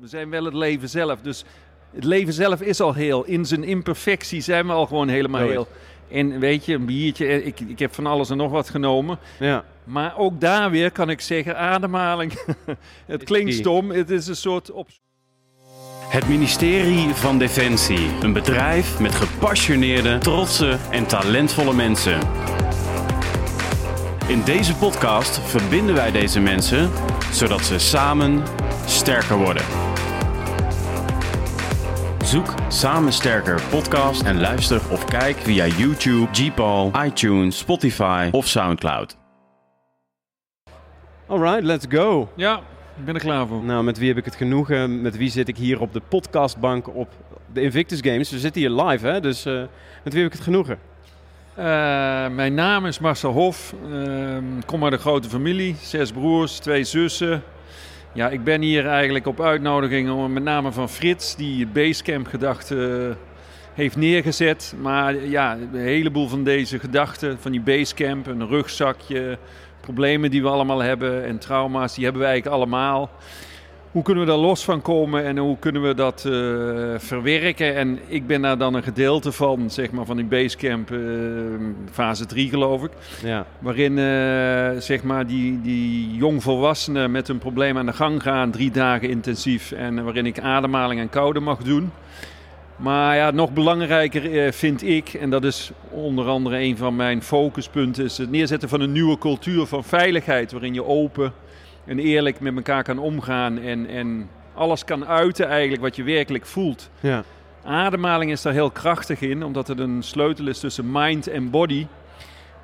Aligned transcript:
We 0.00 0.06
zijn 0.06 0.30
wel 0.30 0.44
het 0.44 0.54
leven 0.54 0.88
zelf. 0.88 1.20
Dus 1.20 1.44
het 1.94 2.04
leven 2.04 2.32
zelf 2.32 2.60
is 2.60 2.80
al 2.80 2.94
heel. 2.94 3.24
In 3.24 3.44
zijn 3.44 3.64
imperfectie 3.64 4.40
zijn 4.40 4.66
we 4.66 4.72
al 4.72 4.86
gewoon 4.86 5.08
helemaal 5.08 5.48
heel. 5.48 5.68
En 6.10 6.38
weet 6.38 6.64
je, 6.64 6.74
een 6.74 6.84
biertje, 6.84 7.26
eh, 7.26 7.46
ik, 7.46 7.60
ik 7.60 7.78
heb 7.78 7.94
van 7.94 8.06
alles 8.06 8.30
en 8.30 8.36
nog 8.36 8.50
wat 8.50 8.70
genomen. 8.70 9.18
Ja. 9.38 9.64
Maar 9.84 10.18
ook 10.18 10.40
daar 10.40 10.70
weer 10.70 10.90
kan 10.90 11.10
ik 11.10 11.20
zeggen, 11.20 11.58
ademhaling. 11.58 12.32
het 13.06 13.24
klinkt 13.24 13.54
stom, 13.54 13.90
het 13.90 14.10
is 14.10 14.26
een 14.26 14.36
soort 14.36 14.70
op. 14.70 14.88
Het 16.08 16.28
ministerie 16.28 17.08
van 17.08 17.38
Defensie. 17.38 18.08
Een 18.20 18.32
bedrijf 18.32 19.00
met 19.00 19.14
gepassioneerde, 19.14 20.18
trotse 20.18 20.78
en 20.90 21.06
talentvolle 21.06 21.74
mensen. 21.74 22.18
In 24.26 24.42
deze 24.44 24.74
podcast 24.74 25.40
verbinden 25.40 25.94
wij 25.94 26.10
deze 26.10 26.40
mensen 26.40 26.90
zodat 27.32 27.64
ze 27.64 27.78
samen 27.78 28.42
sterker 28.86 29.36
worden. 29.36 29.85
Zoek 32.36 32.54
Samen 32.68 33.12
Sterker 33.12 33.62
podcast 33.70 34.22
en 34.22 34.40
luister 34.40 34.80
of 34.90 35.04
kijk 35.04 35.36
via 35.36 35.66
YouTube, 35.66 36.28
Gpal, 36.32 36.92
iTunes, 37.04 37.58
Spotify 37.58 38.28
of 38.32 38.46
Soundcloud. 38.46 39.16
Alright, 41.26 41.62
let's 41.62 41.86
go. 41.88 42.28
Ja, 42.34 42.60
ik 42.98 43.04
ben 43.04 43.14
er 43.14 43.20
klaar 43.20 43.46
voor. 43.46 43.64
Nou, 43.64 43.84
met 43.84 43.98
wie 43.98 44.08
heb 44.08 44.16
ik 44.16 44.24
het 44.24 44.34
genoegen? 44.34 45.00
Met 45.00 45.16
wie 45.16 45.30
zit 45.30 45.48
ik 45.48 45.56
hier 45.56 45.80
op 45.80 45.92
de 45.92 46.00
podcastbank 46.08 46.94
op 46.94 47.08
de 47.52 47.62
Invictus 47.62 48.00
Games? 48.00 48.30
We 48.30 48.38
zitten 48.38 48.60
hier 48.60 48.70
live, 48.70 49.06
hè? 49.06 49.20
Dus 49.20 49.44
eh, 49.44 49.62
met 50.04 50.12
wie 50.12 50.22
heb 50.22 50.30
ik 50.32 50.36
het 50.36 50.46
genoegen? 50.46 50.78
Eh, 51.54 51.64
mijn 52.28 52.54
naam 52.54 52.86
is 52.86 52.98
Marcel 52.98 53.32
Hof. 53.32 53.74
Ehm, 53.84 54.58
Ik 54.58 54.66
kom 54.66 54.84
uit 54.84 54.92
een 54.92 54.98
grote 54.98 55.28
familie. 55.28 55.76
Zes 55.80 56.12
broers, 56.12 56.58
twee 56.58 56.84
zussen. 56.84 57.42
Ja, 58.16 58.28
ik 58.28 58.44
ben 58.44 58.60
hier 58.60 58.86
eigenlijk 58.86 59.26
op 59.26 59.40
uitnodiging 59.40 60.28
met 60.28 60.42
name 60.42 60.72
van 60.72 60.88
Frits, 60.88 61.36
die 61.36 61.66
Basecamp 61.66 62.26
gedachte 62.26 63.08
eh, 63.10 63.16
heeft 63.74 63.96
neergezet. 63.96 64.74
Maar 64.80 65.24
ja, 65.24 65.56
een 65.72 65.80
heleboel 65.80 66.28
van 66.28 66.44
deze 66.44 66.78
gedachten, 66.78 67.38
van 67.40 67.50
die 67.50 67.60
Basecamp, 67.60 68.26
een 68.26 68.46
rugzakje, 68.46 69.38
problemen 69.80 70.30
die 70.30 70.42
we 70.42 70.48
allemaal 70.48 70.82
hebben 70.82 71.24
en 71.24 71.38
trauma's, 71.38 71.94
die 71.94 72.04
hebben 72.04 72.22
we 72.22 72.28
eigenlijk 72.28 72.56
allemaal. 72.56 73.10
Hoe 73.92 74.02
kunnen 74.02 74.24
we 74.24 74.30
daar 74.30 74.38
los 74.38 74.64
van 74.64 74.82
komen 74.82 75.24
en 75.24 75.38
hoe 75.38 75.58
kunnen 75.58 75.82
we 75.82 75.94
dat 75.94 76.24
eh, 76.24 76.32
verwerken? 76.98 77.74
En 77.74 77.98
ik 78.06 78.26
ben 78.26 78.42
daar 78.42 78.58
dan 78.58 78.74
een 78.74 78.82
gedeelte 78.82 79.32
van, 79.32 79.70
zeg 79.70 79.90
maar, 79.90 80.04
van 80.04 80.16
die 80.16 80.24
Basecamp 80.24 80.90
eh, 80.90 80.98
fase 81.92 82.26
3 82.26 82.48
geloof 82.48 82.82
ik. 82.84 82.90
Ja, 83.22 83.46
Waarin 83.58 83.98
eh, 83.98 84.80
zeg 84.80 85.02
maar 85.02 85.26
die, 85.26 85.60
die 85.60 86.16
jongvolwassenen 86.16 87.10
met 87.10 87.28
een 87.28 87.38
probleem 87.38 87.78
aan 87.78 87.86
de 87.86 87.92
gang 87.92 88.22
gaan, 88.22 88.50
drie 88.50 88.70
dagen 88.70 89.08
intensief. 89.08 89.72
En 89.72 90.04
waarin 90.04 90.26
ik 90.26 90.40
ademhaling 90.40 91.00
en 91.00 91.08
koude 91.08 91.40
mag 91.40 91.58
doen. 91.58 91.90
Maar 92.76 93.16
ja, 93.16 93.30
nog 93.30 93.52
belangrijker 93.52 94.52
vind 94.52 94.82
ik, 94.82 95.14
en 95.14 95.30
dat 95.30 95.44
is 95.44 95.70
onder 95.90 96.26
andere 96.26 96.58
een 96.58 96.76
van 96.76 96.96
mijn 96.96 97.22
focuspunten, 97.22 98.04
is 98.04 98.18
het 98.18 98.30
neerzetten 98.30 98.68
van 98.68 98.80
een 98.80 98.92
nieuwe 98.92 99.18
cultuur 99.18 99.66
van 99.66 99.84
veiligheid. 99.84 100.52
Waarin 100.52 100.74
je 100.74 100.84
open 100.84 101.32
en 101.86 101.98
eerlijk 101.98 102.40
met 102.40 102.56
elkaar 102.56 102.82
kan 102.82 102.98
omgaan 102.98 103.58
en, 103.58 103.86
en 103.86 104.28
alles 104.54 104.84
kan 104.84 105.06
uiten 105.06 105.48
eigenlijk 105.48 105.82
wat 105.82 105.96
je 105.96 106.02
werkelijk 106.02 106.46
voelt. 106.46 106.90
ja, 107.00 107.24
Ademhaling 107.64 108.30
is 108.30 108.42
daar 108.42 108.52
heel 108.52 108.70
krachtig 108.70 109.20
in, 109.20 109.42
omdat 109.42 109.68
het 109.68 109.78
een 109.78 110.02
sleutel 110.02 110.46
is 110.46 110.58
tussen 110.58 110.84
mind 110.92 111.26
en 111.26 111.50
body. 111.50 111.86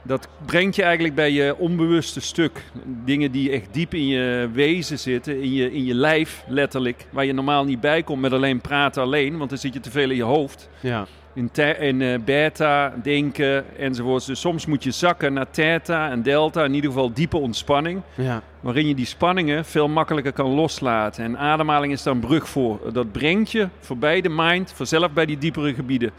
Dat 0.02 0.28
brengt 0.46 0.76
je 0.76 0.82
eigenlijk 0.82 1.14
bij 1.14 1.32
je 1.32 1.56
onbewuste 1.56 2.20
stuk. 2.20 2.62
Dingen 2.84 3.32
die 3.32 3.50
echt 3.50 3.74
diep 3.74 3.94
in 3.94 4.06
je 4.06 4.50
wezen 4.52 4.98
zitten, 4.98 5.42
in 5.42 5.52
je, 5.52 5.72
in 5.72 5.84
je 5.84 5.94
lijf 5.94 6.44
letterlijk. 6.46 7.06
Waar 7.10 7.24
je 7.24 7.32
normaal 7.32 7.64
niet 7.64 7.80
bij 7.80 8.02
komt 8.02 8.20
met 8.20 8.32
alleen 8.32 8.60
praten 8.60 9.02
alleen, 9.02 9.38
want 9.38 9.50
dan 9.50 9.58
zit 9.58 9.74
je 9.74 9.80
te 9.80 9.90
veel 9.90 10.10
in 10.10 10.16
je 10.16 10.22
hoofd. 10.22 10.68
ja. 10.80 11.06
In, 11.34 12.02
eh, 12.02 12.18
beta, 12.24 12.94
denken 13.02 13.78
enzovoorts. 13.78 14.26
Dus 14.26 14.40
soms 14.40 14.66
moet 14.66 14.82
je 14.82 14.90
zakken 14.90 15.32
naar 15.32 15.50
theta 15.50 16.10
en 16.10 16.22
delta, 16.22 16.64
in 16.64 16.74
ieder 16.74 16.90
geval 16.90 17.12
diepe 17.12 17.36
ontspanning 17.36 18.00
ja. 18.14 18.42
waarin 18.60 18.88
je 18.88 18.94
die 18.94 19.06
spanningen 19.06 19.64
veel 19.64 19.88
makkelijker 19.88 20.32
kan 20.32 20.50
loslaten. 20.50 21.24
En 21.24 21.38
ademhaling 21.38 21.92
is 21.92 22.02
daar 22.02 22.14
een 22.14 22.20
brug 22.20 22.48
voor. 22.48 22.92
Dat 22.92 23.12
brengt 23.12 23.52
je 23.52 23.68
voorbij 23.80 24.20
de 24.20 24.28
mind, 24.28 24.72
vanzelf 24.72 25.12
bij 25.12 25.26
die 25.26 25.38
diepere 25.38 25.74
gebieden. 25.74 26.10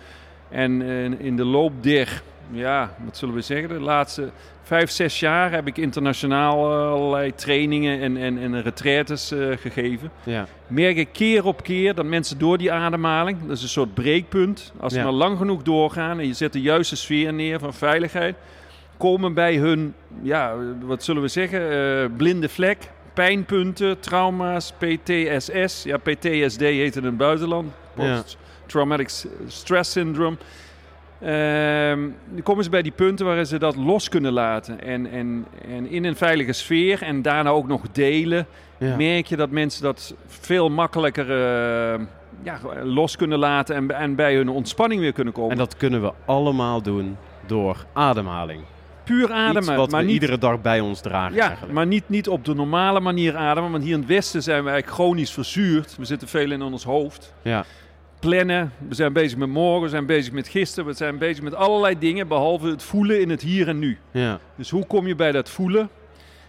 En 0.50 0.81
eh, 0.81 1.25
in 1.25 1.35
de 1.35 1.46
loop 1.46 1.84
der, 1.84 2.22
ja, 2.52 2.96
wat 3.06 3.18
zullen 3.18 3.36
we 3.36 3.42
zeggen, 3.42 3.70
de 3.70 3.80
laatste 3.80 4.30
vijf, 4.64 4.90
zes 4.90 5.20
jaar 5.20 5.52
heb 5.52 5.68
ik 5.68 5.78
internationaal 5.78 6.72
eh, 6.72 6.92
allerlei 6.92 7.36
trainingen 7.36 8.02
en, 8.02 8.18
en, 8.18 8.38
en 8.38 8.62
retraites 8.62 9.31
eh, 9.31 9.48
gegeven. 9.58 10.12
ja. 10.24 10.46
Merk 10.68 10.98
ik 10.98 11.09
keer 11.12 11.46
op 11.46 11.64
keer 11.64 11.96
dat 11.96 12.06
mensen 12.06 12.38
door 12.38 12.58
die 12.58 12.72
ademhaling, 12.72 13.38
dat 13.48 13.58
is 13.58 13.64
een 13.64 13.70
soort 13.70 13.94
breekpunt, 13.94 14.74
als 14.80 14.94
ze 14.94 15.00
Ja. 15.00 15.06
maar 15.06 15.14
lang 15.14 15.38
genoeg 15.38 15.62
doorgaan 15.64 16.20
en 16.20 16.28
je 16.28 16.34
zet 16.34 16.53
de 16.53 16.62
juiste 16.62 16.96
sfeer 16.96 17.34
neer 17.34 17.59
van 17.59 17.74
veiligheid, 17.74 18.36
komen 18.98 19.34
bij 19.34 19.56
hun, 19.56 19.94
ja, 20.22 20.56
wat 20.82 21.03
zullen 21.03 21.22
we 21.22 21.28
zeggen, 21.28 21.72
eh, 21.72 22.06
blinde 22.18 22.50
vlek, 22.50 22.78
pijnpunten, 23.14 24.00
trauma's, 24.00 24.74
PTSS. 24.78 25.84
Ja, 25.84 25.98
PTSD 25.98 26.59
heet 26.59 26.86
het 26.96 27.03
in 27.03 27.09
het 27.09 27.18
buitenland. 27.18 27.72
Post-Traumatic 27.96 29.09
Stress 29.48 29.92
Syndrome. 29.92 30.38
Ehm, 31.23 32.00
dan 32.29 32.44
komen 32.44 32.63
ze 32.63 32.69
bij 32.69 32.81
die 32.81 32.91
punten 32.91 33.25
waarin 33.25 33.45
ze 33.45 33.59
dat 33.59 33.75
los 33.75 34.09
kunnen 34.09 34.34
laten. 34.34 34.81
En, 34.81 35.11
en, 35.11 35.45
en 35.67 35.89
in 35.89 36.03
een 36.03 36.16
veilige 36.16 36.53
sfeer 36.53 37.01
en 37.01 37.22
daarna 37.22 37.50
ook 37.50 37.67
nog 37.67 37.81
delen 37.91 38.47
ja. 38.78 38.95
merk 38.95 39.25
je 39.25 39.35
dat 39.35 39.50
mensen 39.50 39.84
dat 39.84 40.16
veel 40.28 40.69
makkelijker 40.69 41.31
eh, 41.31 42.00
ja, 42.44 42.59
los 42.84 43.16
kunnen 43.16 43.39
laten 43.39 43.75
en, 43.75 43.91
en 43.91 44.16
bij 44.16 44.35
hun 44.35 44.50
ontspanning 44.50 45.01
weer 45.01 45.13
kunnen 45.13 45.34
komen. 45.34 45.51
En 45.51 45.57
dat 45.57 45.78
kunnen 45.78 46.01
we 46.01 46.11
allemaal 46.25 46.81
doen 46.81 47.17
door 47.45 47.85
ademhaling. 47.94 48.61
puur 49.03 49.23
Iets 49.23 49.31
ademen, 49.31 49.75
wat 49.75 49.91
maar, 49.91 50.00
we 50.00 50.05
niet, 50.05 50.13
iedere 50.13 50.38
dag 50.38 50.61
bij 50.61 50.79
ons 50.79 51.01
dragen 51.01 51.35
ja, 51.35 51.45
eigenlijk. 51.45 51.73
maar 51.73 51.88
niet, 51.88 52.03
niet 52.09 52.28
op 52.28 52.45
de 52.45 52.53
normale 52.53 53.00
manier 53.00 53.35
ademen. 53.35 53.72
Want 53.72 53.84
hier 53.84 53.94
in 53.94 54.00
het 54.00 54.07
Westen 54.07 54.44
zijn 54.44 54.63
we 54.63 54.69
eigenlijk 54.69 55.00
chronisch 55.00 55.31
verzuurd. 55.31 55.95
We 55.97 56.05
zitten 56.05 56.28
veel 56.28 56.51
in 56.51 56.61
ons 56.61 56.84
hoofd. 56.84 57.34
Ja, 57.41 57.66
Plannen, 58.28 58.72
we 58.88 58.95
zijn 58.95 59.13
bezig 59.13 59.38
met 59.38 59.50
morgen, 59.50 59.81
we 59.81 59.89
zijn 59.89 60.06
bezig 60.06 60.34
met 60.34 60.47
gisteren, 60.47 60.85
we 60.85 60.94
zijn 60.95 61.17
bezig 61.17 61.44
met 61.44 61.56
allerlei 61.56 62.00
dingen, 62.00 62.28
behalve 62.28 62.67
het 62.67 62.84
voelen 62.84 63.22
in 63.22 63.29
het 63.29 63.41
hier 63.41 63.67
en 63.67 63.79
nu. 63.79 63.97
ja, 64.11 64.39
Dus 64.56 64.69
hoe 64.69 64.85
kom 64.85 65.07
je 65.07 65.16
bij 65.16 65.31
dat 65.31 65.50
voelen? 65.50 65.89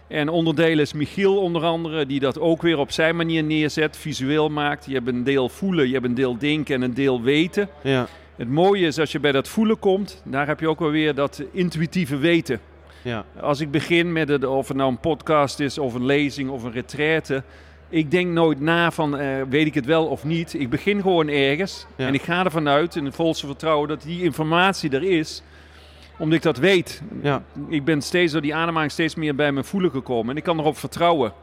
En 0.07 0.29
onderdelen 0.29 0.79
is 0.79 0.93
Michiel 0.93 1.37
onder 1.37 1.63
andere, 1.63 2.05
die 2.05 2.19
dat 2.19 2.39
ook 2.39 2.61
weer 2.61 2.77
op 2.77 2.91
zijn 2.91 3.15
manier 3.15 3.43
neerzet, 3.43 3.97
visueel 3.97 4.49
maakt. 4.49 4.85
Je 4.85 4.93
hebt 4.93 5.07
een 5.07 5.23
deel 5.23 5.49
voelen, 5.49 5.87
je 5.87 5.93
hebt 5.93 6.05
een 6.05 6.13
deel 6.13 6.37
denken 6.37 6.75
en 6.75 6.81
een 6.81 6.93
deel 6.93 7.21
weten. 7.21 7.69
ja, 7.83 8.07
Het 8.35 8.49
mooie 8.49 8.85
is 8.87 8.99
als 8.99 9.11
je 9.11 9.19
bij 9.19 9.31
dat 9.31 9.47
voelen 9.47 9.79
komt, 9.79 10.21
daar 10.25 10.47
heb 10.47 10.59
je 10.59 10.69
ook 10.69 10.79
wel 10.79 10.91
weer 10.91 11.15
dat 11.15 11.43
intuïtieve 11.51 12.17
weten. 12.17 12.59
ja, 13.01 13.25
Als 13.41 13.59
ik 13.59 13.71
begin 13.71 14.11
met 14.11 14.27
het, 14.29 14.45
of 14.45 14.67
het 14.67 14.77
nou 14.77 14.89
een 14.91 14.99
podcast 14.99 15.59
is, 15.59 15.77
of 15.77 15.93
een 15.93 16.05
lezing, 16.05 16.49
of 16.49 16.63
een 16.63 16.71
retraite. 16.71 17.43
Ik 17.89 18.11
denk 18.11 18.31
nooit 18.31 18.59
na 18.59 18.91
van, 18.91 19.17
eh, 19.17 19.27
weet 19.49 19.65
ik 19.65 19.73
het 19.73 19.85
wel 19.85 20.05
of 20.05 20.23
niet. 20.23 20.53
Ik 20.53 20.69
begin 20.69 21.01
gewoon 21.01 21.27
ergens 21.27 21.85
Ja. 21.95 22.07
en 22.07 22.13
ik 22.13 22.21
ga 22.21 22.43
ervan 22.45 22.67
uit, 22.67 22.95
in 22.95 23.05
het 23.05 23.15
volste 23.15 23.45
vertrouwen, 23.45 23.87
dat 23.87 24.01
die 24.01 24.23
informatie 24.23 24.89
er 24.89 25.03
is. 25.03 25.43
Omdat 26.17 26.35
ik 26.37 26.41
dat 26.43 26.57
weet. 26.57 27.01
ja. 27.21 27.43
Ik 27.69 27.85
ben 27.85 28.01
steeds 28.01 28.31
door 28.31 28.41
die 28.41 28.55
ademhaling 28.55 28.91
steeds 28.91 29.15
meer 29.15 29.35
bij 29.35 29.51
mijn 29.51 29.65
voelen 29.65 29.91
gekomen. 29.91 30.31
En 30.31 30.37
ik 30.37 30.43
kan 30.43 30.59
erop 30.59 30.77
vertrouwen. 30.77 31.33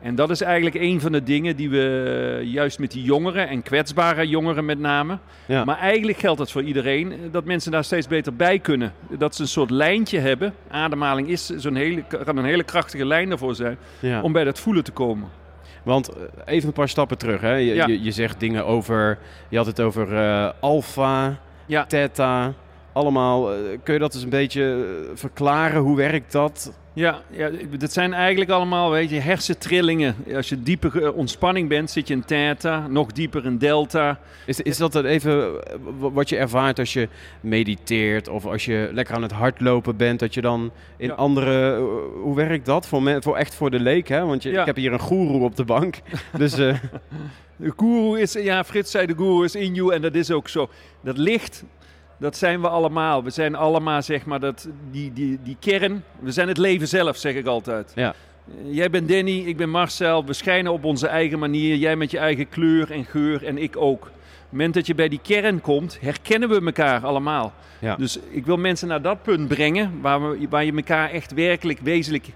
En 0.00 0.14
dat 0.14 0.30
is 0.30 0.40
eigenlijk 0.40 0.74
een 0.74 1.00
van 1.00 1.12
de 1.12 1.22
dingen 1.22 1.56
die 1.56 1.70
we 1.70 2.40
juist 2.44 2.78
met 2.78 2.90
die 2.90 3.02
jongeren 3.02 3.48
en 3.48 3.62
kwetsbare 3.62 4.28
jongeren 4.28 4.64
met 4.64 4.78
name. 4.78 5.18
Ja. 5.46 5.64
Maar 5.64 5.78
eigenlijk 5.78 6.18
geldt 6.18 6.38
dat 6.38 6.50
voor 6.50 6.62
iedereen, 6.62 7.12
eh, 7.12 7.18
dat 7.30 7.44
mensen 7.44 7.72
daar 7.72 7.84
steeds 7.84 8.06
beter 8.06 8.34
bij 8.36 8.58
kunnen. 8.58 8.92
Dat 9.18 9.34
ze 9.34 9.42
een 9.42 9.48
soort 9.48 9.70
lijntje 9.70 10.18
hebben. 10.18 10.54
Ademhaling 10.70 11.28
is 11.28 11.46
zo'n 11.46 11.74
hele, 11.74 12.04
kan 12.24 12.36
een 12.36 12.44
hele 12.44 12.64
krachtige 12.64 13.06
lijn 13.06 13.28
daarvoor 13.28 13.54
zijn 13.54 13.76
ja. 14.00 14.22
om 14.22 14.32
bij 14.32 14.44
dat 14.44 14.58
voelen 14.60 14.84
te 14.84 14.92
komen. 14.92 15.28
Want 15.82 16.08
eh, 16.08 16.22
even 16.44 16.66
een 16.68 16.74
paar 16.74 16.88
stappen 16.88 17.18
terug. 17.18 17.40
Hè. 17.40 17.54
Je, 17.54 17.74
Ja. 17.74 17.86
je, 17.86 18.02
je 18.02 18.10
zegt 18.10 18.40
dingen 18.40 18.66
over. 18.66 19.18
Je 19.48 19.56
had 19.56 19.66
het 19.66 19.80
over 19.80 20.16
eh 20.16 20.50
alpha, 20.60 21.36
Ja. 21.66 21.84
theta. 21.86 22.52
Allemaal. 22.92 23.52
eh, 23.52 23.58
kun 23.82 23.94
je 23.94 24.00
dat 24.00 24.14
eens 24.14 24.22
een 24.22 24.28
beetje 24.28 24.62
eh, 24.62 25.10
verklaren? 25.14 25.80
Hoe 25.80 25.96
werkt 25.96 26.32
dat? 26.32 26.78
Ja, 26.94 27.20
ja, 27.30 27.50
dat 27.78 27.92
zijn 27.92 28.12
eigenlijk 28.12 28.50
allemaal 28.50 28.90
weet 28.90 29.10
je, 29.10 29.18
hersentrillingen. 29.20 30.14
Als 30.34 30.48
je 30.48 30.62
dieper 30.62 31.02
eh, 31.04 31.16
ontspanning 31.16 31.68
bent, 31.68 31.90
zit 31.90 32.08
je 32.08 32.14
in 32.14 32.24
theta, 32.24 32.86
nog 32.88 33.12
dieper 33.12 33.44
in 33.44 33.58
delta. 33.58 34.18
Is, 34.46 34.60
is 34.60 34.76
dat 34.76 34.92
dan 34.92 35.04
even 35.04 35.42
eh, 35.42 35.74
wat 35.98 36.28
je 36.28 36.36
ervaart 36.36 36.78
als 36.78 36.92
je 36.92 37.08
mediteert 37.40 38.28
of 38.28 38.46
als 38.46 38.64
je 38.64 38.90
lekker 38.92 39.14
aan 39.14 39.22
het 39.22 39.32
hardlopen 39.32 39.96
bent, 39.96 40.20
dat 40.20 40.34
je 40.34 40.40
dan 40.40 40.70
in 40.96 41.06
Ja. 41.08 41.14
andere. 41.14 41.72
eh, 41.74 41.82
hoe 42.22 42.34
werkt 42.36 42.66
dat? 42.66 42.86
Voor, 42.86 43.02
me, 43.02 43.22
voor 43.22 43.36
echt 43.36 43.54
voor 43.54 43.70
de 43.70 43.80
leek, 43.80 44.08
hè? 44.08 44.24
Want 44.26 44.42
je, 44.42 44.50
Ja. 44.50 44.60
ik 44.60 44.66
heb 44.66 44.76
hier 44.76 44.92
een 44.92 44.98
goeroe 44.98 45.42
op 45.44 45.56
de 45.56 45.64
bank. 45.64 45.96
Dus 46.38 46.54
De 46.54 47.72
guru 47.76 48.20
is, 48.20 48.32
ja, 48.32 48.64
Frits 48.64 48.90
zei 48.90 49.06
de 49.06 49.14
guru 49.16 49.44
is 49.44 49.54
in 49.54 49.74
you 49.74 49.94
en 49.94 50.02
dat 50.02 50.14
is 50.14 50.30
ook 50.30 50.48
zo. 50.48 50.68
Dat 51.00 51.16
licht, 51.18 51.64
dat 52.22 52.36
zijn 52.36 52.60
we 52.60 52.68
allemaal. 52.68 53.24
We 53.24 53.30
zijn 53.30 53.54
allemaal, 53.54 54.02
zeg 54.02 54.24
maar, 54.24 54.40
dat, 54.40 54.68
die, 54.90 55.12
die, 55.12 55.38
die 55.42 55.56
kern. 55.60 56.04
We 56.18 56.30
zijn 56.30 56.48
het 56.48 56.58
leven 56.58 56.88
zelf, 56.88 57.16
zeg 57.16 57.34
ik 57.34 57.46
altijd. 57.46 57.92
Ja. 57.94 58.14
Jij 58.64 58.90
bent 58.90 59.08
Danny, 59.08 59.38
ik 59.38 59.56
ben 59.56 59.70
Marcel. 59.70 60.24
We 60.24 60.32
schijnen 60.32 60.72
op 60.72 60.84
onze 60.84 61.06
eigen 61.06 61.38
manier. 61.38 61.76
Jij 61.76 61.96
met 61.96 62.10
je 62.10 62.18
eigen 62.18 62.48
kleur 62.48 62.90
en 62.90 63.04
geur 63.04 63.44
en 63.44 63.58
ik 63.58 63.76
ook. 63.76 64.02
Op 64.02 64.10
het 64.10 64.50
moment 64.50 64.74
dat 64.74 64.86
je 64.86 64.94
bij 64.94 65.08
die 65.08 65.20
kern 65.22 65.60
komt, 65.60 65.98
herkennen 66.00 66.48
we 66.48 66.60
elkaar 66.64 67.04
allemaal. 67.06 67.52
Ja. 67.78 67.96
Dus 67.96 68.18
ik 68.30 68.46
wil 68.46 68.56
mensen 68.56 68.88
naar 68.88 69.02
dat 69.02 69.22
punt 69.22 69.48
brengen 69.48 70.00
waar, 70.00 70.30
we, 70.30 70.46
waar 70.50 70.64
je 70.64 70.72
elkaar 70.72 71.10
echt 71.10 71.32
werkelijk 71.32 71.78
wezenlijk 71.78 72.26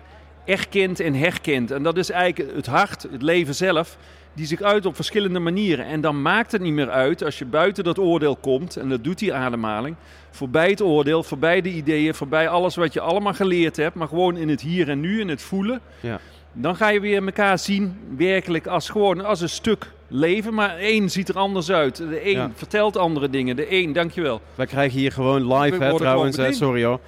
erkent 0.44 1.00
en 1.00 1.14
herkent. 1.14 1.70
En 1.70 1.82
dat 1.82 1.96
is 1.96 2.10
eigenlijk 2.10 2.54
het 2.56 2.66
hart, 2.66 3.02
het 3.02 3.22
leven 3.22 3.54
zelf, 3.54 3.96
die 4.36 4.46
zich 4.46 4.62
uit 4.62 4.86
op 4.86 4.94
verschillende 4.94 5.38
manieren. 5.38 5.86
En 5.86 6.00
dan 6.00 6.22
maakt 6.22 6.52
het 6.52 6.60
niet 6.60 6.72
meer 6.72 6.90
uit 6.90 7.24
als 7.24 7.38
je 7.38 7.44
buiten 7.44 7.84
dat 7.84 7.98
oordeel 7.98 8.36
komt, 8.36 8.76
en 8.76 8.88
dat 8.88 9.04
doet 9.04 9.18
die 9.18 9.34
ademhaling, 9.34 9.96
voorbij 10.30 10.70
het 10.70 10.82
oordeel, 10.82 11.22
voorbij 11.22 11.60
de 11.60 11.72
ideeën, 11.72 12.14
voorbij 12.14 12.48
alles 12.48 12.76
wat 12.76 12.92
je 12.92 13.00
allemaal 13.00 13.34
geleerd 13.34 13.76
hebt, 13.76 13.94
maar 13.94 14.08
gewoon 14.08 14.36
in 14.36 14.48
het 14.48 14.60
hier 14.60 14.88
en 14.88 15.00
nu, 15.00 15.20
in 15.20 15.28
het 15.28 15.42
voelen. 15.42 15.80
Ja. 16.00 16.20
Dan 16.52 16.76
ga 16.76 16.88
je 16.88 17.00
weer 17.00 17.24
elkaar 17.24 17.58
zien, 17.58 17.98
werkelijk 18.16 18.66
als 18.66 18.88
gewoon 18.88 19.24
als 19.24 19.40
een 19.40 19.48
stuk 19.48 19.92
leven. 20.08 20.54
Maar 20.54 20.76
één 20.76 21.10
ziet 21.10 21.28
er 21.28 21.38
anders 21.38 21.70
uit. 21.70 21.96
De 21.96 22.24
een 22.26 22.30
Ja. 22.36 22.50
vertelt 22.54 22.96
andere 22.96 23.30
dingen. 23.30 23.56
De 23.56 23.72
een, 23.72 23.92
dankjewel. 23.92 24.40
Wij 24.54 24.66
krijgen 24.66 24.98
hier 24.98 25.12
gewoon 25.12 25.54
live, 25.54 25.84
hè, 25.84 25.96
trouwens. 25.96 26.36
hè, 26.36 26.52
sorry 26.52 26.84
hoor. 26.84 27.00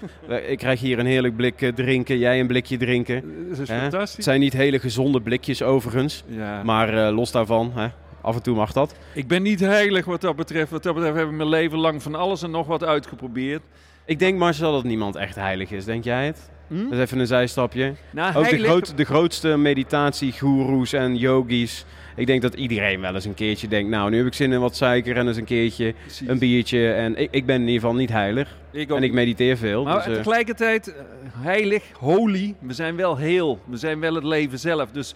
Ik 0.49 0.59
krijg 0.59 0.81
hier 0.81 0.99
een 0.99 1.07
heerlijk 1.07 1.37
blik 1.37 1.63
eh, 1.63 1.73
drinken, 1.73 2.19
jij 2.19 2.41
een 2.41 2.47
blikje 2.47 2.77
drinken. 2.77 3.23
Dat 3.49 3.59
is 3.59 3.69
Hè? 3.69 3.75
Het 3.75 3.83
fantastisch. 3.83 4.25
zijn 4.25 4.41
niet 4.41 4.53
hele 4.53 4.79
gezonde 4.79 5.21
blikjes 5.21 5.63
overigens. 5.63 6.25
Ja. 6.27 6.63
Maar 6.63 7.07
eh, 7.07 7.15
los 7.15 7.31
daarvan, 7.33 7.73
hè, 7.75 7.87
af 8.21 8.35
en 8.35 8.43
toe 8.43 8.57
mag 8.57 8.73
dat. 8.73 8.95
Ik 9.15 9.27
ben 9.29 9.43
niet 9.43 9.61
heilig 9.61 10.05
wat 10.05 10.21
dat 10.21 10.37
betreft. 10.37 10.71
Wat 10.71 10.83
dat 10.83 10.95
betreft 10.95 11.17
heb 11.17 11.27
ik 11.27 11.33
mijn 11.35 11.49
leven 11.49 11.79
lang 11.79 12.03
van 12.03 12.15
alles 12.15 12.43
en 12.43 12.51
nog 12.51 12.67
wat 12.67 12.85
uitgeprobeerd. 12.85 13.63
Ik 14.05 14.19
denk 14.19 14.39
Marcel 14.39 14.73
dat 14.73 14.85
niemand 14.85 15.17
echt 15.17 15.35
heilig 15.35 15.71
is. 15.71 15.85
Denk 15.85 16.05
jij 16.05 16.27
het? 16.27 16.51
Hm? 16.69 16.83
Dat 16.83 16.93
is 16.93 16.99
even 16.99 17.19
een 17.19 17.27
zijstapje. 17.27 17.95
Nou, 18.11 18.37
Ook 18.37 18.49
de, 18.51 18.59
groot, 18.59 18.97
de 18.97 19.05
grootste 19.05 19.57
meditatiegoeroes 19.57 20.93
en 20.93 21.17
yogis. 21.17 21.85
Ik 22.19 22.27
denk 22.27 22.43
dat 22.43 22.55
iedereen 22.55 23.01
wel 23.01 23.15
eens 23.15 23.25
een 23.25 23.35
keertje 23.35 23.69
denkt... 23.69 23.91
nou, 23.91 24.11
nu 24.11 24.17
heb 24.17 24.27
ik 24.27 24.35
zin 24.35 24.53
in 24.53 24.61
wat 24.61 24.77
suiker 24.77 25.17
en 25.17 25.27
eens 25.27 25.37
een 25.37 25.45
keertje 25.45 25.95
Precies. 26.03 26.29
een 26.29 26.39
biertje. 26.39 26.93
En 26.93 27.17
ik, 27.17 27.29
ik 27.31 27.47
ben 27.47 27.55
in 27.55 27.67
ieder 27.67 27.81
geval 27.81 27.95
niet 27.95 28.11
heilig. 28.11 28.57
Ik. 28.71 28.91
En 28.91 29.03
ik 29.03 29.13
mediteer 29.13 29.57
veel. 29.57 29.85
Maar 29.85 29.97
dus, 29.97 30.07
eh, 30.07 30.13
tegelijkertijd, 30.13 30.89
eh, 30.89 30.95
heilig, 31.33 31.85
holy, 31.93 32.55
we 32.61 32.73
zijn 32.73 32.97
wel 32.97 33.17
heel. 33.17 33.61
We 33.65 33.77
zijn 33.77 34.01
wel 34.01 34.15
het 34.15 34.25
leven 34.25 34.59
zelf. 34.59 34.91
Dus 34.91 35.15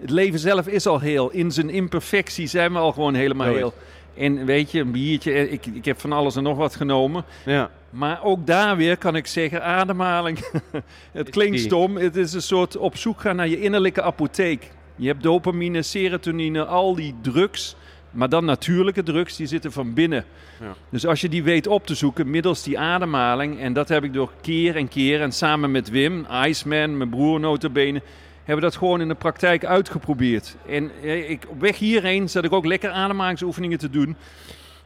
het 0.00 0.10
leven 0.10 0.38
zelf 0.38 0.66
is 0.66 0.86
al 0.86 1.00
heel. 1.00 1.30
In 1.30 1.50
zijn 1.50 1.70
imperfectie 1.70 2.46
zijn 2.46 2.72
we 2.72 2.78
al 2.78 2.92
gewoon 2.92 3.14
helemaal 3.14 3.54
heel. 3.54 3.74
En 4.16 4.44
weet 4.44 4.70
je, 4.70 4.80
een 4.80 4.92
biertje, 4.92 5.32
eh, 5.32 5.52
ik, 5.52 5.66
ik 5.66 5.84
heb 5.84 6.00
van 6.00 6.12
alles 6.12 6.36
en 6.36 6.42
nog 6.42 6.56
wat 6.56 6.76
genomen. 6.76 7.24
ja. 7.44 7.70
Maar 7.90 8.24
ook 8.24 8.46
daar 8.46 8.76
weer 8.76 8.96
kan 8.96 9.16
ik 9.16 9.26
zeggen, 9.26 9.62
ademhaling. 9.62 10.38
het 11.12 11.30
klinkt 11.30 11.60
stom. 11.60 11.96
Het 11.96 12.16
is 12.16 12.32
een 12.32 12.42
soort 12.42 12.76
op 12.76 12.96
zoek 12.96 13.20
gaan 13.20 13.36
naar 13.36 13.48
je 13.48 13.60
innerlijke 13.60 14.02
apotheek. 14.02 14.70
Je 14.96 15.06
hebt 15.06 15.22
dopamine, 15.22 15.82
serotonine, 15.82 16.64
al 16.64 16.94
die 16.94 17.14
drugs. 17.20 17.76
Maar 18.10 18.28
dan 18.28 18.44
natuurlijke 18.44 19.02
drugs, 19.02 19.36
die 19.36 19.46
zitten 19.46 19.72
van 19.72 19.94
binnen. 19.94 20.24
Ja. 20.60 20.74
Dus 20.88 21.06
als 21.06 21.20
je 21.20 21.28
die 21.28 21.42
weet 21.42 21.66
op 21.66 21.86
te 21.86 21.94
zoeken 21.94 22.30
middels 22.30 22.62
die 22.62 22.78
ademhaling... 22.78 23.60
en 23.60 23.72
dat 23.72 23.88
heb 23.88 24.04
ik 24.04 24.12
door 24.12 24.30
keer 24.40 24.76
en 24.76 24.88
keer... 24.88 25.20
en 25.20 25.32
samen 25.32 25.70
met 25.70 25.90
Wim, 25.90 26.26
Iceman, 26.44 26.96
mijn 26.96 27.10
broer 27.10 27.40
notabene... 27.40 28.02
hebben 28.36 28.54
we 28.64 28.70
dat 28.70 28.76
gewoon 28.76 29.00
in 29.00 29.08
de 29.08 29.14
praktijk 29.14 29.64
uitgeprobeerd. 29.64 30.56
En 30.68 30.90
eh, 31.02 31.30
ik, 31.30 31.44
op 31.48 31.60
weg 31.60 31.78
hierheen 31.78 32.28
zat 32.28 32.44
ik 32.44 32.52
ook 32.52 32.66
lekker 32.66 32.90
ademhalingsoefeningen 32.90 33.78
te 33.78 33.90
doen... 33.90 34.16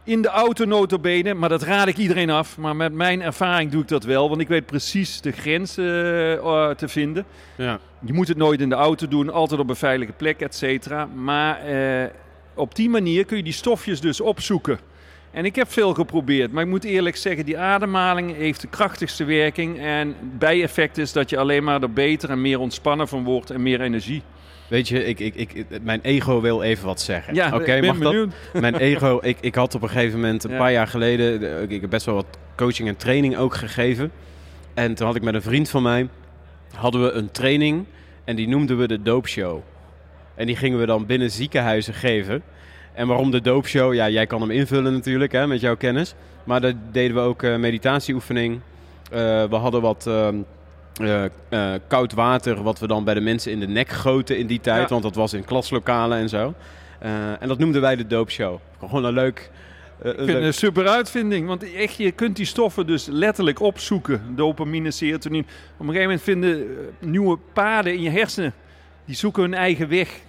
In 0.05 0.22
de 0.22 0.28
auto 0.28 0.64
notabene, 0.64 1.34
maar 1.34 1.49
dat 1.49 1.62
raad 1.62 1.88
ik 1.88 1.96
iedereen 1.96 2.31
af. 2.31 2.58
Maar 2.58 2.76
met 2.76 2.93
mijn 2.93 3.22
ervaring 3.22 3.70
doe 3.70 3.82
ik 3.82 3.88
dat 3.88 4.05
wel, 4.05 4.28
want 4.28 4.40
ik 4.40 4.49
weet 4.49 4.66
precies 4.66 5.20
de 5.20 5.32
grens 5.32 5.76
eh, 5.76 6.32
eh, 6.32 6.70
te 6.70 6.88
vinden. 6.88 7.25
Ja. 7.56 7.81
Je 8.06 8.12
moet 8.12 8.29
het 8.29 8.37
nooit 8.37 8.61
in 8.61 8.69
de 8.69 8.75
auto 8.75 9.09
doen, 9.09 9.31
altijd 9.33 9.61
op 9.61 9.69
een 9.71 9.77
veilige 9.77 10.12
plek, 10.12 10.41
et 10.41 10.55
cetera. 10.55 11.06
Maar 11.06 11.61
eh, 11.61 12.09
op 12.55 12.75
die 12.75 12.89
manier 12.89 13.25
kun 13.25 13.37
je 13.37 13.43
die 13.43 13.53
stofjes 13.53 14.00
dus 14.00 14.21
opzoeken. 14.21 14.79
En 15.31 15.45
ik 15.45 15.56
heb 15.56 15.73
veel 15.73 15.95
geprobeerd, 15.95 16.53
maar 16.53 16.62
ik 16.62 16.69
moet 16.69 16.85
eerlijk 16.85 17.17
zeggen, 17.17 17.45
die 17.45 17.59
ademhaling 17.59 18.37
heeft 18.37 18.61
de 18.61 18.69
krachtigste 18.69 19.25
werking. 19.25 19.79
En 19.81 20.15
bijeffect 20.39 20.99
is 20.99 21.12
dat 21.12 21.31
je 21.31 21.39
alleen 21.39 21.65
maar 21.65 21.83
er 21.83 21.93
beter 21.93 22.31
en 22.31 22.41
meer 22.41 22.59
ontspannen 22.59 23.09
van 23.09 23.25
wordt 23.25 23.50
en 23.50 23.62
meer 23.62 23.81
energie. 23.81 24.23
Weet 24.69 24.89
je, 24.89 25.05
ik, 25.05 25.19
ik, 25.21 25.35
ik, 25.35 25.67
mijn 25.83 26.01
ego 26.03 26.41
wil 26.41 26.62
even 26.62 26.87
wat 26.87 27.01
zeggen. 27.01 27.35
Ja, 27.35 27.55
Oké, 27.55 27.81
mag 27.81 27.99
dat? 27.99 28.12
benieuwd. 28.12 28.33
Mijn 28.61 28.77
ego, 28.77 29.19
ik, 29.23 29.37
ik 29.41 29.55
had 29.55 29.75
op 29.75 29.83
een 29.83 29.89
gegeven 29.89 30.21
moment, 30.21 30.44
een 30.44 30.51
Ja. 30.51 30.56
paar 30.59 30.73
jaar 30.73 30.87
geleden, 30.87 31.41
de- 31.41 31.65
ik 31.69 31.81
heb 31.81 31.91
best 31.91 32.06
wel 32.06 32.15
wat 32.15 32.27
coaching 32.56 32.89
en 32.89 32.97
training 32.97 33.37
ook 33.37 33.55
gegeven. 33.55 34.11
En 34.75 34.94
toen 34.94 35.06
had 35.06 35.17
ik 35.17 35.23
met 35.23 35.35
een 35.35 35.43
vriend 35.43 35.69
van 35.69 35.83
mij, 35.83 36.09
hadden 36.75 37.03
we 37.03 37.11
een 37.11 37.31
training 37.31 37.85
en 38.25 38.37
die 38.37 38.49
noemden 38.49 38.79
we 38.79 38.88
de 38.88 39.03
doopshow. 39.03 39.61
En 40.35 40.47
die 40.47 40.56
gingen 40.56 40.79
we 40.79 40.87
dan 40.87 41.06
binnen 41.06 41.31
ziekenhuizen 41.31 41.94
geven. 41.94 42.43
En 42.93 43.06
waarom 43.06 43.31
de 43.31 43.41
doopshow? 43.41 43.94
Ja, 43.94 44.09
jij 44.09 44.26
kan 44.26 44.41
hem 44.41 44.50
invullen 44.50 44.93
natuurlijk 44.93 45.32
hè, 45.32 45.47
met 45.47 45.61
jouw 45.61 45.76
kennis. 45.76 46.15
Maar 46.44 46.61
daar 46.61 46.73
deden 46.93 47.17
we 47.17 47.23
ook 47.23 47.43
eh, 47.43 47.56
meditatieoefening. 47.56 48.61
Eh, 49.11 49.20
we 49.44 49.56
hadden 49.56 49.81
wat 49.81 50.06
ehm, 50.06 50.37
eh, 51.49 51.73
koud 51.88 52.12
water, 52.12 52.62
wat 52.62 52.79
we 52.79 52.87
dan 52.87 53.05
bij 53.05 53.15
de 53.15 53.20
mensen 53.20 53.53
in 53.53 53.61
de 53.61 53.69
nek 53.69 53.88
goten 53.88 54.38
in 54.38 54.47
die 54.47 54.61
tijd. 54.61 54.82
Ja. 54.82 54.88
Want 54.88 55.03
dat 55.03 55.15
was 55.15 55.32
in 55.32 55.44
klaslokalen 55.44 56.19
en 56.19 56.29
zo. 56.29 56.55
En 57.38 57.49
dat 57.49 57.59
noemden 57.59 57.81
wij 57.81 57.97
de 57.97 58.06
doopshow. 58.06 58.59
Gewoon 58.79 59.05
een 59.05 59.12
leuk... 59.12 59.50
eh, 60.03 60.05
een 60.05 60.11
Ik 60.11 60.25
vind 60.25 60.33
het 60.33 60.43
een 60.43 60.55
super 60.55 60.89
uitvinding, 60.89 61.47
want 61.47 61.73
echt, 61.75 61.97
je 61.97 62.12
kunt 62.12 62.37
die 62.37 62.47
stoffen 62.47 62.87
dus 62.87 63.06
letterlijk 63.06 63.61
opzoeken. 63.61 64.23
Dopamine, 64.37 64.91
serotonine. 64.91 65.45
Op 65.45 65.81
een 65.81 65.87
gegeven 65.87 66.03
moment 66.03 66.23
vinden 66.23 66.61
eh, 66.61 67.09
nieuwe 67.09 67.39
paden 67.53 67.93
in 67.93 68.03
je 68.03 68.11
hersenen, 68.11 68.55
die 69.05 69.17
zoeken 69.17 69.43
hun 69.43 69.55
eigen 69.55 69.89
weg. 69.89 70.21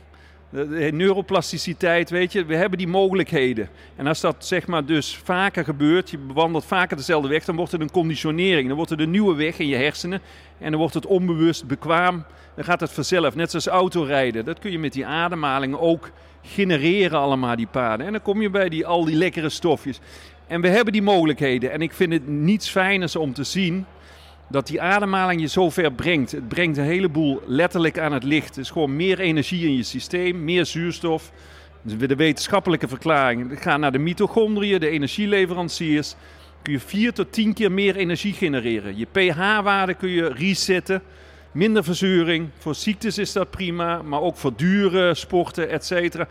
De, 0.49 0.89
neuroplasticiteit, 0.93 2.09
weet 2.09 2.31
je, 2.31 2.45
we 2.45 2.55
hebben 2.55 2.77
die 2.77 2.87
mogelijkheden. 2.87 3.69
En 3.95 4.07
als 4.07 4.19
dat 4.19 4.45
zeg 4.45 4.67
maar 4.67 4.85
dus 4.85 5.19
vaker 5.23 5.63
gebeurt, 5.63 6.09
je 6.09 6.17
bewandelt 6.17 6.65
vaker 6.65 6.97
dezelfde 6.97 7.29
weg, 7.29 7.45
dan 7.45 7.55
wordt 7.55 7.71
het 7.71 7.81
een 7.81 7.91
conditionering. 7.91 8.67
Dan 8.67 8.75
wordt 8.75 8.91
het 8.91 8.99
een 8.99 9.11
nieuwe 9.11 9.35
weg 9.35 9.59
in 9.59 9.67
je 9.67 9.75
hersenen 9.75 10.21
en 10.57 10.69
dan 10.69 10.79
wordt 10.79 10.93
het 10.93 11.05
onbewust 11.05 11.67
bekwaam. 11.67 12.25
Dan 12.55 12.63
gaat 12.63 12.79
het 12.79 12.91
vanzelf, 12.91 13.35
net 13.35 13.49
zoals 13.49 13.67
autorijden. 13.67 14.45
Dat 14.45 14.59
kun 14.59 14.71
je 14.71 14.79
met 14.79 14.93
die 14.93 15.05
ademhaling 15.05 15.75
ook 15.75 16.11
genereren 16.41 17.19
allemaal, 17.19 17.55
die 17.55 17.67
paden. 17.67 18.05
En 18.05 18.11
dan 18.11 18.21
kom 18.21 18.41
je 18.41 18.49
bij 18.49 18.69
die, 18.69 18.85
al 18.85 19.05
die 19.05 19.15
lekkere 19.15 19.49
stofjes. 19.49 19.99
En 20.47 20.61
we 20.61 20.67
hebben 20.67 20.93
die 20.93 21.01
mogelijkheden. 21.01 21.71
En 21.71 21.81
ik 21.81 21.93
vind 21.93 22.13
het 22.13 22.27
niets 22.27 22.69
fijners 22.69 23.15
om 23.15 23.33
te 23.33 23.43
zien 23.43 23.85
dat 24.49 24.67
die 24.67 24.81
ademhaling 24.81 25.41
je 25.41 25.47
zo 25.47 25.69
ver 25.69 25.91
brengt. 25.91 26.31
Het 26.31 26.47
brengt 26.47 26.77
een 26.77 26.83
heleboel 26.83 27.41
letterlijk 27.45 27.99
aan 27.99 28.13
het 28.13 28.23
licht. 28.23 28.55
Het 28.55 28.65
is 28.65 28.69
gewoon 28.71 28.95
meer 28.95 29.19
energie 29.19 29.65
in 29.65 29.75
je 29.75 29.83
systeem, 29.83 30.43
meer 30.43 30.65
zuurstof. 30.65 31.31
Dus 31.81 32.07
de 32.07 32.15
wetenschappelijke 32.15 32.87
verklaring. 32.87 33.61
Ga 33.61 33.77
naar 33.77 33.91
de 33.91 33.97
mitochondriën, 33.97 34.79
de 34.79 34.89
energieleveranciers. 34.89 36.15
Kun 36.61 36.73
je 36.73 36.79
vier 36.79 37.13
tot 37.13 37.31
tien 37.31 37.53
keer 37.53 37.71
meer 37.71 37.95
energie 37.95 38.33
genereren. 38.33 38.97
Je 38.97 39.07
pH-waarde 39.11 39.93
kun 39.93 40.09
je 40.09 40.33
resetten. 40.33 41.01
Minder 41.51 41.83
verzuring. 41.83 42.49
Voor 42.57 42.75
ziektes 42.75 43.17
is 43.17 43.33
dat 43.33 43.49
prima, 43.49 44.01
maar 44.01 44.21
ook 44.21 44.37
voor 44.37 44.53
dure 44.55 45.13
sporten, 45.13 45.69
et 45.69 45.85
cetera. 45.85 46.27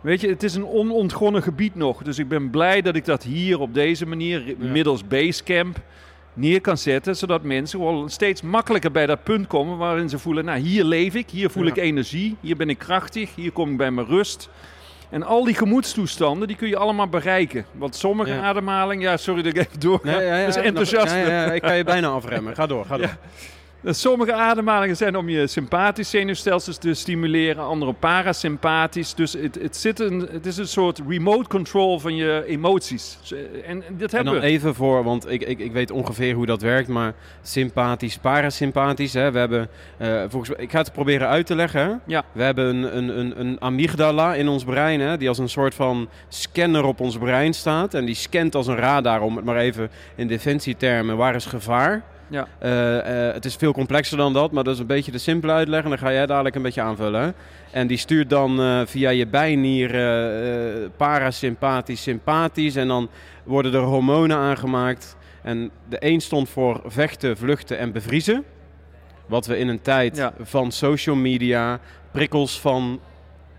Weet 0.00 0.20
je, 0.20 0.28
het 0.28 0.42
is 0.42 0.54
een 0.54 0.66
onontgonnen 0.66 1.42
gebied 1.42 1.74
nog. 1.74 2.02
Dus 2.02 2.18
ik 2.18 2.28
ben 2.28 2.50
blij 2.50 2.82
dat 2.82 2.96
ik 2.96 3.04
dat 3.04 3.22
hier 3.22 3.60
op 3.60 3.74
deze 3.74 4.06
manier, 4.06 4.54
middels 4.58 5.06
Basecamp, 5.06 5.80
neer 6.34 6.60
kan 6.60 6.78
zetten. 6.78 7.16
Zodat 7.16 7.42
mensen 7.42 7.78
gewoon 7.78 8.10
steeds 8.10 8.42
makkelijker 8.42 8.90
bij 8.92 9.06
dat 9.06 9.22
punt 9.22 9.46
komen 9.46 9.76
waarin 9.78 10.08
ze 10.08 10.18
voelen, 10.18 10.44
nou 10.44 10.58
hier 10.58 10.84
leef 10.84 11.14
ik, 11.14 11.30
hier 11.30 11.50
voel 11.50 11.64
Ja. 11.64 11.70
ik 11.70 11.76
energie, 11.76 12.36
hier 12.40 12.56
ben 12.56 12.68
ik 12.70 12.78
krachtig, 12.78 13.34
hier 13.34 13.52
kom 13.52 13.70
ik 13.70 13.76
bij 13.76 13.90
mijn 13.90 14.06
rust. 14.06 14.48
En 15.10 15.22
al 15.22 15.44
die 15.44 15.54
gemoedstoestanden, 15.54 16.48
die 16.48 16.56
kun 16.56 16.68
je 16.68 16.76
allemaal 16.76 17.08
bereiken. 17.08 17.64
Want 17.72 17.96
sommige 17.96 18.30
Ja. 18.32 18.40
ademhaling, 18.42 19.02
ja 19.02 19.16
sorry 19.16 19.42
dat 19.42 19.54
ik 19.56 19.58
even 19.66 19.80
doorga, 19.80 20.10
Ja, 20.10 20.20
ja, 20.20 20.36
ja, 20.38 20.46
dat 20.46 20.56
is 20.56 20.62
enthousiasme. 20.62 21.54
Ik 21.54 21.62
kan 21.62 21.76
je 21.76 21.84
bijna 21.94 22.08
afremmen. 22.08 22.54
Ga 22.54 22.66
door, 22.66 22.84
ga 22.84 22.96
door. 22.96 23.16
Sommige 23.84 24.32
ademhalingen 24.32 24.96
zijn 24.96 25.16
om 25.16 25.28
je 25.28 25.46
sympathisch 25.46 26.10
zenuwstelsel 26.10 26.72
te 26.72 26.94
stimuleren, 26.94 27.64
andere 27.64 27.92
parasympathisch. 27.92 29.14
Dus 29.14 29.32
het, 29.32 29.54
het, 29.62 29.76
zit 29.76 30.00
een, 30.00 30.28
het 30.30 30.46
is 30.46 30.56
een 30.56 30.68
soort 30.68 31.00
remote 31.08 31.48
control 31.48 31.98
van 31.98 32.16
je 32.16 32.44
emoties. 32.46 33.18
En, 33.64 33.82
en 33.86 33.96
dit 33.96 34.10
En 34.10 34.16
hebben 34.16 34.32
dan 34.32 34.42
we. 34.42 34.48
even 34.48 34.74
voor, 34.74 35.04
want 35.04 35.30
ik, 35.30 35.42
ik, 35.42 35.58
ik 35.58 35.72
weet 35.72 35.90
ongeveer 35.90 36.34
hoe 36.34 36.46
dat 36.46 36.62
werkt, 36.62 36.88
maar 36.88 37.14
sympathisch, 37.42 38.18
parasympathisch. 38.18 39.12
Hè? 39.12 39.30
We 39.30 39.38
hebben, 39.38 39.68
eh, 39.96 40.22
volgens 40.28 40.56
ik 40.56 40.70
ga 40.70 40.78
het 40.78 40.92
proberen 40.92 41.28
uit 41.28 41.46
te 41.46 41.54
leggen. 41.54 42.00
Ja. 42.06 42.24
We 42.32 42.42
hebben 42.42 42.64
een, 42.66 42.96
een, 42.96 43.18
een, 43.18 43.40
een 43.40 43.60
amygdala 43.60 44.34
in 44.34 44.48
ons 44.48 44.64
brein, 44.64 45.00
hè? 45.00 45.16
die 45.16 45.28
als 45.28 45.38
een 45.38 45.48
soort 45.48 45.74
van 45.74 46.08
scanner 46.28 46.84
op 46.84 47.00
ons 47.00 47.18
brein 47.18 47.54
staat. 47.54 47.94
En 47.94 48.04
die 48.04 48.14
scant 48.14 48.54
als 48.54 48.66
een 48.66 48.76
radar, 48.76 49.20
om 49.20 49.36
het 49.36 49.44
maar 49.44 49.56
even 49.56 49.90
in 50.14 50.26
defensietermen, 50.26 51.16
waar 51.16 51.34
is 51.34 51.46
gevaar? 51.46 52.02
Ja. 52.32 52.46
Eh, 52.58 53.26
eh, 53.28 53.34
het 53.34 53.44
is 53.44 53.56
veel 53.56 53.72
complexer 53.72 54.16
dan 54.16 54.32
dat, 54.32 54.52
maar 54.52 54.64
dat 54.64 54.74
is 54.74 54.80
een 54.80 54.86
beetje 54.86 55.12
de 55.12 55.18
simpele 55.18 55.52
uitleg. 55.52 55.82
En 55.82 55.88
dan 55.88 55.98
ga 55.98 56.12
jij 56.12 56.26
dadelijk 56.26 56.54
een 56.54 56.62
beetje 56.62 56.80
aanvullen. 56.80 57.22
Hè? 57.22 57.30
En 57.70 57.86
die 57.86 57.96
stuurt 57.96 58.30
dan 58.30 58.60
eh, 58.60 58.80
via 58.84 59.10
je 59.10 59.26
bijnier 59.26 59.94
eh, 59.94 60.88
parasympathisch, 60.96 62.02
sympathisch. 62.02 62.76
En 62.76 62.88
dan 62.88 63.08
worden 63.44 63.74
er 63.74 63.80
hormonen 63.80 64.36
aangemaakt. 64.36 65.16
En 65.42 65.70
de 65.88 65.96
een 66.00 66.20
stond 66.20 66.48
voor 66.48 66.80
vechten, 66.86 67.36
vluchten 67.36 67.78
en 67.78 67.92
bevriezen. 67.92 68.44
Wat 69.26 69.46
we 69.46 69.58
in 69.58 69.68
een 69.68 69.82
tijd 69.82 70.16
Ja. 70.16 70.32
van 70.40 70.72
social 70.72 71.16
media, 71.16 71.80
prikkels 72.10 72.60
van 72.60 73.00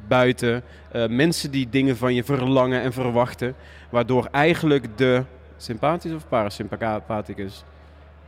buiten, 0.08 0.64
mensen 1.10 1.52
die 1.52 1.70
dingen 1.70 1.98
van 1.98 2.14
je 2.14 2.24
verlangen 2.24 2.82
en 2.82 2.94
verwachten, 2.94 3.56
waardoor 3.90 4.28
eigenlijk 4.32 4.98
de 4.98 5.24
sympathisch 5.58 6.14
of 6.14 6.28
parasympathicus? 6.28 7.64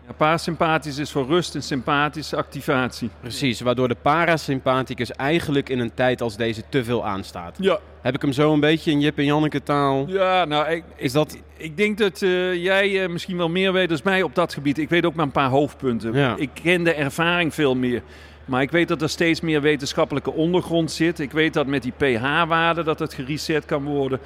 Ja, 0.07 0.13
parasympathisch 0.13 0.97
is 0.97 1.11
voor 1.11 1.25
rust 1.25 1.55
en 1.55 1.63
sympathische 1.63 2.35
activatie. 2.35 3.09
Precies, 3.19 3.61
waardoor 3.61 3.87
de 3.87 3.95
parasympathicus 4.01 5.11
eigenlijk 5.11 5.69
in 5.69 5.79
een 5.79 5.93
tijd 5.93 6.21
als 6.21 6.37
deze 6.37 6.63
te 6.69 6.83
veel 6.83 7.05
aanstaat. 7.05 7.57
Ja. 7.59 7.79
Heb 8.01 8.15
ik 8.15 8.21
hem 8.21 8.31
zo 8.31 8.53
een 8.53 8.59
beetje 8.59 8.91
in 8.91 8.99
Jip 8.99 9.17
en 9.17 9.25
Janneke 9.25 9.63
taal? 9.63 10.05
Ja, 10.07 10.45
nou, 10.45 10.69
ik, 10.69 10.83
Is 10.95 11.11
dat... 11.11 11.37
ik 11.57 11.77
denk 11.77 11.97
dat 11.97 12.21
eh, 12.21 12.63
jij 12.63 13.03
eh, 13.03 13.09
misschien 13.09 13.37
wel 13.37 13.49
meer 13.49 13.73
weet 13.73 13.89
dan 13.89 13.99
mij 14.03 14.23
op 14.23 14.35
dat 14.35 14.53
gebied. 14.53 14.77
Ik 14.77 14.89
weet 14.89 15.05
ook 15.05 15.15
maar 15.15 15.25
een 15.25 15.31
paar 15.31 15.49
hoofdpunten. 15.49 16.13
Ja. 16.13 16.35
Ik 16.37 16.49
ken 16.63 16.83
de 16.83 16.93
ervaring 16.93 17.53
veel 17.53 17.75
meer. 17.75 18.01
Maar 18.45 18.61
ik 18.61 18.71
weet 18.71 18.87
dat 18.87 19.01
er 19.01 19.09
steeds 19.09 19.41
meer 19.41 19.61
wetenschappelijke 19.61 20.33
ondergrond 20.33 20.91
zit. 20.91 21.19
Ik 21.19 21.31
weet 21.31 21.53
dat 21.53 21.67
met 21.67 21.83
die 21.83 21.93
pH-waarde 21.97 22.83
dat 22.83 22.99
het 22.99 23.13
gereset 23.13 23.65
kan 23.65 23.83
worden. 23.83 24.19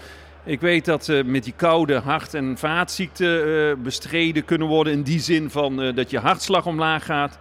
Ik 0.43 0.61
weet 0.61 0.85
dat 0.85 1.11
met 1.25 1.43
die 1.43 1.53
koude 1.55 1.95
hart- 1.99 2.33
en 2.33 2.57
vaatziekten 2.57 3.43
eh, 3.69 3.75
bestreden 3.83 4.45
kunnen 4.45 4.67
worden. 4.67 4.93
In 4.93 5.01
die 5.01 5.19
zin 5.19 5.49
van 5.49 5.81
eh, 5.81 5.95
dat 5.95 6.09
je 6.09 6.19
hartslag 6.19 6.65
omlaag 6.65 7.05
gaat. 7.05 7.39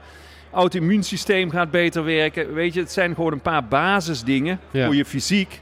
Auto-immuunsysteem 0.52 1.50
gaat 1.50 1.70
beter 1.70 2.04
werken. 2.04 2.54
Weet 2.54 2.74
je, 2.74 2.80
het 2.80 2.92
zijn 2.92 3.14
gewoon 3.14 3.32
een 3.32 3.40
paar 3.40 3.64
basisdingen 3.64 4.60
Ja. 4.70 4.84
voor 4.84 4.94
je 4.94 5.04
fysiek. 5.04 5.60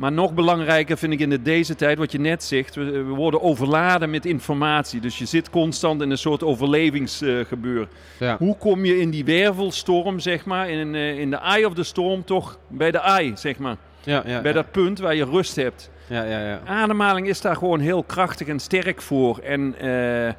Maar 0.00 0.12
nog 0.12 0.34
belangrijker 0.34 0.98
vind 0.98 1.12
ik 1.12 1.20
in 1.20 1.30
de- 1.30 1.42
deze 1.42 1.74
tijd, 1.74 1.98
wat 1.98 2.12
je 2.12 2.18
net 2.20 2.42
zegt, 2.44 2.74
we, 2.74 2.84
we 2.84 3.02
worden 3.02 3.42
overladen 3.42 4.10
met 4.10 4.26
informatie. 4.26 5.00
Dus 5.00 5.18
je 5.18 5.24
zit 5.26 5.50
constant 5.50 6.02
in 6.02 6.10
een 6.10 6.18
soort 6.18 6.42
overlevingsgebeur. 6.42 7.88
Ja. 8.18 8.36
Hoe 8.38 8.56
kom 8.56 8.84
je 8.84 8.98
in 9.00 9.10
die 9.10 9.24
wervelstorm, 9.24 10.18
zeg 10.18 10.44
maar, 10.44 10.70
in, 10.70 10.94
eh, 10.94 11.18
in 11.18 11.30
de 11.30 11.36
eye 11.36 11.66
of 11.66 11.74
the 11.74 11.82
storm, 11.82 12.24
toch 12.24 12.58
bij 12.68 12.90
de 12.90 12.98
eye, 12.98 13.32
zeg 13.34 13.58
maar. 13.58 13.76
Ja, 14.04 14.22
ja, 14.26 14.40
bij 14.40 14.52
dat 14.52 14.70
punt 14.70 14.98
waar 14.98 15.14
je 15.14 15.24
rust 15.24 15.56
hebt. 15.56 15.90
ja, 16.06 16.22
ja, 16.24 16.40
ja. 16.48 16.60
Ademhaling 16.66 17.28
is 17.28 17.40
daar 17.40 17.56
gewoon 17.56 17.80
heel 17.80 18.02
krachtig 18.02 18.46
en 18.48 18.58
sterk 18.60 19.02
voor. 19.02 19.38
En 19.38 19.74
eh, 19.78 20.32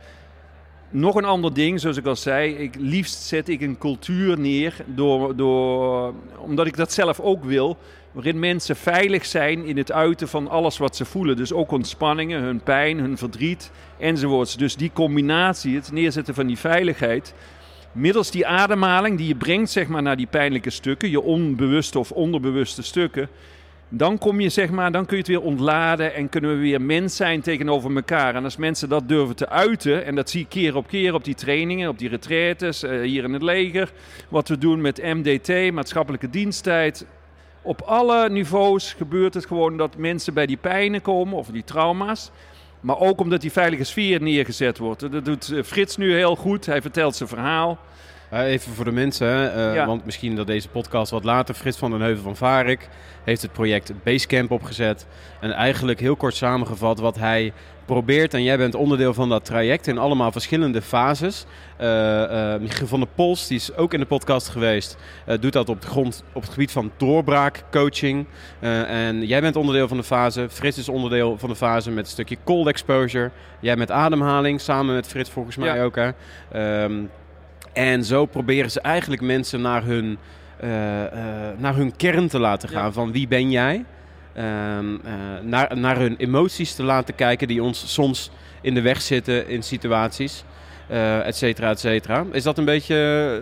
nog 0.90 1.16
een 1.16 1.26
ander 1.26 1.54
ding, 1.54 1.80
zoals 1.80 1.98
ik 1.98 2.06
al 2.06 2.16
zei, 2.16 2.54
ik, 2.56 2.76
liefst 2.80 3.22
zet 3.24 3.50
ik 3.50 3.62
een 3.62 3.78
cultuur 3.78 4.40
neer, 4.40 4.76
door, 4.86 5.36
door, 5.36 6.14
omdat 6.38 6.68
ik 6.68 6.76
dat 6.78 6.92
zelf 6.94 7.20
ook 7.20 7.44
wil, 7.44 7.78
waarin 8.12 8.40
mensen 8.40 8.76
veilig 8.76 9.26
zijn 9.26 9.66
in 9.66 9.78
het 9.78 9.92
uiten 9.92 10.28
van 10.28 10.48
alles 10.48 10.78
wat 10.78 10.96
ze 10.96 11.06
voelen. 11.06 11.36
Dus 11.36 11.54
ook 11.54 11.72
ontspanningen, 11.72 12.42
hun 12.42 12.62
pijn, 12.62 13.00
hun 13.00 13.18
verdriet 13.18 13.72
enzovoorts. 14.00 14.58
Dus 14.58 14.76
die 14.76 14.92
combinatie, 14.94 15.76
het 15.76 15.92
neerzetten 15.92 16.34
van 16.34 16.48
die 16.48 16.58
veiligheid, 16.58 17.34
middels 17.92 18.32
die 18.32 18.48
ademhaling 18.48 19.18
die 19.18 19.28
je 19.28 19.36
brengt 19.36 19.72
zeg 19.72 19.88
maar, 19.88 20.02
naar 20.02 20.18
die 20.18 20.28
pijnlijke 20.28 20.70
stukken, 20.70 21.10
je 21.10 21.22
onbewuste 21.22 22.00
of 22.00 22.12
onderbewuste 22.12 22.84
stukken, 22.84 23.30
dan 23.94 24.18
kom 24.18 24.40
je 24.40 24.50
zeg 24.50 24.70
maar, 24.70 24.92
dan 24.92 25.06
kun 25.06 25.18
je 25.18 25.24
het 25.24 25.32
weer 25.32 25.42
ontladen 25.42 26.14
en 26.14 26.30
kunnen 26.30 26.50
we 26.50 26.62
weer 26.62 26.82
mens 26.82 27.16
zijn 27.16 27.42
tegenover 27.42 27.96
elkaar. 27.96 28.36
En 28.36 28.44
als 28.44 28.58
mensen 28.58 28.90
dat 28.90 29.08
durven 29.08 29.36
te 29.36 29.50
uiten, 29.50 30.06
en 30.06 30.16
dat 30.16 30.30
zie 30.30 30.42
ik 30.42 30.50
keer 30.50 30.76
op 30.76 30.88
keer 30.88 31.14
op 31.14 31.24
die 31.24 31.36
trainingen, 31.36 31.90
op 31.90 32.00
die 32.00 32.10
retraites, 32.10 32.84
eh, 32.84 33.02
hier 33.02 33.24
in 33.24 33.34
het 33.34 33.42
leger, 33.42 33.92
wat 34.30 34.48
we 34.48 34.58
doen 34.58 34.82
met 34.82 35.04
MDT, 35.04 35.72
maatschappelijke 35.72 36.30
diensttijd. 36.30 37.06
Op 37.62 37.82
alle 37.82 38.30
niveaus 38.30 38.94
gebeurt 38.94 39.34
het 39.34 39.46
gewoon 39.46 39.78
dat 39.78 39.98
mensen 39.98 40.34
bij 40.34 40.46
die 40.46 40.58
pijnen 40.58 41.02
komen 41.02 41.38
of 41.38 41.48
die 41.48 41.64
trauma's. 41.64 42.32
Maar 42.80 43.00
ook 43.00 43.20
omdat 43.20 43.42
die 43.42 43.52
veilige 43.52 43.84
sfeer 43.84 44.22
neergezet 44.22 44.78
wordt. 44.78 45.12
Dat 45.12 45.26
doet 45.26 45.52
eh, 45.52 45.64
Frits 45.64 45.98
nu 45.98 46.16
heel 46.16 46.36
goed. 46.36 46.66
Hij 46.66 46.82
vertelt 46.82 47.16
zijn 47.16 47.30
verhaal. 47.30 47.78
Even 48.32 48.74
voor 48.74 48.86
de 48.86 48.92
mensen, 48.92 49.54
eh, 49.54 49.76
Ja. 49.76 49.86
want 49.86 50.06
misschien 50.06 50.36
dat 50.36 50.48
deze 50.48 50.68
podcast 50.70 51.12
wat 51.12 51.24
later. 51.24 51.56
Frits 51.56 51.78
van 51.78 51.92
den 51.92 52.02
Heuvel 52.02 52.24
van 52.24 52.36
Varik 52.36 52.90
heeft 53.24 53.42
het 53.42 53.52
project 53.54 53.94
Basecamp 54.04 54.52
opgezet. 54.52 55.08
En 55.42 55.52
eigenlijk 55.52 56.00
heel 56.00 56.16
kort 56.16 56.36
samengevat 56.36 57.00
wat 57.00 57.16
hij 57.18 57.54
probeert. 57.92 58.34
En 58.34 58.44
jij 58.44 58.58
bent 58.58 58.76
onderdeel 58.76 59.14
van 59.14 59.30
dat 59.30 59.46
traject 59.46 59.88
in 59.88 59.98
allemaal 59.98 60.32
verschillende 60.32 60.82
fases. 60.82 61.46
Eh, 61.78 62.56
Michiel 62.60 62.88
van 62.88 63.00
der 63.00 63.10
Pols, 63.16 63.48
die 63.48 63.58
is 63.58 63.76
ook 63.76 63.94
in 63.94 64.00
de 64.00 64.06
podcast 64.06 64.50
geweest, 64.50 64.98
eh, 65.26 65.38
doet 65.40 65.54
dat 65.54 65.70
op, 65.70 65.82
de 65.82 65.88
grond, 65.88 66.24
op 66.34 66.42
het 66.42 66.52
gebied 66.52 66.72
van 66.72 66.92
doorbraakcoaching. 66.98 68.26
En 68.60 69.26
jij 69.26 69.42
bent 69.42 69.56
onderdeel 69.56 69.88
van 69.88 69.98
de 69.98 70.04
fase. 70.04 70.48
Frits 70.50 70.78
is 70.78 70.90
onderdeel 70.90 71.38
van 71.38 71.50
de 71.50 71.56
fase 71.56 71.92
met 71.92 72.06
een 72.06 72.12
stukje 72.12 72.38
cold 72.44 72.68
exposure. 72.68 73.32
Jij 73.60 73.76
met 73.76 73.92
ademhaling, 73.92 74.62
samen 74.62 74.96
met 74.96 75.08
Frits 75.08 75.30
volgens 75.30 75.56
mij 75.56 75.76
Ja. 75.76 75.84
ook. 75.84 75.96
Hè? 75.96 76.10
Ehm, 76.52 76.94
en 77.74 78.04
zo 78.04 78.26
proberen 78.26 78.72
ze 78.72 78.82
eigenlijk 78.82 79.22
mensen 79.22 79.62
naar 79.62 79.84
hun, 79.84 80.18
naar 81.58 81.76
hun 81.76 81.96
kern 81.96 82.28
te 82.28 82.40
laten 82.40 82.70
gaan. 82.70 82.86
Ja. 82.86 82.92
Van 82.92 83.12
wie 83.12 83.28
ben 83.28 83.52
jij? 83.52 83.86
Ehm, 84.34 84.96
eh, 85.04 85.12
naar, 85.42 85.78
naar 85.78 85.98
hun 86.00 86.16
emoties 86.18 86.74
te 86.76 86.84
laten 86.84 87.16
kijken 87.16 87.48
die 87.48 87.64
ons 87.64 87.94
soms 87.94 88.32
in 88.62 88.74
de 88.74 88.82
weg 88.82 89.02
zitten 89.02 89.48
in 89.48 89.64
situaties. 89.64 90.44
eh 90.88 91.28
et 91.28 91.36
cetera, 91.36 91.70
et 91.70 91.80
cetera. 91.80 92.26
Is 92.32 92.44
dat 92.44 92.58
een 92.58 92.66
beetje... 92.66 92.96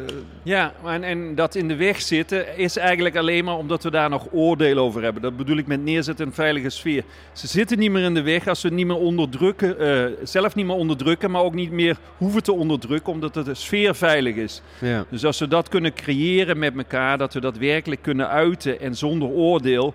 eh, 0.08 0.16
Ja, 0.44 0.74
en, 0.86 1.04
en 1.04 1.36
dat 1.36 1.56
in 1.56 1.68
de 1.68 1.76
weg 1.76 2.02
zitten 2.02 2.58
is 2.58 2.78
eigenlijk 2.78 3.16
alleen 3.18 3.46
maar 3.46 3.56
omdat 3.58 3.84
we 3.84 3.92
daar 3.92 4.10
nog 4.10 4.28
oordeel 4.32 4.78
over 4.78 5.04
hebben. 5.04 5.22
Dat 5.22 5.38
bedoel 5.38 5.58
ik 5.58 5.68
met 5.68 5.84
neerzetten 5.84 6.28
een 6.28 6.34
veilige 6.34 6.70
sfeer. 6.70 7.04
Ze 7.34 7.48
zitten 7.48 7.80
niet 7.80 7.92
meer 7.92 8.04
in 8.04 8.14
de 8.14 8.22
weg 8.22 8.48
als 8.48 8.64
het 8.64 8.74
niet 8.74 8.86
meer 8.88 8.96
onderdrukken, 8.98 9.76
zelf 10.24 10.56
niet 10.56 10.66
meer 10.66 10.76
onderdrukken, 10.76 11.32
maar 11.32 11.42
ook 11.44 11.54
niet 11.54 11.72
meer 11.72 11.98
hoeven 12.18 12.44
te 12.44 12.54
onderdrukken, 12.54 13.14
omdat 13.14 13.36
het 13.36 13.46
de 13.46 13.54
sfeer 13.56 13.96
veilig 13.96 14.36
is. 14.36 14.62
ja. 14.80 15.06
Dus 15.10 15.26
als 15.26 15.40
we 15.40 15.48
dat 15.48 15.70
kunnen 15.70 15.94
creëren 15.94 16.60
met 16.60 16.78
elkaar, 16.78 17.18
dat 17.18 17.34
we 17.34 17.40
dat 17.40 17.58
werkelijk 17.58 18.02
kunnen 18.02 18.30
uiten 18.30 18.80
en 18.80 18.96
zonder 18.96 19.28
oordeel, 19.28 19.94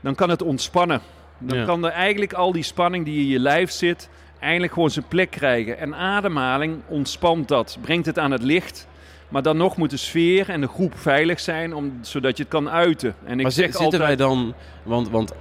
dan 0.00 0.14
kan 0.14 0.30
het 0.30 0.42
ontspannen. 0.42 1.00
Dan 1.38 1.58
Ja. 1.58 1.64
kan 1.64 1.84
er 1.84 1.90
eigenlijk 1.92 2.32
al 2.32 2.52
die 2.52 2.62
spanning 2.62 3.04
die 3.04 3.20
in 3.20 3.26
je 3.26 3.38
lijf 3.38 3.70
zit, 3.70 4.08
eindelijk 4.40 4.72
gewoon 4.72 4.90
zijn 4.90 5.08
plek 5.08 5.30
krijgen. 5.30 5.78
En 5.78 5.94
ademhaling 5.94 6.80
ontspant 6.86 7.48
dat, 7.48 7.78
brengt 7.80 8.06
het 8.06 8.18
aan 8.18 8.30
het 8.30 8.42
licht. 8.42 8.88
Maar 9.28 9.42
dan 9.42 9.56
nog 9.56 9.76
moet 9.76 9.90
de 9.90 9.96
sfeer 9.96 10.48
en 10.48 10.60
de 10.60 10.68
groep 10.68 10.98
veilig 10.98 11.40
zijn, 11.40 11.74
om, 11.74 11.98
zodat 12.00 12.36
je 12.36 12.42
het 12.42 12.52
kan 12.52 12.70
uiten. 12.70 13.14
En 13.24 13.36
ik 13.36 13.42
Maar 13.42 13.52
zeg 13.52 13.64
zi- 13.66 13.70
zitten 13.78 13.84
altijd, 14.00 14.02
wij 14.02 14.16
dan... 14.16 14.54
Want, 14.82 15.08
want 15.10 15.32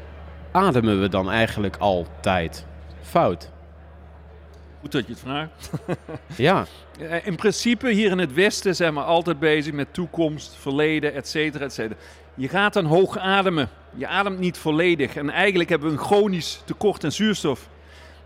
ademen 0.52 1.02
we 1.02 1.10
dan 1.10 1.30
eigenlijk 1.32 1.76
altijd 1.78 2.66
fout? 3.02 3.50
goed 4.82 4.92
dat 4.92 5.06
je 5.06 5.12
het 5.12 5.22
vraagt. 5.22 5.70
Ja, 6.36 6.66
Eh, 7.00 7.26
In 7.28 7.36
principe 7.36 7.90
hier 7.92 8.12
in 8.12 8.18
het 8.18 8.34
Westen 8.34 8.76
zijn 8.76 8.94
we 8.94 9.00
altijd 9.02 9.40
bezig 9.40 9.74
met 9.74 9.94
toekomst, 9.94 10.56
verleden, 10.60 11.14
et 11.14 11.28
cetera, 11.28 11.64
et 11.66 11.74
cetera. 11.74 12.00
Je 12.40 12.50
gaat 12.50 12.74
dan 12.74 12.86
hoog 12.86 13.18
ademen. 13.18 13.70
Je 13.96 14.08
ademt 14.08 14.40
niet 14.40 14.58
volledig. 14.58 15.16
En 15.16 15.30
eigenlijk 15.30 15.70
hebben 15.70 15.88
we 15.88 15.94
een 15.94 16.04
chronisch 16.04 16.62
tekort 16.66 17.04
aan 17.04 17.12
zuurstof. 17.12 17.70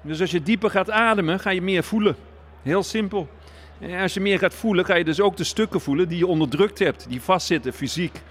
Dus 0.02 0.22
als 0.22 0.32
je 0.32 0.44
dieper 0.44 0.70
gaat 0.70 0.92
ademen, 0.92 1.40
ga 1.40 1.50
je 1.50 1.62
meer 1.62 1.84
voelen. 1.84 2.16
Heel 2.62 2.84
simpel. 2.84 3.30
En 3.80 4.02
als 4.02 4.14
je 4.14 4.20
meer 4.20 4.40
gaat 4.40 4.54
voelen, 4.54 4.86
ga 4.86 4.96
je 4.96 5.04
dus 5.04 5.22
ook 5.22 5.38
de 5.38 5.44
stukken 5.44 5.82
voelen 5.82 6.08
die 6.08 6.18
je 6.18 6.28
onderdrukt 6.28 6.80
hebt, 6.80 7.06
die 7.10 7.22
vastzitten 7.22 7.74
fysiek. 7.74 8.22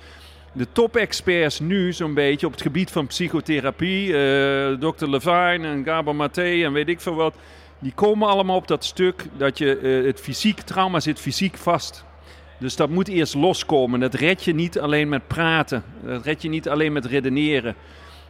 De 0.53 0.67
top-experts 0.73 1.61
nu 1.61 1.93
zo'n 1.93 2.15
beetje 2.15 2.47
op 2.47 2.53
het 2.53 2.62
gebied 2.62 2.91
van 2.91 3.07
psychotherapie, 3.07 4.17
eh 4.17 4.91
Dr. 4.91 5.07
Levine 5.07 5.69
en 5.69 5.85
Gabor 5.85 6.17
Maté 6.17 6.65
en 6.65 6.73
weet 6.73 6.89
ik 6.89 7.01
veel 7.01 7.15
wat, 7.15 7.35
die 7.79 7.93
komen 7.95 8.29
allemaal 8.29 8.57
op 8.57 8.69
dat 8.69 8.85
stuk 8.85 9.25
dat 9.37 9.59
je 9.59 9.79
eh, 9.79 10.07
het 10.07 10.21
fysiek 10.21 10.61
trauma 10.61 11.01
zit 11.01 11.21
fysiek 11.21 11.57
vast. 11.57 12.05
Dus 12.59 12.77
dat 12.77 12.91
moet 12.91 13.09
eerst 13.09 13.35
loskomen. 13.35 14.01
Dat 14.01 14.15
red 14.15 14.45
je 14.45 14.55
niet 14.55 14.79
alleen 14.79 15.09
met 15.09 15.27
praten. 15.27 15.85
Dat 16.05 16.25
red 16.25 16.43
je 16.43 16.49
niet 16.49 16.69
alleen 16.69 16.93
met 16.93 17.05
redeneren. 17.05 17.75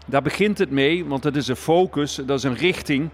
Daar 0.06 0.22
begint 0.22 0.58
het 0.58 0.70
mee, 0.70 1.04
want 1.04 1.22
dat 1.22 1.36
is 1.36 1.48
een 1.48 1.56
focus, 1.56 2.14
dat 2.14 2.38
is 2.38 2.44
een 2.44 2.56
richting. 2.56 3.08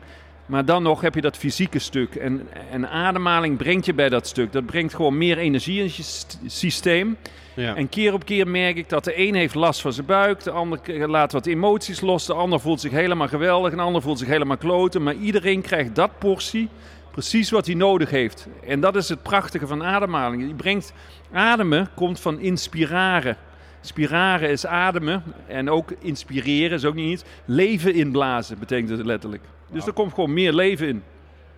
Maar 0.46 0.64
dan 0.64 0.82
nog 0.82 1.00
heb 1.00 1.14
je 1.14 1.20
dat 1.20 1.36
fysieke 1.36 1.78
stuk. 1.78 2.14
En, 2.14 2.48
en 2.70 2.90
ademhaling 2.90 3.56
brengt 3.56 3.86
je 3.86 3.94
bij 3.94 4.08
dat 4.08 4.26
stuk. 4.26 4.52
Dat 4.52 4.66
brengt 4.66 4.94
gewoon 4.94 5.18
meer 5.18 5.38
energie 5.38 5.78
in 5.78 5.84
je 5.84 6.02
st- 6.02 6.40
systeem. 6.46 7.16
ja. 7.54 7.74
En 7.74 7.88
keer 7.88 8.12
op 8.12 8.24
keer 8.24 8.48
merk 8.48 8.76
ik 8.76 8.88
dat 8.88 9.04
de 9.04 9.18
een 9.26 9.34
heeft 9.34 9.54
last 9.54 9.80
van 9.80 9.92
zijn 9.92 10.06
buik, 10.06 10.42
de 10.42 10.50
ander 10.50 11.08
laat 11.08 11.32
wat 11.32 11.46
emoties 11.46 12.00
los, 12.00 12.26
de 12.26 12.34
ander 12.34 12.60
voelt 12.60 12.80
zich 12.80 12.90
helemaal 12.90 13.28
geweldig, 13.28 13.70
en 13.70 13.76
de 13.76 13.82
ander 13.82 14.02
voelt 14.02 14.18
zich 14.18 14.28
helemaal 14.28 14.56
kloten. 14.56 15.02
Maar 15.02 15.14
iedereen 15.14 15.60
krijgt 15.60 15.94
dat 15.94 16.18
portie 16.18 16.68
precies 17.18 17.50
wat 17.50 17.66
hij 17.66 17.74
nodig 17.74 18.10
heeft. 18.10 18.46
En 18.66 18.80
dat 18.80 18.96
is 18.96 19.08
het 19.08 19.22
prachtige 19.22 19.66
van 19.66 19.84
ademhaling. 19.84 20.44
Die 20.44 20.54
brengt, 20.54 20.92
ademen 21.32 21.88
komt 21.94 22.20
van 22.20 22.38
inspiraren. 22.40 23.36
Spiraren 23.80 24.50
is 24.50 24.66
ademen 24.66 25.22
en 25.46 25.70
ook 25.70 25.92
inspireren 25.98 26.76
is 26.76 26.84
ook 26.84 26.94
niet 26.94 27.10
iets. 27.12 27.22
Leven 27.44 27.94
inblazen 27.94 28.58
betekent 28.58 28.90
het 28.90 29.06
letterlijk. 29.06 29.42
Dus 29.72 29.86
er 29.86 29.92
komt 29.92 30.14
gewoon 30.14 30.32
meer 30.32 30.52
leven 30.52 30.88
in. 30.88 31.02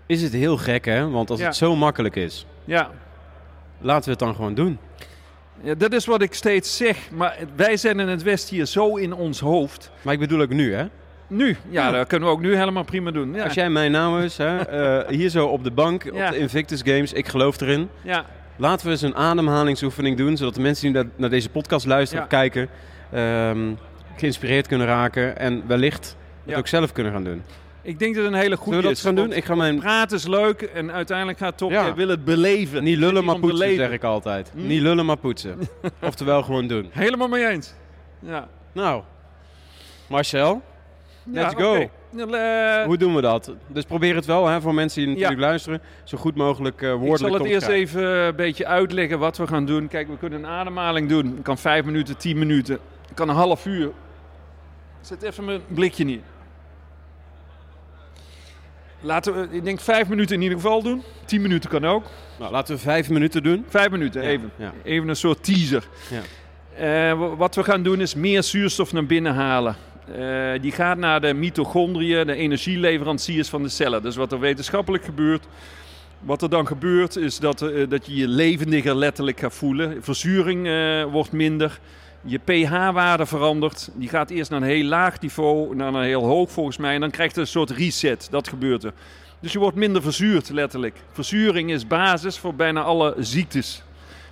Is 0.06 0.22
het 0.22 0.32
heel 0.32 0.56
gek, 0.56 0.84
hè? 0.84 1.08
Want 1.10 1.30
als 1.30 1.40
Ja. 1.40 1.46
het 1.46 1.56
zo 1.56 1.76
makkelijk 1.76 2.16
is, 2.16 2.46
Ja, 2.64 2.90
laten 3.80 4.04
we 4.04 4.10
het 4.10 4.18
dan 4.18 4.34
gewoon 4.34 4.54
doen. 4.54 4.78
Ja, 5.62 5.74
dat 5.74 5.92
is 5.92 6.06
wat 6.06 6.22
ik 6.22 6.34
steeds 6.34 6.76
zeg. 6.76 7.10
Maar 7.10 7.36
wij 7.56 7.76
zijn 7.76 8.00
in 8.00 8.08
het 8.08 8.22
Westen 8.22 8.56
hier 8.56 8.66
zo 8.66 8.96
in 8.96 9.12
ons 9.12 9.40
hoofd. 9.40 9.90
Maar 10.02 10.14
ik 10.14 10.20
bedoel 10.20 10.40
ook 10.40 10.48
nu, 10.52 10.74
hè? 10.74 10.86
Nu, 11.30 11.48
ja, 11.48 11.56
Ja. 11.86 11.90
dat 11.90 12.06
kunnen 12.06 12.28
we 12.28 12.34
ook 12.34 12.40
nu 12.40 12.56
helemaal 12.56 12.82
prima 12.84 13.10
doen. 13.10 13.34
Ja, 13.34 13.44
Als 13.44 13.54
jij 13.54 13.70
mij 13.70 13.88
nou 13.88 14.22
eens, 14.22 14.36
hè, 14.36 14.56
eh, 14.58 15.08
hier 15.08 15.28
zo 15.28 15.46
op 15.46 15.64
de 15.64 15.70
bank, 15.70 16.04
Ja. 16.04 16.26
op 16.26 16.32
de 16.32 16.38
Invictus 16.38 16.80
Games, 16.84 17.12
ik 17.12 17.28
geloof 17.28 17.60
erin. 17.60 17.88
ja. 18.02 18.24
laten 18.56 18.86
we 18.86 18.92
eens 18.92 19.02
een 19.02 19.14
ademhalingsoefening 19.16 20.16
doen, 20.16 20.36
zodat 20.36 20.54
de 20.54 20.60
mensen 20.60 20.92
die 20.92 21.04
naar, 21.16 21.30
deze 21.30 21.48
podcast 21.50 21.86
luisteren 21.86 22.24
Ja. 22.30 22.30
of 22.30 22.38
kijken, 22.40 22.68
ehm, 23.12 23.72
geïnspireerd 24.16 24.66
kunnen 24.66 24.86
raken 24.86 25.38
en 25.38 25.62
wellicht 25.66 26.04
het 26.44 26.52
Ja. 26.52 26.56
ook 26.58 26.66
zelf 26.66 26.92
kunnen 26.92 27.12
gaan 27.12 27.24
doen. 27.24 27.42
Ik 27.82 27.98
denk 27.98 28.14
dat 28.14 28.24
het 28.24 28.32
een 28.32 28.38
hele 28.38 28.56
Zullen 28.56 28.58
goede 28.64 28.76
we 28.78 28.82
dat 28.82 28.92
is. 28.92 29.02
gaan 29.02 29.14
doen? 29.14 29.32
Ik 29.32 29.44
ga 29.44 29.54
mijn 29.54 29.78
Praten 29.78 30.16
is 30.16 30.26
leuk 30.26 30.62
en 30.62 30.92
uiteindelijk 30.92 31.38
gaat 31.38 31.48
het 31.48 31.58
toch, 31.58 31.70
Ja. 31.70 31.86
je 31.86 31.94
wil 31.94 32.08
het 32.08 32.24
beleven. 32.24 32.84
niet 32.84 32.98
lullen 32.98 33.24
maar 33.24 33.38
poetsen, 33.38 33.58
beleven. 33.58 33.84
zeg 33.84 33.92
ik 33.94 34.04
altijd. 34.04 34.50
Hm? 34.54 34.66
Niet 34.66 34.80
lullen 34.80 35.06
maar 35.06 35.16
poetsen. 35.16 35.58
Oftewel 36.02 36.42
gewoon 36.42 36.66
doen. 36.66 36.88
Helemaal 36.92 37.28
mee 37.28 37.48
eens. 37.48 37.74
Ja. 38.18 38.48
Nou, 38.72 39.02
Marcel, 40.06 40.62
Let's 41.24 41.52
Ja, 41.52 41.58
go. 41.58 41.74
Eh, 42.16 42.84
hoe 42.84 42.96
doen 42.96 43.14
we 43.14 43.20
dat? 43.20 43.52
Dus 43.66 43.84
probeer 43.84 44.14
het 44.14 44.24
wel 44.26 44.46
hè, 44.46 44.60
voor 44.60 44.74
mensen 44.74 45.00
die 45.02 45.10
natuurlijk 45.12 45.40
luisteren, 45.40 45.80
zo 46.04 46.18
goed 46.18 46.34
mogelijk 46.36 46.82
eh 46.82 46.88
ik 46.92 46.98
woordelijk 46.98 47.34
zal 47.34 47.44
het 47.44 47.52
eerst 47.54 47.68
even 47.68 48.02
een 48.04 48.36
beetje 48.36 48.66
uitleggen 48.66 49.18
wat 49.18 49.36
we 49.36 49.46
gaan 49.46 49.66
doen. 49.66 49.88
Kijk, 49.88 50.08
we 50.08 50.16
kunnen 50.18 50.38
een 50.44 50.50
ademhaling 50.50 51.08
doen. 51.08 51.36
Ik 51.36 51.42
kan 51.42 51.58
vijf 51.58 51.84
minuten, 51.84 52.16
tien 52.16 52.38
minuten. 52.38 52.74
Ik 53.08 53.14
kan 53.14 53.28
een 53.28 53.34
half 53.34 53.66
uur. 53.66 53.86
Ik 53.86 55.06
zet 55.06 55.22
even 55.22 55.44
mijn 55.44 55.60
blikje 55.66 56.04
neer. 56.04 56.20
Laten 59.00 59.34
we, 59.34 59.56
ik 59.56 59.64
denk 59.64 59.80
vijf 59.80 60.08
minuten 60.08 60.36
in 60.36 60.42
ieder 60.42 60.56
geval 60.56 60.82
doen. 60.82 61.02
Tien 61.24 61.42
minuten 61.42 61.70
kan 61.70 61.84
ook. 61.86 62.04
Nou, 62.38 62.52
laten 62.52 62.74
we 62.74 62.80
vijf 62.80 63.10
minuten 63.10 63.42
doen. 63.42 63.64
Vijf 63.68 63.90
minuten, 63.90 64.22
Ja, 64.22 64.28
even. 64.28 64.50
ja. 64.56 64.72
Even 64.82 65.08
een 65.08 65.16
soort 65.16 65.44
teaser. 65.44 65.88
Ja. 66.10 66.20
Eh, 67.10 67.18
wa- 67.18 67.36
wat 67.36 67.54
we 67.54 67.64
gaan 67.64 67.82
doen 67.82 68.00
is 68.00 68.14
meer 68.14 68.42
zuurstof 68.42 68.92
naar 68.92 69.06
binnen 69.06 69.34
halen. 69.34 69.76
Eh, 70.14 70.60
die 70.60 70.72
gaat 70.72 70.98
naar 70.98 71.20
de 71.20 71.34
mitochondriën, 71.34 72.26
de 72.26 72.34
energieleveranciers 72.34 73.48
van 73.48 73.62
de 73.62 73.68
cellen. 73.68 74.02
Dus 74.02 74.16
wat 74.16 74.32
er 74.32 74.40
wetenschappelijk 74.40 75.04
gebeurt. 75.04 75.46
Wat 76.20 76.42
er 76.42 76.50
dan 76.50 76.66
gebeurt 76.66 77.16
is 77.16 77.38
dat, 77.38 77.62
eh, 77.62 77.88
dat 77.88 78.06
je 78.06 78.16
je 78.16 78.28
levendiger 78.28 78.94
letterlijk 78.94 79.40
gaat 79.40 79.54
voelen. 79.54 80.02
Verzuring 80.02 80.66
eh, 80.66 81.04
wordt 81.04 81.32
minder. 81.32 81.80
Je 82.22 82.38
pH-waarde 82.38 83.26
verandert. 83.26 83.90
Die 83.94 84.08
gaat 84.08 84.30
eerst 84.30 84.50
naar 84.50 84.62
een 84.62 84.68
heel 84.68 84.84
laag 84.84 85.20
niveau, 85.20 85.76
naar 85.76 85.94
een 85.94 86.02
heel 86.02 86.24
hoog 86.24 86.50
volgens 86.50 86.76
mij. 86.76 86.94
En 86.94 87.00
dan 87.00 87.10
krijgt 87.10 87.34
het 87.34 87.44
een 87.44 87.50
soort 87.50 87.70
reset. 87.70 88.28
Dat 88.30 88.48
gebeurt 88.48 88.84
er. 88.84 88.92
Dus 89.40 89.52
je 89.52 89.58
wordt 89.58 89.76
minder 89.76 90.02
verzuurd, 90.02 90.50
letterlijk. 90.50 90.96
Verzuring 91.12 91.70
is 91.70 91.86
basis 91.86 92.38
voor 92.38 92.54
bijna 92.54 92.82
alle 92.82 93.14
ziektes. 93.18 93.82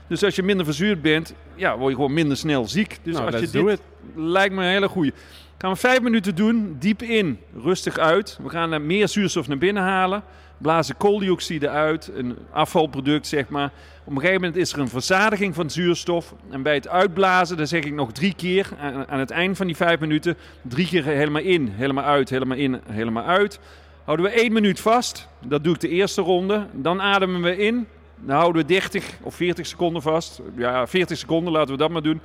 Dus 0.07 0.23
als 0.23 0.37
je 0.37 0.43
minder 0.43 0.65
verzuurd 0.65 1.03
bent, 1.03 1.35
ja, 1.55 1.77
word 1.77 1.91
je 1.91 1.97
gewoon 1.97 2.13
minder 2.13 2.37
snel 2.37 2.69
ziek. 2.69 2.99
Dus 3.03 3.15
Nou, 3.15 3.27
als 3.27 3.35
je 3.35 3.41
dit 3.41 3.53
do 3.53 3.69
it. 3.69 3.81
lijkt 4.15 4.55
me 4.55 4.63
een 4.63 4.71
hele 4.71 4.89
goeie. 4.89 5.13
Gaan 5.61 5.73
we 5.73 5.77
vijf 5.77 6.01
minuten 6.01 6.35
doen, 6.35 6.77
diep 6.79 7.03
in, 7.03 7.39
rustig 7.63 7.99
uit. 7.99 8.39
We 8.43 8.49
gaan 8.49 8.73
er 8.73 8.81
meer 8.81 9.09
zuurstof 9.09 9.49
naar 9.49 9.59
binnen 9.59 9.83
halen. 9.83 10.23
Blazen 10.59 10.97
kooldioxide 10.97 11.69
uit, 11.69 12.11
een 12.15 12.37
afvalproduct 12.51 13.27
zeg 13.27 13.49
maar. 13.49 13.73
Op 14.05 14.13
een 14.13 14.21
gegeven 14.21 14.41
moment 14.41 14.57
is 14.57 14.73
er 14.73 14.79
een 14.79 14.89
verzadiging 14.89 15.55
van 15.55 15.71
zuurstof. 15.71 16.35
En 16.51 16.63
bij 16.63 16.75
het 16.75 16.89
uitblazen, 16.89 17.57
dan 17.57 17.67
zeg 17.67 17.85
ik 17.85 17.93
nog 17.93 18.13
drie 18.13 18.35
keer 18.35 18.69
aan, 18.81 19.09
aan 19.09 19.19
het 19.19 19.31
eind 19.31 19.57
van 19.57 19.67
die 19.67 19.77
vijf 19.77 20.01
minuten. 20.01 20.37
Drie 20.63 20.87
keer 20.87 21.05
helemaal 21.05 21.43
in, 21.43 21.69
helemaal 21.69 22.05
uit, 22.05 22.31
helemaal 22.31 22.59
in, 22.59 22.81
helemaal 22.91 23.25
uit. 23.25 23.61
Houden 24.05 24.27
we 24.27 24.33
één 24.33 24.53
minuut 24.53 24.81
vast. 24.81 25.29
Dat 25.47 25.65
doe 25.65 25.75
ik 25.75 25.81
de 25.81 25.89
eerste 25.89 26.23
ronde. 26.23 26.67
Dan 26.73 27.01
ademen 27.01 27.43
we 27.43 27.57
in. 27.57 27.87
Dan 28.17 28.37
houden 28.37 28.63
we 28.63 28.69
30 28.69 29.05
of 29.23 29.35
40 29.35 29.67
seconden 29.67 30.03
vast. 30.03 30.41
Ja, 30.57 30.87
40 30.87 31.19
seconden, 31.19 31.53
laten 31.53 31.71
we 31.71 31.79
dat 31.79 31.91
maar 31.91 32.03
doen. 32.03 32.21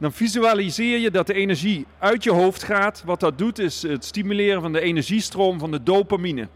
Dan 0.00 0.12
visualiseer 0.12 0.98
je 0.98 1.10
dat 1.10 1.26
de 1.26 1.34
energie 1.34 1.86
uit 1.98 2.24
je 2.24 2.30
hoofd 2.30 2.62
gaat. 2.62 3.02
Wat 3.04 3.20
dat 3.20 3.38
doet 3.38 3.58
is 3.58 3.82
het 3.82 4.04
stimuleren 4.04 4.62
van 4.62 4.72
de 4.72 4.80
energiestroom 4.80 5.58
van 5.58 5.70
de 5.70 5.82
dopamine. 5.82 6.48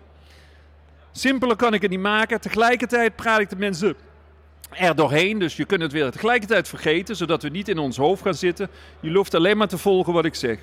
Simpeler 1.13 1.57
kan 1.57 1.75
ik 1.75 1.83
het 1.83 1.91
niet 1.91 2.01
maken. 2.01 2.41
Tegelijkertijd 2.41 3.17
praat 3.17 3.41
ik 3.41 3.51
de 3.51 3.57
mensen 3.57 3.97
er 4.71 4.95
doorheen. 4.95 5.39
Dus 5.39 5.57
je 5.57 5.65
kunt 5.65 5.83
het 5.83 5.93
weer 5.93 6.11
tegelijkertijd 6.11 6.69
vergeten, 6.69 7.17
zodat 7.17 7.43
we 7.43 7.49
niet 7.49 7.69
in 7.69 7.79
ons 7.79 7.97
hoofd 7.97 8.23
gaan 8.23 8.35
zitten. 8.35 8.69
Je 9.01 9.13
hoeft 9.13 9.35
alleen 9.35 9.57
maar 9.57 9.69
te 9.69 9.79
volgen 9.79 10.13
wat 10.13 10.25
ik 10.25 10.35
zeg. 10.35 10.59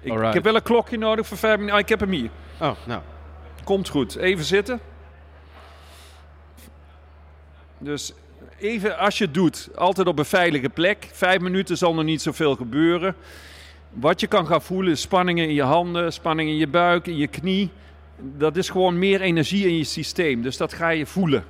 Ik, 0.00 0.12
heb 0.12 0.44
wel 0.44 0.54
een 0.54 0.62
klokje 0.62 0.98
nodig 0.98 1.26
voor 1.26 1.36
vijf 1.36 1.54
minuten. 1.54 1.74
Ah, 1.74 1.80
ik 1.80 1.88
heb 1.88 2.00
hem 2.00 2.10
hier. 2.10 2.30
Oh, 2.60 2.72
nou. 2.86 3.02
Komt 3.64 3.88
goed. 3.88 4.16
Even 4.16 4.44
zitten. 4.44 4.80
Dus 7.78 8.12
even 8.58 8.98
als 8.98 9.18
je 9.18 9.24
het 9.24 9.34
doet, 9.34 9.68
altijd 9.74 10.06
op 10.06 10.18
een 10.18 10.24
veilige 10.24 10.68
plek. 10.68 11.08
Vijf 11.12 11.40
minuten 11.40 11.76
zal 11.76 11.94
nog 11.94 12.04
niet 12.04 12.22
zoveel 12.22 12.54
gebeuren. 12.54 13.14
Wat 13.90 14.20
je 14.20 14.26
kan 14.26 14.46
gaan 14.46 14.62
voelen 14.62 14.92
is 14.92 15.00
spanningen 15.00 15.48
in 15.48 15.54
je 15.54 15.62
handen, 15.62 16.12
spanningen 16.12 16.52
in 16.52 16.58
je 16.58 16.66
buik, 16.66 17.06
in 17.06 17.16
je 17.16 17.26
knie. 17.26 17.70
Dat 18.16 18.56
is 18.56 18.68
gewoon 18.68 18.98
meer 18.98 19.20
energie 19.20 19.66
in 19.66 19.76
je 19.76 19.84
systeem. 19.84 20.42
Dus 20.42 20.56
dat 20.56 20.72
ga 20.72 20.88
je 20.88 21.06
voelen. 21.06 21.44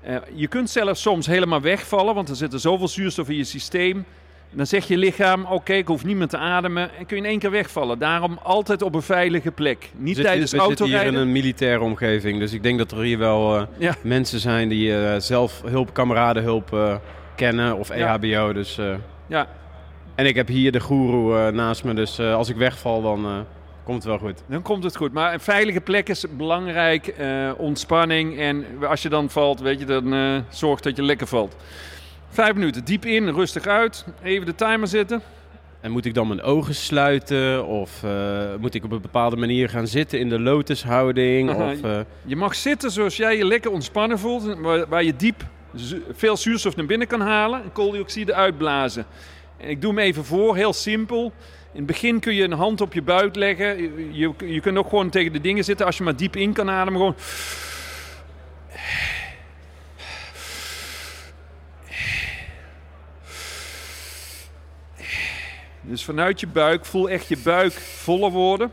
Eh, 0.00 0.16
je 0.34 0.46
kunt 0.46 0.70
zelfs 0.70 1.02
soms 1.02 1.26
helemaal 1.26 1.60
wegvallen, 1.60 2.14
want 2.14 2.28
er 2.28 2.36
zit 2.36 2.52
er 2.52 2.60
zoveel 2.60 2.88
zuurstof 2.88 3.28
in 3.28 3.36
je 3.36 3.44
systeem. 3.44 4.04
Dan 4.52 4.66
zegt 4.66 4.88
je 4.88 4.96
lichaam, 4.96 5.44
oké, 5.44 5.72
ik 5.72 5.86
hoef 5.86 6.04
niet 6.04 6.16
meer 6.16 6.26
te 6.28 6.36
ademen. 6.36 6.82
En 6.98 7.06
kun 7.06 7.16
je 7.16 7.22
in 7.22 7.28
één 7.28 7.38
keer 7.38 7.50
wegvallen. 7.50 7.98
Daarom 7.98 8.38
altijd 8.42 8.82
op 8.82 8.94
een 8.94 9.02
veilige 9.02 9.50
plek. 9.50 9.90
Niet 9.96 10.16
We 10.16 10.22
tijdens 10.22 10.50
zitten, 10.50 10.68
we 10.68 10.74
zitten 10.76 10.86
hier 10.86 10.94
in 10.94 11.00
autorijden. 11.02 11.28
een 11.28 11.42
militaire 11.42 11.80
omgeving, 11.84 12.38
dus 12.38 12.52
ik 12.52 12.62
denk 12.62 12.78
dat 12.78 12.92
er 12.92 13.00
hier 13.00 13.18
wel 13.18 13.56
eh, 13.56 13.62
Ja. 13.78 13.94
mensen 14.02 14.40
zijn 14.40 14.68
die 14.68 14.96
eh, 15.04 15.20
zelf 15.20 15.62
hulp, 15.66 15.92
kameradenhulp 15.94 16.72
eh, 16.72 16.96
kennen 17.36 17.76
of 17.76 17.96
Ja. 17.96 18.18
EHBO. 18.20 18.52
Dus, 18.52 18.78
Ja, 19.26 19.46
en 20.14 20.26
ik 20.26 20.34
heb 20.34 20.48
hier 20.48 20.72
de 20.72 20.80
goeroe 20.80 21.38
eh, 21.38 21.52
naast 21.52 21.84
me, 21.84 21.94
dus 21.94 22.20
als 22.20 22.48
ik 22.48 22.56
wegval, 22.56 23.02
dan 23.02 23.44
komt 23.84 23.96
het 23.96 24.06
wel 24.06 24.18
goed. 24.18 24.42
dan 24.46 24.62
komt 24.62 24.84
het 24.84 24.96
goed. 24.96 25.12
Maar 25.12 25.32
een 25.32 25.40
veilige 25.40 25.80
plek 25.80 26.08
is 26.08 26.24
belangrijk. 26.36 27.14
ontspanning. 27.56 28.38
En 28.38 28.64
als 28.88 29.02
je 29.02 29.08
dan 29.08 29.30
valt, 29.30 29.60
weet 29.60 29.78
je, 29.78 29.84
dan 29.84 30.44
zorg 30.48 30.80
dat 30.80 30.96
je 30.96 31.02
lekker 31.02 31.26
valt. 31.26 31.56
Vijf 32.32 32.54
minuten. 32.54 32.84
Diep 32.84 33.04
in, 33.04 33.28
rustig 33.28 33.66
uit. 33.66 34.04
Even 34.22 34.46
de 34.46 34.54
timer 34.54 34.88
zetten. 34.88 35.22
En 35.80 35.90
moet 35.90 36.04
ik 36.04 36.14
dan 36.14 36.28
mijn 36.28 36.42
ogen 36.42 36.74
sluiten 36.74 37.66
of 37.66 38.02
eh, 38.04 38.54
moet 38.60 38.74
ik 38.74 38.84
op 38.84 38.92
een 38.92 39.00
bepaalde 39.00 39.36
manier 39.36 39.68
gaan 39.68 39.86
zitten 39.86 40.18
in 40.18 40.28
de 40.28 40.40
lotushouding? 40.40 41.50
of, 41.54 41.82
eh, 41.82 42.00
Je 42.24 42.36
mag 42.36 42.54
zitten 42.54 42.90
zoals 42.90 43.16
jij 43.16 43.36
je 43.36 43.44
lekker 43.44 43.70
ontspannen 43.70 44.18
voelt. 44.18 44.58
Waar, 44.58 44.88
waar 44.88 45.04
je 45.04 45.16
diep 45.16 45.44
veel 46.12 46.36
zuurstof 46.36 46.76
naar 46.76 46.86
binnen 46.86 47.06
kan 47.06 47.20
halen. 47.20 47.62
En 47.62 47.72
kooldioxide 47.72 48.34
uitblazen. 48.34 49.06
En 49.56 49.68
ik 49.68 49.80
doe 49.80 49.90
hem 49.90 50.00
even 50.00 50.24
voor, 50.24 50.56
heel 50.56 50.72
simpel. 50.72 51.32
In 51.72 51.78
het 51.78 51.86
begin 51.86 52.20
kun 52.20 52.34
je 52.34 52.44
een 52.44 52.52
hand 52.52 52.80
op 52.80 52.92
je 52.92 53.02
buik 53.02 53.34
leggen. 53.34 53.82
Je, 53.82 54.08
je, 54.12 54.32
je 54.52 54.60
kunt 54.60 54.78
ook 54.78 54.88
gewoon 54.88 55.10
tegen 55.10 55.32
de 55.32 55.40
dingen 55.40 55.64
zitten. 55.64 55.86
Als 55.86 55.96
je 55.96 56.04
maar 56.04 56.16
diep 56.16 56.36
in 56.36 56.52
kan 56.52 56.70
ademen. 56.70 57.00
Gewoon 57.00 57.14
Dus 65.90 66.04
vanuit 66.04 66.40
je 66.40 66.46
buik, 66.46 66.84
voel 66.84 67.10
echt 67.10 67.28
je 67.28 67.38
buik 67.38 67.72
voller 67.72 68.30
worden. 68.30 68.72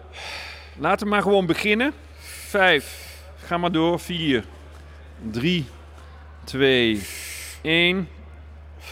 Laten 0.76 1.06
we 1.06 1.14
maar 1.14 1.22
gewoon 1.22 1.46
beginnen. 1.46 1.94
Vijf. 2.48 3.16
Ga 3.46 3.58
maar 3.58 3.72
door. 3.72 4.00
Vier. 4.00 4.44
Drie. 5.32 5.66
Twee. 6.44 7.02
één. 7.62 8.10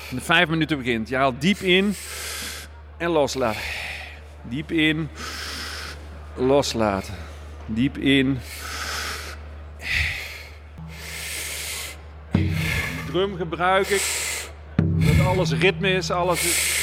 De 0.10 0.22
vijf 0.22 0.50
minuten 0.50 0.78
begint. 0.78 1.10
Je 1.10 1.16
haalt 1.16 1.42
diep 1.42 1.60
in. 1.60 1.96
En 2.98 3.10
loslaten. 3.10 3.62
Diep 4.42 4.72
in. 4.72 5.10
Loslaten. 6.36 7.16
Diep 7.66 7.98
in. 7.98 8.40
Drum 13.08 13.36
gebruik 13.36 13.88
ik. 13.88 14.04
Dat 14.84 15.26
alles 15.26 15.52
ritme 15.52 15.92
is. 15.92 16.12
Alles 16.12 16.44
is 16.44 16.75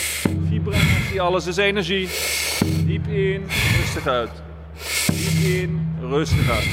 Alles 1.20 1.46
is 1.46 1.56
energie. 1.56 2.08
Diep 2.86 3.06
in. 3.06 3.42
Rustig 3.80 4.06
uit. 4.06 4.30
Diep 5.06 5.60
in, 5.60 5.96
rustig 6.00 6.50
uit. 6.50 6.68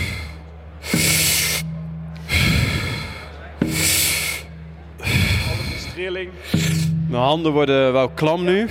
Alles 5.49 5.73
is 5.75 5.86
trilling. 5.93 6.30
mijn 7.08 7.21
handen 7.23 7.52
worden 7.52 7.93
wel 7.93 8.10
klam 8.10 8.43
nu. 8.43 8.58
Je 8.58 8.67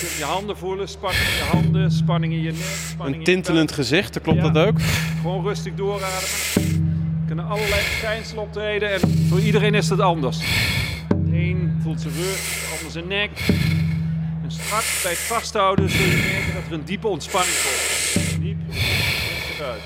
kunt 0.00 0.16
je 0.18 0.24
handen 0.24 0.56
voelen, 0.56 0.88
spanning 0.88 1.22
in 1.22 1.36
je 1.36 1.50
handen, 1.52 1.90
spanning 1.90 2.32
in 2.32 2.42
je 2.42 2.52
nek. 2.52 3.06
Een 3.14 3.24
tintelend 3.24 3.72
gezicht, 3.72 4.20
klopt 4.20 4.42
Ja. 4.42 4.50
dat 4.50 4.66
ook? 4.66 4.80
Gewoon 5.20 5.42
rustig 5.44 5.74
doorademen. 5.74 6.28
Er 7.20 7.26
kunnen 7.26 7.44
allerlei 7.46 7.80
verschijnselen 7.80 8.42
optreden 8.42 8.92
en 8.92 9.00
voor 9.28 9.40
iedereen 9.40 9.74
is 9.74 9.88
dat 9.88 10.00
anders. 10.00 10.38
De 11.08 11.36
een 11.38 11.78
voelt 11.82 12.00
zijn 12.00 12.14
rug, 12.14 12.36
de 12.38 12.74
ander 12.76 12.90
zijn 12.92 13.06
nek. 13.08 13.30
En 14.44 14.50
straks 14.50 15.02
bij 15.02 15.10
het 15.10 15.20
vasthouden 15.20 15.90
zul 15.90 16.06
je 16.06 16.30
merken 16.32 16.54
dat 16.54 16.62
er 16.66 16.72
een 16.72 16.84
diepe 16.84 17.08
ontspanning 17.08 17.56
komt. 17.62 18.42
Diep, 18.42 18.56
rustig 18.70 19.60
uit. 19.60 19.82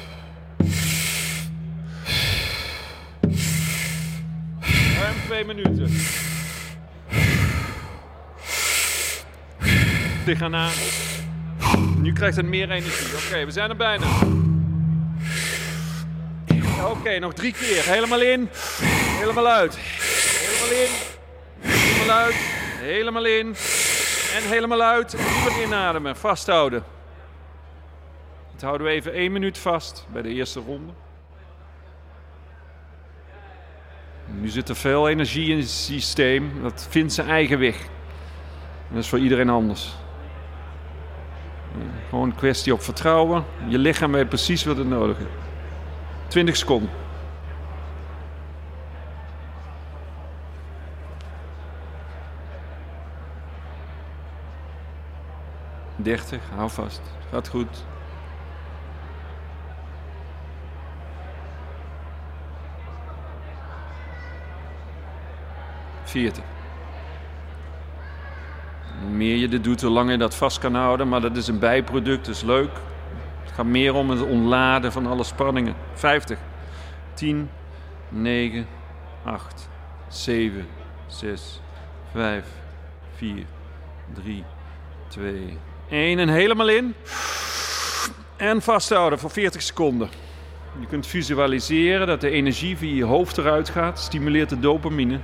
Ruim 4.98 5.14
twee 5.26 5.44
minuten. 5.44 5.96
Tegen 10.24 10.54
aan. 10.54 10.72
Nu 11.96 12.12
krijgt 12.12 12.36
het 12.36 12.46
meer 12.46 12.70
energie. 12.70 13.16
Oké, 13.26 13.44
we 13.44 13.50
zijn 13.50 13.70
er 13.70 13.76
bijna. 13.76 14.06
Oké, 16.90 17.18
nog 17.18 17.34
drie 17.34 17.52
keer. 17.52 17.82
Helemaal 17.84 18.20
in, 18.20 18.48
helemaal 19.18 19.46
uit. 19.46 19.78
Helemaal 19.78 20.84
in. 20.84 20.90
Helemaal 21.60 22.16
uit. 22.16 22.34
Helemaal 22.80 23.24
in. 23.24 23.56
En 24.36 24.42
helemaal 24.42 24.82
uit. 24.82 25.10
Dieper 25.10 25.62
inademen. 25.62 26.16
Vasthouden. 26.16 26.84
Dat 28.52 28.62
houden 28.62 28.86
we 28.86 28.92
even 28.92 29.12
één 29.12 29.32
minuut 29.32 29.58
vast 29.58 30.06
bij 30.12 30.22
de 30.22 30.28
eerste 30.28 30.60
ronde. 30.60 30.92
Nu 34.26 34.48
zit 34.48 34.68
er 34.68 34.76
veel 34.76 35.08
energie 35.08 35.50
in 35.50 35.58
het 35.58 35.68
systeem. 35.68 36.62
Dat 36.62 36.86
vindt 36.90 37.12
zijn 37.12 37.28
eigen 37.28 37.58
weg. 37.58 37.76
Dat 38.88 38.98
is 39.02 39.08
voor 39.08 39.18
iedereen 39.18 39.50
anders. 39.50 39.94
Gewoon 42.08 42.28
een 42.28 42.34
kwestie 42.34 42.72
op 42.72 42.82
vertrouwen. 42.82 43.44
Je 43.68 43.78
lichaam 43.78 44.12
weet 44.12 44.28
precies 44.28 44.64
wat 44.64 44.76
het 44.76 44.88
nodig 44.88 45.18
is. 45.18 45.24
20 46.28 46.56
seconden. 46.56 46.90
Dertig, 56.08 56.40
hou 56.54 56.70
vast. 56.70 57.00
Gaat 57.30 57.48
goed. 57.48 57.84
Veertig. 66.04 66.44
Hoe 69.00 69.10
meer 69.10 69.36
je 69.36 69.48
dit 69.48 69.64
doet, 69.64 69.80
hoe 69.80 69.90
langer 69.90 70.12
je 70.12 70.18
dat 70.18 70.34
vast 70.34 70.58
kan 70.58 70.74
houden. 70.74 71.08
Maar 71.08 71.20
dat 71.20 71.36
is 71.36 71.48
een 71.48 71.58
bijproduct, 71.58 72.24
dus 72.24 72.42
leuk. 72.42 72.70
Het 73.42 73.52
gaat 73.52 73.66
meer 73.66 73.94
om 73.94 74.10
het 74.10 74.22
ontladen 74.22 74.92
van 74.92 75.06
alle 75.06 75.24
spanningen. 75.24 75.74
50. 75.92 76.38
10, 77.14 77.50
9, 78.08 78.66
8, 79.24 79.68
7, 80.08 80.66
6, 81.06 81.60
5, 82.12 82.46
4, 83.14 83.44
3, 84.14 84.44
2, 85.08 85.58
1. 85.90 86.18
En 86.18 86.28
helemaal 86.28 86.68
in. 86.68 86.94
En 88.36 88.62
vasthouden 88.62 89.18
voor 89.18 89.30
40 89.30 89.62
seconden. 89.62 90.08
Je 90.80 90.86
kunt 90.86 91.06
visualiseren 91.06 92.06
dat 92.06 92.20
de 92.20 92.30
energie 92.30 92.76
via 92.76 92.94
je 92.94 93.04
hoofd 93.04 93.38
eruit 93.38 93.68
gaat. 93.68 93.98
Stimuleert 93.98 94.48
de 94.48 94.60
dopamine. 94.60 95.20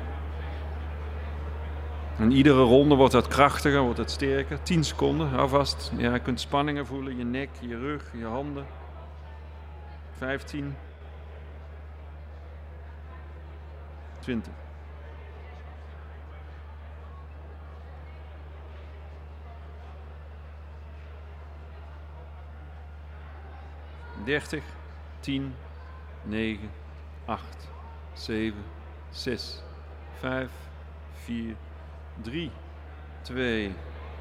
En 2.19 2.33
iedere 2.33 2.63
ronde 2.63 2.95
wordt 2.95 3.13
dat 3.13 3.29
krachtiger, 3.29 3.81
wordt 3.81 3.99
het 3.99 4.11
sterker. 4.11 4.63
10 4.63 4.85
seconden, 4.85 5.29
hou 5.29 5.49
vast. 5.49 5.93
Ja, 5.97 6.13
je 6.13 6.21
kunt 6.21 6.41
spanningen 6.41 6.87
voelen, 6.87 7.17
je 7.17 7.25
nek, 7.25 7.49
je 7.61 7.79
rug, 7.79 8.11
je 8.19 8.25
handen. 8.25 8.67
15. 10.19 10.75
20. 14.21 14.64
Dertig, 24.25 24.63
tien, 25.21 25.55
negen, 26.23 26.71
acht, 27.25 27.69
zeven, 28.13 28.65
zes, 29.11 29.63
vijf, 30.21 30.51
vier, 31.25 31.55
3, 32.23 32.51
2, 33.23 33.73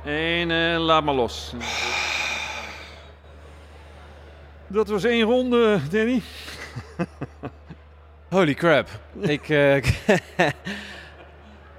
1 0.06 0.52
en 0.52 0.80
laat 0.80 1.04
maar 1.04 1.13
los. 1.13 1.54
Dat 4.68 4.88
was 4.88 5.04
één 5.04 5.24
ronde, 5.24 5.80
Danny. 5.89 6.22
Holy 8.30 8.54
crap. 8.54 8.88
ik, 9.20 9.50
uh, 9.50 9.76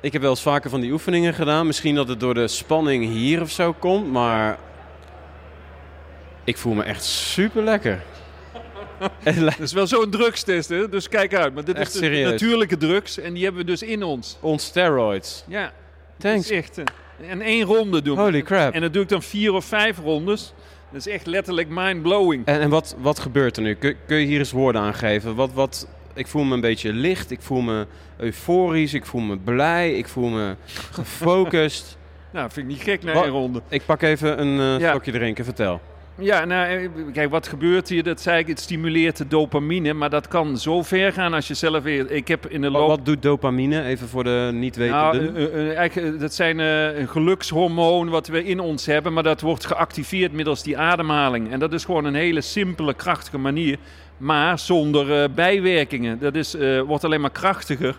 ik 0.01 0.13
heb 0.13 0.21
wel 0.21 0.31
eens 0.31 0.43
vaker 0.43 0.71
van 0.71 0.81
die 0.81 0.93
oefeningen 0.93 1.35
gedaan. 1.35 1.67
Misschien 1.67 1.95
dat 1.95 2.09
het 2.09 2.21
door 2.21 2.35
de 2.35 2.49
spanning 2.49 3.05
hier 3.05 3.41
of 3.41 3.51
zo 3.51 3.73
komt, 3.73 4.13
maar 4.13 4.59
ik 6.45 6.57
voel 6.57 6.75
me 6.75 6.83
echt 6.83 7.05
super 7.05 7.63
lekker. 7.63 8.03
Het 9.25 9.61
is 9.61 9.73
wel 9.73 9.87
zo'n 9.87 10.11
drugstest, 10.11 10.69
hè? 10.69 10.89
dus 10.89 11.09
kijk 11.09 11.35
uit. 11.35 11.55
Maar 11.55 11.65
dit 11.65 11.77
echt 11.77 11.87
is 11.87 11.93
de 11.93 11.99
serieus. 11.99 12.31
natuurlijke 12.31 12.77
drugs 12.77 13.19
en 13.19 13.35
die 13.35 13.45
hebben 13.45 13.61
we 13.61 13.71
dus 13.71 13.83
in 13.83 14.03
ons. 14.03 14.37
On 14.41 14.59
steroids. 14.59 15.45
Ja, 15.47 15.73
Thanks. 16.19 16.49
Dat 16.49 16.51
is 16.51 16.63
echt... 16.63 16.79
Uh, 16.79 16.85
en 17.31 17.41
één 17.41 17.65
ronde 17.65 18.03
doen. 18.03 18.19
Holy 18.19 18.43
crap. 18.43 18.75
En 18.75 18.81
dat 18.81 18.93
doe 18.93 19.03
ik 19.03 19.09
dan 19.09 19.23
vier 19.23 19.53
of 19.53 19.65
vijf 19.65 19.99
rondes. 19.99 20.53
Dat 20.91 21.07
is 21.07 21.13
echt 21.13 21.27
letterlijk 21.27 21.69
mind-blowing. 21.71 22.47
En, 22.47 22.61
en 22.61 22.71
wat, 22.71 22.97
wat 22.99 23.19
gebeurt 23.19 23.57
er 23.57 23.63
nu? 23.63 23.75
Kun, 23.75 23.97
kun 24.07 24.17
je 24.17 24.27
hier 24.27 24.39
eens 24.39 24.53
woorden 24.53 24.81
aan 24.81 24.95
geven? 24.95 25.35
Wat, 25.35 25.53
wat, 25.53 25.89
ik 26.15 26.27
voel 26.27 26.45
me 26.45 26.55
een 26.55 26.61
beetje 26.61 26.93
licht. 26.93 27.31
Ik 27.31 27.43
voel 27.43 27.61
me 27.61 27.87
euforisch. 28.17 28.95
Ik 28.95 29.07
voel 29.07 29.21
me 29.21 29.37
blij. 29.39 29.95
Ik 29.95 30.09
voel 30.09 30.29
me 30.29 30.57
gefocust. 30.93 31.99
nou, 32.33 32.51
vind 32.51 32.67
ik 32.67 32.73
niet 32.73 32.83
gek 32.83 33.03
na 33.03 33.13
één 33.13 33.29
ronde. 33.29 33.63
Ik 33.69 33.83
pak 33.87 34.03
even 34.03 34.41
een 34.41 34.75
uh, 34.75 34.81
ja. 34.81 34.91
slokje 34.91 35.13
drinken. 35.13 35.45
Vertel. 35.45 35.81
Ja, 36.19 36.45
nou, 36.45 36.69
eh, 36.69 36.89
kijk, 37.13 37.31
wat 37.31 37.49
gebeurt 37.49 37.89
hier? 37.89 38.03
Dat 38.03 38.21
zei 38.21 38.39
ik, 38.39 38.47
het 38.47 38.61
stimuleert 38.61 39.17
de 39.17 39.27
dopamine, 39.27 39.93
maar 39.93 40.11
dat 40.11 40.29
kan 40.29 40.59
zo 40.59 40.83
ver 40.83 41.13
gaan 41.13 41.35
als 41.35 41.49
je 41.49 41.55
zelf 41.55 41.83
weer... 41.83 42.11
Ik 42.11 42.29
heb 42.29 42.47
in 42.47 42.61
de 42.61 42.71
loop... 42.71 42.89
Wat, 42.89 43.07
doet 43.07 43.23
dopamine, 43.23 43.83
even 43.83 44.09
voor 44.09 44.25
de 44.25 44.51
niet-wetenden? 44.53 45.33
Nou, 45.33 45.51
uh, 45.51 45.97
uh, 45.97 46.21
dat 46.21 46.35
zijn 46.35 46.59
een 46.59 47.09
gelukshormoon 47.09 48.09
wat 48.09 48.27
we 48.27 48.45
in 48.45 48.61
ons 48.61 48.87
hebben, 48.87 49.13
maar 49.13 49.23
dat 49.23 49.41
wordt 49.41 49.67
geactiveerd 49.67 50.33
middels 50.33 50.63
die 50.63 50.79
ademhaling. 50.79 51.51
En 51.51 51.59
dat 51.59 51.73
is 51.73 51.85
gewoon 51.85 52.05
een 52.05 52.15
hele 52.15 52.41
simpele, 52.41 52.95
krachtige 52.95 53.39
manier, 53.39 53.79
maar 54.17 54.59
zonder 54.59 55.31
bijwerkingen. 55.31 56.19
Dat 56.19 56.35
is, 56.35 56.57
wordt 56.87 57.05
alleen 57.05 57.21
maar 57.21 57.31
krachtiger 57.31 57.97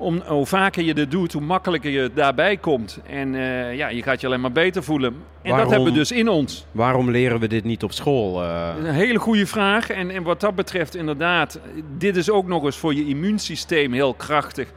om, 0.00 0.22
hoe 0.26 0.46
vaker 0.46 0.82
je 0.82 0.94
dit 0.94 1.10
doet, 1.10 1.32
hoe 1.32 1.42
makkelijker 1.42 1.90
je 1.90 2.10
daarbij 2.14 2.56
komt. 2.56 2.98
En 3.06 3.34
uh, 3.34 3.76
ja, 3.76 3.88
je 3.88 4.02
gaat 4.02 4.20
je 4.20 4.26
alleen 4.26 4.40
maar 4.40 4.52
beter 4.52 4.82
voelen. 4.82 5.14
En 5.42 5.56
dat 5.56 5.70
hebben 5.70 5.88
we 5.88 5.98
dus 5.98 6.12
in 6.12 6.28
ons. 6.28 6.66
Waarom 6.72 7.10
leren 7.10 7.40
we 7.40 7.48
dit 7.48 7.64
niet 7.64 7.82
op 7.82 7.92
school? 7.92 8.42
Uh... 8.42 8.68
Een 8.78 8.94
hele 8.94 9.18
goede 9.18 9.46
vraag. 9.46 9.90
En, 9.90 10.10
en 10.10 10.22
wat 10.22 10.40
dat 10.40 10.54
betreft, 10.54 10.94
inderdaad, 10.94 11.60
dit 11.98 12.16
is 12.16 12.30
ook 12.30 12.46
nog 12.46 12.64
eens 12.64 12.76
voor 12.76 12.94
je 12.94 13.06
immuunsysteem 13.06 13.92
heel 13.92 14.14
krachtig. 14.14 14.68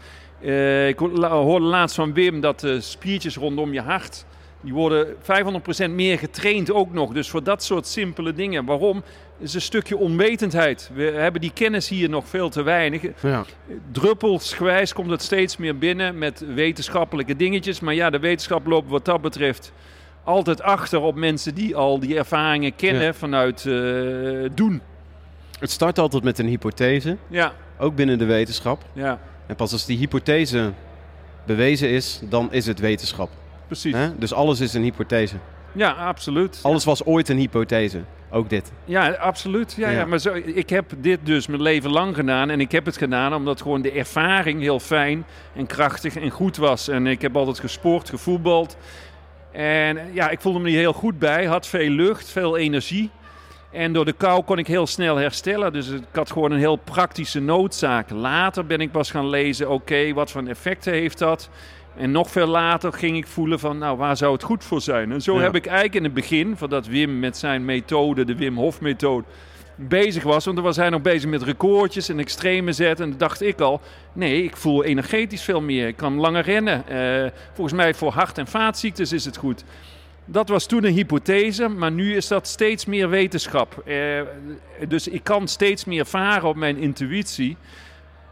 Uh, 0.41 0.87
ik 0.87 0.99
hoorde 1.19 1.65
laatst 1.65 1.95
van 1.95 2.13
Wim 2.13 2.41
dat 2.41 2.59
de 2.59 2.81
spiertjes 2.81 3.35
rondom 3.35 3.73
je 3.73 3.81
hart 3.81 4.25
die 4.63 4.73
worden 4.73 5.07
500% 5.87 5.89
meer 5.89 6.17
getraind 6.17 6.71
ook 6.71 6.93
nog. 6.93 7.13
Dus 7.13 7.29
voor 7.29 7.43
dat 7.43 7.63
soort 7.63 7.87
simpele 7.87 8.33
dingen. 8.33 8.65
Waarom? 8.65 9.03
is 9.43 9.53
een 9.53 9.61
stukje 9.61 9.97
onwetendheid. 9.97 10.89
We 10.93 11.03
hebben 11.03 11.41
die 11.41 11.53
kennis 11.53 11.89
hier 11.89 12.09
nog 12.09 12.27
veel 12.27 12.49
te 12.49 12.61
weinig. 12.61 13.01
Ja. 13.21 13.45
Druppelsgewijs 13.91 14.93
komt 14.93 15.09
het 15.09 15.21
steeds 15.21 15.57
meer 15.57 15.77
binnen 15.77 16.17
met 16.17 16.45
wetenschappelijke 16.53 17.35
dingetjes. 17.35 17.79
Maar 17.79 17.93
ja, 17.93 18.09
de 18.09 18.19
wetenschap 18.19 18.65
loopt 18.65 18.89
wat 18.89 19.05
dat 19.05 19.21
betreft 19.21 19.71
altijd 20.23 20.61
achter 20.61 21.01
op 21.01 21.15
mensen 21.15 21.55
die 21.55 21.75
al 21.75 21.99
die 21.99 22.17
ervaringen 22.17 22.75
kennen 22.75 23.15
vanuit 23.15 23.65
uh, 23.65 24.49
doen. 24.53 24.81
Het 25.59 25.71
start 25.71 25.99
altijd 25.99 26.23
met 26.23 26.39
een 26.39 26.47
hypothese. 26.47 27.17
Ja. 27.27 27.53
Ook 27.77 27.95
binnen 27.95 28.17
de 28.17 28.25
wetenschap. 28.25 28.83
Ja. 28.93 29.19
En 29.47 29.55
pas 29.55 29.71
als 29.71 29.85
die 29.85 29.97
hypothese 29.97 30.71
bewezen 31.45 31.89
is, 31.89 32.21
dan 32.29 32.51
is 32.51 32.65
het 32.65 32.79
wetenschap. 32.79 33.29
Precies. 33.79 33.95
Dus 34.17 34.33
alles 34.33 34.59
is 34.59 34.73
een 34.73 34.83
hypothese. 34.83 35.35
Ja, 35.71 35.91
absoluut. 35.91 36.59
Alles 36.61 36.83
was 36.83 37.05
ooit 37.05 37.29
een 37.29 37.37
hypothese. 37.37 38.01
Ook 38.31 38.49
dit. 38.49 38.71
Ja, 38.85 39.11
absoluut. 39.11 39.73
Ja, 39.77 39.89
ja. 39.89 40.05
maar 40.05 40.19
zo, 40.19 40.33
ik 40.33 40.69
heb 40.69 40.91
dit 40.97 41.19
dus 41.23 41.47
mijn 41.47 41.61
leven 41.61 41.89
lang 41.89 42.15
gedaan. 42.15 42.49
En 42.49 42.59
ik 42.59 42.71
heb 42.71 42.85
het 42.85 42.97
gedaan 42.97 43.33
omdat 43.33 43.61
gewoon 43.61 43.81
de 43.81 43.91
ervaring 43.91 44.61
heel 44.61 44.79
fijn 44.79 45.25
en 45.55 45.65
krachtig 45.65 46.15
en 46.15 46.29
goed 46.29 46.57
was. 46.57 46.87
En 46.87 47.07
ik 47.07 47.21
heb 47.21 47.37
altijd 47.37 47.59
gesport, 47.59 48.09
gevoetbald. 48.09 48.77
En 49.51 49.99
ja, 50.13 50.29
ik 50.29 50.41
voelde 50.41 50.59
me 50.59 50.65
niet 50.65 50.75
heel 50.75 50.93
goed 50.93 51.19
bij. 51.19 51.45
Had 51.45 51.67
veel 51.67 51.89
lucht, 51.89 52.29
veel 52.29 52.57
energie. 52.57 53.09
En 53.71 53.93
door 53.93 54.05
de 54.05 54.13
kou 54.13 54.43
kon 54.43 54.57
ik 54.57 54.67
heel 54.67 54.87
snel 54.87 55.15
herstellen. 55.15 55.73
Dus 55.73 55.89
ik 55.89 56.03
had 56.11 56.31
gewoon 56.31 56.51
een 56.51 56.59
heel 56.59 56.75
praktische 56.75 57.39
noodzaak. 57.39 58.09
Later 58.09 58.65
ben 58.65 58.81
ik 58.81 58.91
pas 58.91 59.11
gaan 59.11 59.29
lezen, 59.29 59.69
oké, 59.69 60.13
wat 60.13 60.31
voor 60.31 60.43
effecten 60.43 60.93
heeft 60.93 61.17
dat? 61.17 61.49
En 61.97 62.11
nog 62.11 62.31
veel 62.31 62.47
later 62.47 62.93
ging 62.93 63.17
ik 63.17 63.27
voelen 63.27 63.59
van, 63.59 63.77
nou, 63.77 63.97
waar 63.97 64.17
zou 64.17 64.33
het 64.33 64.43
goed 64.43 64.63
voor 64.63 64.81
zijn? 64.81 65.11
En 65.11 65.21
zo 65.21 65.39
heb 65.39 65.55
ik 65.55 65.65
eigenlijk 65.65 65.95
in 65.95 66.03
het 66.03 66.13
begin, 66.13 66.57
voordat 66.57 66.87
Wim 66.87 67.19
met 67.19 67.37
zijn 67.37 67.65
methode, 67.65 68.25
de 68.25 68.35
Wim 68.35 68.57
Hof 68.57 68.81
methode, 68.81 69.25
bezig 69.75 70.23
was. 70.23 70.45
Want 70.45 70.57
dan 70.57 70.65
was 70.65 70.75
hij 70.75 70.89
nog 70.89 71.01
bezig 71.01 71.29
met 71.29 71.43
recordjes 71.43 72.09
en 72.09 72.19
extreme 72.19 72.71
zetten. 72.71 73.03
En 73.03 73.09
dan 73.09 73.19
dacht 73.19 73.41
ik 73.41 73.59
al, 73.59 73.81
nee, 74.13 74.43
ik 74.43 74.57
voel 74.57 74.83
energetisch 74.83 75.41
veel 75.41 75.61
meer. 75.61 75.87
Ik 75.87 75.97
kan 75.97 76.15
langer 76.15 76.43
rennen. 76.43 76.83
Uh, 76.91 77.31
volgens 77.53 77.75
mij 77.75 77.93
voor 77.93 78.11
hart- 78.11 78.37
en 78.37 78.47
vaatziektes 78.47 79.11
is 79.11 79.25
het 79.25 79.37
goed. 79.37 79.63
Dat 80.25 80.49
was 80.49 80.65
toen 80.65 80.83
een 80.83 80.93
hypothese, 80.93 81.67
maar 81.67 81.91
nu 81.91 82.15
is 82.15 82.27
dat 82.27 82.47
steeds 82.47 82.85
meer 82.85 83.09
wetenschap. 83.09 83.83
Uh, 83.85 84.21
dus 84.87 85.07
ik 85.07 85.23
kan 85.23 85.47
steeds 85.47 85.85
meer 85.85 86.05
varen 86.05 86.49
op 86.49 86.55
mijn 86.55 86.77
intuïtie. 86.77 87.57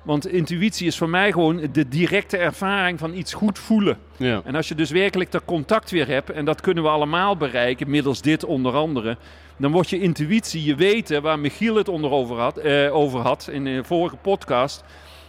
Want 0.02 0.28
intuïtie 0.28 0.88
is 0.88 0.98
voor 0.98 1.10
mij 1.10 1.32
gewoon 1.32 1.68
de 1.72 1.88
directe 1.88 2.38
ervaring 2.38 3.00
van 3.00 3.14
iets 3.14 3.34
goed 3.34 3.60
voelen. 3.60 3.98
Ja. 4.18 4.42
En 4.44 4.56
als 4.56 4.68
je 4.68 4.76
dus 4.76 4.92
werkelijk 4.92 5.32
dat 5.32 5.46
contact 5.46 5.92
weer 5.92 6.08
hebt, 6.08 6.30
en 6.30 6.46
dat 6.46 6.62
kunnen 6.62 6.84
we 6.84 6.90
allemaal 6.90 7.38
bereiken, 7.38 7.90
middels 7.90 8.22
dit 8.22 8.46
onder 8.46 8.74
andere, 8.74 9.18
dan 9.58 9.72
wordt 9.72 9.90
je 9.90 10.00
intuïtie, 10.00 10.64
je 10.64 10.76
weten, 10.76 11.22
waar 11.22 11.40
Michiel 11.40 11.76
het 11.76 11.88
onder 11.88 12.12
over 12.12 12.38
had, 12.38 12.58
eh, 12.58 12.96
over 12.96 13.20
had 13.20 13.50
in 13.52 13.64
de 13.64 13.84
vorige 13.84 14.16
podcast, 14.16 14.84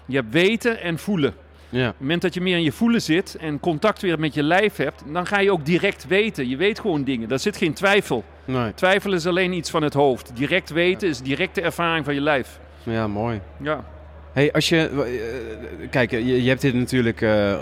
je 0.06 0.16
hebt 0.16 0.32
weten 0.32 0.80
en 0.80 0.98
voelen. 0.98 1.34
Ja. 1.68 1.86
Op 1.86 1.92
het 1.92 2.00
moment 2.00 2.22
dat 2.22 2.34
je 2.34 2.40
meer 2.40 2.56
in 2.56 2.62
je 2.62 2.72
voelen 2.72 3.02
zit 3.02 3.36
en 3.40 3.60
contact 3.60 4.02
weer 4.02 4.18
met 4.18 4.34
je 4.34 4.42
lijf 4.42 4.76
hebt, 4.76 5.02
dan 5.12 5.26
ga 5.26 5.38
je 5.38 5.52
ook 5.52 5.64
direct 5.64 6.06
weten. 6.06 6.48
Je 6.48 6.56
weet 6.56 6.80
gewoon 6.80 7.04
dingen. 7.04 7.28
Daar 7.28 7.38
zit 7.38 7.56
geen 7.56 7.72
twijfel. 7.72 8.24
Nee. 8.44 8.74
Twijfel 8.74 9.12
is 9.12 9.26
alleen 9.26 9.52
iets 9.52 9.70
van 9.70 9.82
het 9.82 9.94
hoofd. 9.94 10.36
Direct 10.36 10.70
weten 10.70 11.08
is 11.08 11.20
directe 11.20 11.60
ervaring 11.60 12.04
van 12.04 12.14
je 12.14 12.20
lijf. 12.20 12.58
Ja, 12.82 13.06
mooi. 13.06 13.40
Ja. 13.62 13.84
Hey, 14.32 14.52
als 14.52 14.68
je, 14.68 14.76
eh, 14.88 15.88
kijk, 15.90 16.10
je, 16.10 16.42
je 16.42 16.48
hebt 16.48 16.60
dit 16.60 16.74
natuurlijk 16.74 17.20
eh, 17.20 17.52
eh, 17.52 17.60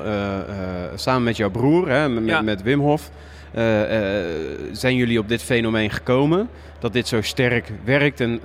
samen 0.95 1.23
met 1.23 1.37
jouw 1.37 1.51
broer, 1.51 1.89
hè, 1.89 2.09
met, 2.09 2.25
Ja. 2.27 2.43
met 2.43 2.63
Wim 2.63 2.81
Hof. 2.81 3.11
zijn 4.73 4.97
jullie 4.97 5.19
op 5.19 5.29
dit 5.29 5.43
fenomeen 5.43 5.91
gekomen? 5.91 6.49
Dat 6.79 6.93
dit 6.93 7.09
zo 7.09 7.23
sterk 7.23 7.69
werkt? 7.85 8.21
En 8.21 8.41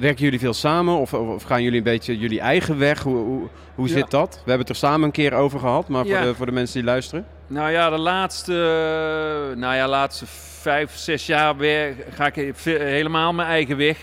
werken 0.00 0.24
jullie 0.24 0.38
veel 0.38 0.52
samen? 0.54 0.94
Of, 0.98 1.14
of 1.14 1.42
gaan 1.42 1.62
jullie 1.62 1.78
een 1.78 1.84
beetje 1.84 2.18
jullie 2.18 2.40
eigen 2.40 2.78
weg? 2.78 3.02
Hoe, 3.02 3.16
hoe, 3.16 3.48
hoe 3.74 3.88
Ja. 3.88 3.92
zit 3.94 4.10
dat? 4.10 4.30
We 4.32 4.38
hebben 4.50 4.58
het 4.58 4.68
er 4.68 4.88
samen 4.88 5.02
een 5.02 5.10
keer 5.10 5.32
over 5.32 5.58
gehad, 5.58 5.88
maar 5.88 6.06
voor, 6.06 6.20
de, 6.20 6.34
voor 6.34 6.46
de 6.46 6.52
mensen 6.52 6.74
die 6.74 6.84
luisteren. 6.90 7.26
Nou 7.46 7.70
ja, 7.70 7.90
de 7.90 7.98
laatste, 7.98 8.52
nou 9.56 9.74
ja, 9.74 9.88
laatste 9.88 10.24
vijf, 10.60 10.96
zes 10.96 11.26
jaar 11.26 11.56
weer 11.56 11.94
ga 12.14 12.26
ik 12.34 12.54
helemaal 12.64 13.32
mijn 13.32 13.48
eigen 13.48 13.76
weg. 13.76 13.96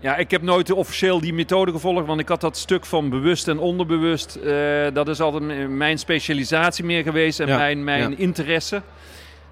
Eh, 0.00 0.04
ja, 0.04 0.16
ik 0.16 0.30
heb 0.30 0.42
nooit 0.42 0.70
officieel 0.72 1.20
die 1.20 1.32
methode 1.32 1.72
gevolgd, 1.72 2.06
want 2.06 2.20
ik 2.20 2.28
had 2.28 2.40
dat 2.40 2.56
stuk 2.56 2.86
van 2.86 3.08
bewust 3.10 3.48
en 3.48 3.58
onderbewust. 3.58 4.34
eh, 4.36 4.86
dat 4.92 5.08
is 5.08 5.20
altijd 5.20 5.68
mijn 5.70 5.98
specialisatie 5.98 6.84
meer 6.84 7.02
geweest 7.02 7.40
en 7.40 7.46
Ja, 7.46 7.56
mijn, 7.56 7.84
mijn 7.84 8.10
ja. 8.10 8.16
interesse. 8.16 8.82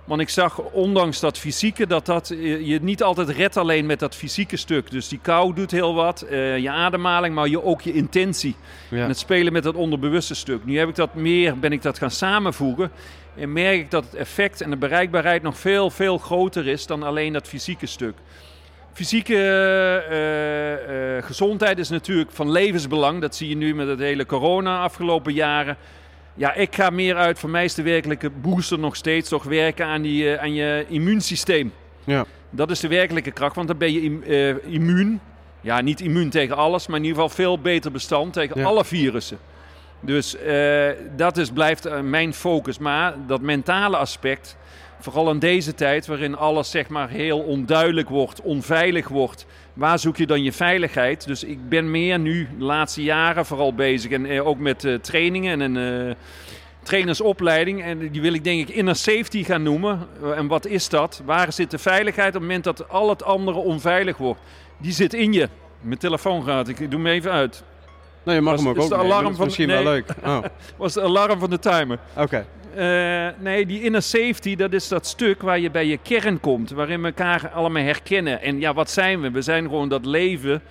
Want 0.05 0.21
ik 0.21 0.29
zag, 0.29 0.59
ondanks 0.61 1.21
dat 1.21 1.39
fysieke, 1.39 1.87
dat 1.87 2.07
dat 2.07 2.29
je 2.29 2.67
je 2.67 2.73
het 2.73 2.83
niet 2.83 3.03
altijd 3.03 3.29
redt 3.29 3.57
alleen 3.57 3.87
met 3.87 3.99
dat 3.99 4.15
fysieke 4.15 4.57
stuk. 4.57 4.91
Dus 4.91 5.09
die 5.09 5.19
kou 5.23 5.55
doet 5.55 5.71
heel 5.71 5.95
wat, 5.95 6.21
eh, 6.23 6.59
je 6.59 6.71
ademhaling, 6.71 7.35
maar 7.35 7.49
je, 7.49 7.63
ook 7.63 7.81
je 7.83 7.93
intentie. 7.93 8.55
Ja. 8.91 9.03
En 9.03 9.09
het 9.09 9.19
spelen 9.19 9.53
met 9.53 9.63
dat 9.63 9.75
onderbewuste 9.75 10.35
stuk. 10.35 10.65
Nu 10.65 10.79
heb 10.79 10.89
ik 10.89 10.95
dat 10.95 11.15
meer, 11.15 11.59
ben 11.59 11.73
ik 11.73 11.83
dat 11.83 11.99
gaan 11.99 12.11
samenvoegen. 12.11 12.91
En 13.37 13.53
merk 13.53 13.79
ik 13.79 13.91
dat 13.91 14.05
het 14.05 14.15
effect 14.15 14.61
en 14.61 14.71
de 14.71 14.77
bereikbaarheid 14.77 15.43
nog 15.43 15.59
veel, 15.59 15.91
veel 15.91 16.19
groter 16.19 16.67
is 16.67 16.87
dan 16.87 17.03
alleen 17.03 17.33
dat 17.33 17.49
fysieke 17.49 17.87
stuk. 17.87 18.15
Fysieke 18.99 19.35
eh, 20.09 21.17
eh, 21.17 21.25
gezondheid 21.25 21.79
is 21.79 21.89
natuurlijk 21.89 22.31
van 22.33 22.51
levensbelang. 22.51 23.21
Dat 23.21 23.37
zie 23.37 23.49
je 23.49 23.57
nu 23.57 23.75
met 23.75 23.89
het 23.89 23.99
hele 23.99 24.27
corona 24.27 24.83
afgelopen 24.83 25.33
jaren. 25.33 25.77
Ja, 26.35 26.55
ik 26.55 26.75
ga 26.75 26.91
meer 26.91 27.17
uit. 27.17 27.39
Voor 27.39 27.51
mij 27.51 27.65
is 27.65 27.75
de 27.75 27.83
werkelijke 27.83 28.31
booster 28.31 28.79
nog 28.79 28.97
steeds 28.97 29.29
toch 29.29 29.45
werken 29.45 29.87
aan, 29.87 30.03
die, 30.03 30.33
eh, 30.33 30.43
aan 30.43 30.55
je 30.55 30.85
immuunsysteem. 30.89 31.73
Ja. 32.05 32.25
Dat 32.51 32.71
is 32.71 32.81
de 32.81 32.89
werkelijke 32.89 33.31
kracht, 33.31 33.55
want 33.55 33.69
dan 33.69 33.79
ben 33.79 33.93
je 33.93 34.01
im- 34.03 34.23
immuun. 34.65 35.21
Ja, 35.61 35.81
niet 35.81 36.01
immuun 36.01 36.31
tegen 36.31 36.57
alles, 36.57 36.87
maar 36.87 36.97
in 36.99 37.05
ieder 37.05 37.21
geval 37.23 37.35
veel 37.37 37.59
beter 37.61 37.91
bestand 37.93 38.33
tegen 38.33 38.61
Ja. 38.61 38.67
alle 38.67 38.85
virussen. 38.85 39.39
Dus 40.01 40.37
dat 41.17 41.37
is, 41.37 41.51
blijft 41.51 42.03
mijn 42.03 42.35
focus. 42.35 42.79
Maar 42.79 43.15
dat 43.27 43.41
mentale 43.41 43.97
aspect, 43.97 44.57
vooral 45.01 45.31
in 45.31 45.39
deze 45.39 45.75
tijd 45.75 46.07
waarin 46.07 46.37
alles 46.37 46.71
zeg 46.71 46.89
maar 46.89 47.09
heel 47.09 47.39
onduidelijk 47.39 48.09
wordt, 48.09 48.41
onveilig 48.41 49.09
wordt. 49.09 49.47
Waar 49.75 49.99
zoek 49.99 50.17
je 50.17 50.27
dan 50.27 50.43
je 50.43 50.53
veiligheid? 50.53 51.27
Dus 51.27 51.45
ik 51.45 51.69
ben 51.69 51.91
meer 51.91 52.19
nu 52.19 52.49
de 52.59 52.65
laatste 52.65 53.03
jaren 53.03 53.47
vooral 53.47 53.75
bezig. 53.75 54.11
En 54.11 54.27
eh, 54.27 54.47
ook 54.47 54.59
met 54.59 54.85
eh, 54.85 54.95
trainingen 54.95 55.61
en 55.61 55.75
een 55.77 56.09
eh, 56.09 56.15
trainersopleiding. 56.83 57.83
En 57.83 58.11
die 58.11 58.21
wil 58.21 58.33
ik 58.33 58.45
denk 58.45 58.69
ik 58.69 58.75
inner 58.75 58.97
safety 58.97 59.45
gaan 59.45 59.63
noemen. 59.63 60.09
En 60.37 60.47
wat 60.47 60.67
is 60.67 60.89
dat? 60.89 61.23
Waar 61.25 61.53
zit 61.53 61.71
de 61.71 61.79
veiligheid 61.79 62.29
op 62.29 62.33
het 62.35 62.43
moment 62.43 62.65
dat 62.65 62.89
al 62.89 63.09
het 63.09 63.23
andere 63.25 63.59
onveilig 63.59 64.17
wordt? 64.17 64.41
Die 64.79 64.93
zit 64.93 65.15
in 65.15 65.33
je. 65.33 65.49
Mijn 65.81 65.99
telefoon 65.99 66.45
gaat, 66.45 66.69
ik 66.69 66.77
doe 66.91 67.01
hem 67.01 67.07
even 67.07 67.31
uit. 67.31 67.63
Nou, 68.23 68.37
je 68.37 68.43
mag 68.45 68.53
Was- 68.55 68.63
hem 68.63 68.71
ook 68.71 68.77
is 68.79 68.89
de 68.89 68.97
alarm 68.97 69.23
Dat 69.23 69.31
is 69.31 69.37
van- 69.37 69.45
misschien 69.45 69.69
nee. 69.69 69.83
wel 69.83 69.93
leuk. 69.93 70.07
Oh, 70.25 70.39
Was 70.77 70.93
de 70.93 71.03
alarm 71.03 71.39
van 71.39 71.51
de 71.51 71.59
timer. 71.59 71.99
Oké. 72.17 72.47
Eh, 72.77 73.27
nee, 73.39 73.67
die 73.67 73.83
inner 73.83 74.03
safety, 74.03 74.57
dat 74.57 74.73
is 74.73 74.89
dat 74.89 75.07
stuk 75.07 75.43
waar 75.43 75.59
je 75.59 75.71
bij 75.71 75.87
je 75.87 75.99
kern 76.03 76.41
komt. 76.41 76.71
Waarin 76.71 77.01
we 77.01 77.07
elkaar 77.07 77.49
allemaal 77.49 77.83
herkennen. 77.83 78.43
En 78.43 78.61
ja, 78.61 78.75
wat 78.75 78.91
zijn 78.91 79.21
we? 79.21 79.31
We 79.31 79.43
zijn 79.43 79.65
gewoon 79.65 79.89
dat 79.89 80.07
leven 80.07 80.63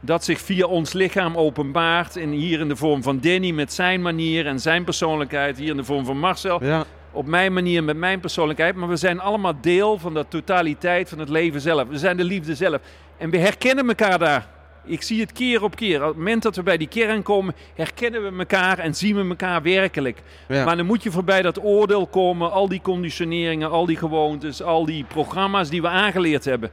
dat 0.00 0.24
zich 0.24 0.40
via 0.40 0.66
ons 0.66 0.92
lichaam 0.92 1.36
openbaart. 1.36 2.16
En 2.16 2.30
hier 2.30 2.60
in 2.60 2.68
de 2.68 2.76
vorm 2.76 3.02
van 3.02 3.20
Danny 3.20 3.50
met 3.50 3.72
zijn 3.72 4.02
manier 4.02 4.46
en 4.46 4.58
zijn 4.60 4.84
persoonlijkheid. 4.84 5.58
Hier 5.58 5.70
in 5.70 5.76
de 5.76 5.84
vorm 5.84 6.04
van 6.04 6.18
Marcel 6.18 6.64
Ja. 6.64 6.84
op 7.10 7.26
mijn 7.26 7.52
manier 7.52 7.84
met 7.84 7.96
mijn 7.96 8.20
persoonlijkheid. 8.20 8.74
Maar 8.74 8.88
we 8.88 8.96
zijn 8.96 9.20
allemaal 9.20 9.54
deel 9.60 9.98
van 9.98 10.14
de 10.14 10.24
totaliteit 10.28 11.08
van 11.08 11.18
het 11.18 11.28
leven 11.28 11.60
zelf. 11.60 11.88
We 11.88 11.98
zijn 11.98 12.16
de 12.16 12.24
liefde 12.24 12.54
zelf. 12.54 12.80
En 13.18 13.30
we 13.30 13.38
herkennen 13.38 13.88
elkaar 13.88 14.18
daar. 14.18 14.46
Ik 14.84 15.02
zie 15.02 15.20
het 15.20 15.32
keer 15.32 15.62
op 15.62 15.76
keer. 15.76 16.00
Op 16.02 16.08
het 16.08 16.16
moment 16.16 16.42
dat 16.42 16.56
we 16.56 16.62
bij 16.62 16.76
die 16.76 16.88
kern 16.88 17.22
komen, 17.22 17.54
herkennen 17.74 18.22
we 18.22 18.38
elkaar 18.38 18.78
en 18.78 18.94
zien 18.94 19.16
we 19.16 19.28
elkaar 19.28 19.62
werkelijk. 19.62 20.22
Ja. 20.48 20.64
Maar 20.64 20.76
dan 20.76 20.86
moet 20.86 21.02
je 21.02 21.10
voorbij 21.10 21.42
dat 21.42 21.64
oordeel 21.64 22.06
komen, 22.06 22.52
al 22.52 22.68
die 22.68 22.80
conditioneringen, 22.80 23.70
al 23.70 23.86
die 23.86 23.96
gewoontes, 23.96 24.62
al 24.62 24.84
die 24.86 25.04
programma's 25.04 25.68
die 25.70 25.82
we 25.82 25.88
aangeleerd 25.88 26.44
hebben. 26.44 26.70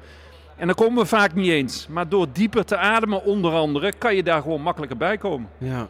En 0.56 0.66
dan 0.66 0.76
komen 0.76 1.02
we 1.04 1.10
vaak 1.10 1.34
niet 1.34 1.50
eens. 1.50 1.88
Maar 1.90 2.10
door 2.10 2.28
dieper 2.34 2.66
te 2.66 2.78
ademen, 2.78 3.24
onder 3.24 3.52
andere, 3.54 3.94
kan 3.98 4.16
je 4.16 4.24
daar 4.24 4.42
gewoon 4.42 4.62
makkelijker 4.62 4.98
bij 4.98 5.18
komen. 5.18 5.50
Ja. 5.58 5.88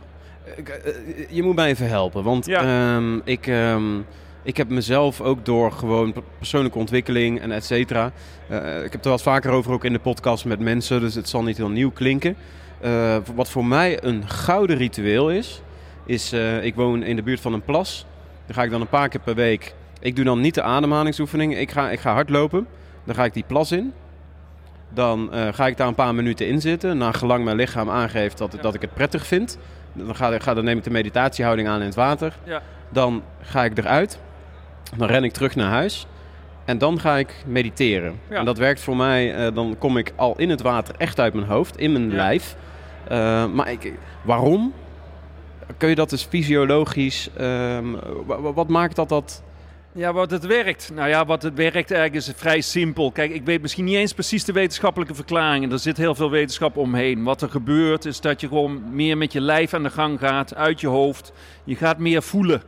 Ik, 0.56 0.70
eh, 0.70 0.94
Je 1.30 1.44
moet 1.44 1.56
mij 1.56 1.70
even 1.70 1.88
helpen, 1.88 2.24
want 2.24 2.46
Ja. 2.46 2.62
ehm, 2.96 3.20
ik, 3.24 3.48
ehm, 3.48 3.84
ik 4.44 4.58
heb 4.58 4.70
mezelf 4.70 5.22
ook 5.22 5.46
door 5.46 5.72
gewoon 5.72 6.14
per- 6.14 6.22
persoonlijke 6.38 6.78
ontwikkeling 6.78 7.40
en 7.42 7.52
et 7.52 7.66
cetera. 7.66 8.12
eh, 8.48 8.84
ik 8.84 8.92
heb 8.92 9.04
er 9.04 9.10
wat 9.10 9.22
vaker 9.22 9.52
over 9.52 9.72
ook 9.72 9.86
in 9.86 9.94
de 9.94 10.00
podcast 10.00 10.46
met 10.46 10.60
mensen, 10.60 11.00
dus 11.00 11.16
het 11.16 11.30
zal 11.30 11.44
niet 11.44 11.58
heel 11.58 11.70
nieuw 11.70 11.92
klinken. 11.92 12.36
Eh, 12.82 13.18
wat 13.36 13.50
voor 13.50 13.66
mij 13.66 14.04
een 14.04 14.30
gouden 14.30 14.78
ritueel 14.78 15.32
is, 15.32 15.62
is 16.06 16.32
eh, 16.34 16.64
ik 16.64 16.76
woon 16.76 17.04
in 17.04 17.16
de 17.16 17.24
buurt 17.24 17.40
van 17.40 17.54
een 17.54 17.64
plas. 17.64 18.06
Daar 18.46 18.56
ga 18.56 18.64
ik 18.64 18.72
dan 18.72 18.82
een 18.82 18.88
paar 18.88 19.10
keer 19.10 19.20
per 19.22 19.36
week. 19.36 19.74
Ik 20.00 20.16
doe 20.16 20.26
dan 20.26 20.42
niet 20.42 20.54
de 20.56 20.62
ademhalingsoefening, 20.62 21.58
ik 21.58 21.72
ga, 21.72 21.90
ik 21.92 22.00
ga 22.00 22.14
hardlopen. 22.14 22.68
Dan 23.04 23.16
ga 23.16 23.24
ik 23.26 23.34
die 23.34 23.44
plas 23.48 23.72
in. 23.72 23.94
Dan 24.94 25.30
ga 25.52 25.68
ik 25.68 25.78
daar 25.78 25.88
een 25.88 25.96
paar 25.96 26.16
minuten 26.16 26.48
in 26.48 26.62
zitten. 26.62 26.98
Naar 26.98 27.14
gelang 27.14 27.44
mijn 27.44 27.56
lichaam 27.56 27.90
aangeeft 27.90 28.38
dat, 28.38 28.58
dat 28.62 28.74
ik 28.74 28.82
het 28.82 28.94
prettig 28.94 29.26
vind. 29.26 29.58
Dan, 29.94 30.16
ga, 30.16 30.40
ga, 30.40 30.54
dan 30.54 30.64
neem 30.64 30.78
ik 30.78 30.84
de 30.84 30.90
meditatiehouding 30.90 31.68
aan 31.68 31.80
in 31.80 31.86
het 31.86 31.96
water. 31.96 32.34
Ja. 32.44 32.62
Dan 32.90 33.24
ga 33.42 33.64
ik 33.64 33.78
eruit. 33.78 34.20
Dan 34.98 35.08
ren 35.08 35.24
ik 35.24 35.32
terug 35.32 35.56
naar 35.56 35.70
huis. 35.72 36.06
En 36.66 36.78
dan 36.78 37.00
ga 37.00 37.18
ik 37.18 37.44
mediteren. 37.46 38.20
Ja. 38.30 38.36
En 38.36 38.46
dat 38.46 38.58
werkt 38.58 38.82
voor 38.82 38.96
mij. 38.96 39.36
eh, 39.36 39.54
dan 39.56 39.76
kom 39.80 39.98
ik 39.98 40.14
al 40.16 40.34
in 40.38 40.50
het 40.50 40.62
water 40.62 40.96
echt 40.98 41.20
uit 41.20 41.34
mijn 41.34 41.48
hoofd, 41.48 41.78
in 41.78 41.92
mijn 41.92 42.10
Ja. 42.10 42.16
lijf. 42.16 42.56
Eh, 43.08 43.46
maar 43.46 43.72
ik, 43.72 43.94
waarom? 44.22 44.74
Kun 45.78 45.90
je 45.90 45.96
dat 45.96 46.10
dus 46.10 46.24
fysiologisch... 46.24 47.30
ehm, 47.38 47.92
wa- 48.26 48.42
wa- 48.42 48.54
wat 48.54 48.68
maakt 48.68 48.96
dat 48.96 49.10
dat... 49.10 49.44
Ja, 49.92 50.14
wat 50.14 50.32
het 50.32 50.46
werkt. 50.46 50.92
Nou 50.96 51.10
ja, 51.10 51.26
wat 51.26 51.42
het 51.44 51.54
werkt 51.54 51.92
eigenlijk 51.92 52.14
is 52.14 52.34
vrij 52.36 52.62
simpel. 52.62 53.12
Kijk, 53.12 53.32
ik 53.32 53.46
weet 53.46 53.62
misschien 53.62 53.86
niet 53.86 53.96
eens 53.96 54.14
precies 54.14 54.44
de 54.46 54.52
wetenschappelijke 54.54 55.16
verklaringen. 55.16 55.72
Er 55.72 55.80
zit 55.80 55.98
heel 55.98 56.16
veel 56.16 56.30
wetenschap 56.30 56.78
omheen. 56.78 57.24
Wat 57.24 57.42
er 57.42 57.50
gebeurt 57.50 58.06
is 58.06 58.22
dat 58.22 58.42
je 58.42 58.48
gewoon 58.48 58.84
meer 58.92 59.18
met 59.18 59.34
je 59.34 59.42
lijf 59.42 59.74
aan 59.74 59.84
de 59.84 59.90
gang 59.90 60.20
gaat, 60.20 60.56
uit 60.56 60.82
je 60.82 60.88
hoofd. 60.88 61.32
Je 61.64 61.76
gaat 61.76 61.98
meer 61.98 62.22
voelen. 62.24 62.62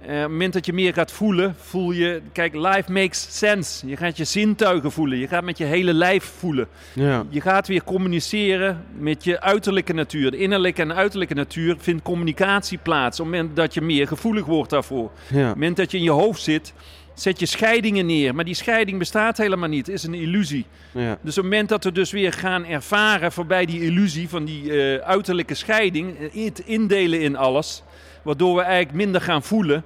Eh, 0.00 0.14
op 0.14 0.20
het 0.20 0.30
moment 0.30 0.52
dat 0.52 0.66
je 0.66 0.72
meer 0.72 0.92
gaat 0.92 1.12
voelen, 1.12 1.54
voel 1.58 1.90
je... 1.90 2.22
Kijk, 2.32 2.54
life 2.54 2.92
makes 2.92 3.38
sense. 3.38 3.86
Je 3.86 3.96
gaat 3.96 4.16
je 4.16 4.24
zintuigen 4.24 4.92
voelen. 4.92 5.18
Je 5.18 5.28
gaat 5.28 5.44
met 5.44 5.58
je 5.58 5.64
hele 5.64 5.92
lijf 5.92 6.24
voelen. 6.24 6.68
Ja. 6.92 7.24
Je 7.28 7.40
gaat 7.40 7.66
weer 7.66 7.84
communiceren 7.84 8.84
met 8.98 9.24
je 9.24 9.40
uiterlijke 9.40 9.92
natuur. 9.92 10.30
De 10.30 10.36
innerlijke 10.36 10.82
en 10.82 10.94
uiterlijke 10.94 11.34
natuur 11.34 11.76
vindt 11.78 12.02
communicatie 12.02 12.78
plaats. 12.78 13.20
Op 13.20 13.26
het 13.26 13.34
moment 13.34 13.56
dat 13.56 13.74
je 13.74 13.80
meer 13.80 14.06
gevoelig 14.06 14.44
wordt 14.44 14.70
daarvoor. 14.70 15.10
ja. 15.28 15.38
Op 15.38 15.44
het 15.44 15.54
moment 15.54 15.76
dat 15.76 15.90
je 15.90 15.96
in 15.96 16.02
je 16.02 16.10
hoofd 16.10 16.42
zit, 16.42 16.72
zet 17.14 17.40
je 17.40 17.46
scheidingen 17.46 18.06
neer. 18.06 18.34
Maar 18.34 18.44
die 18.44 18.54
scheiding 18.54 18.98
bestaat 18.98 19.36
helemaal 19.36 19.68
niet. 19.68 19.86
Het 19.86 19.94
is 19.94 20.04
een 20.04 20.14
illusie. 20.14 20.66
ja. 20.92 21.18
Dus 21.22 21.38
op 21.38 21.44
het 21.44 21.52
moment 21.52 21.68
dat 21.68 21.84
we 21.84 21.92
dus 21.92 22.10
weer 22.10 22.32
gaan 22.32 22.64
ervaren 22.64 23.32
voorbij 23.32 23.66
die 23.66 23.82
illusie 23.82 24.28
van 24.28 24.44
die 24.44 24.72
eh, 24.72 25.06
uiterlijke 25.06 25.54
scheiding, 25.54 26.16
het 26.32 26.62
indelen 26.64 27.20
in 27.20 27.36
alles, 27.36 27.82
waardoor 28.28 28.54
we 28.56 28.62
eigenlijk 28.62 28.96
minder 29.04 29.20
gaan 29.20 29.42
voelen, 29.42 29.84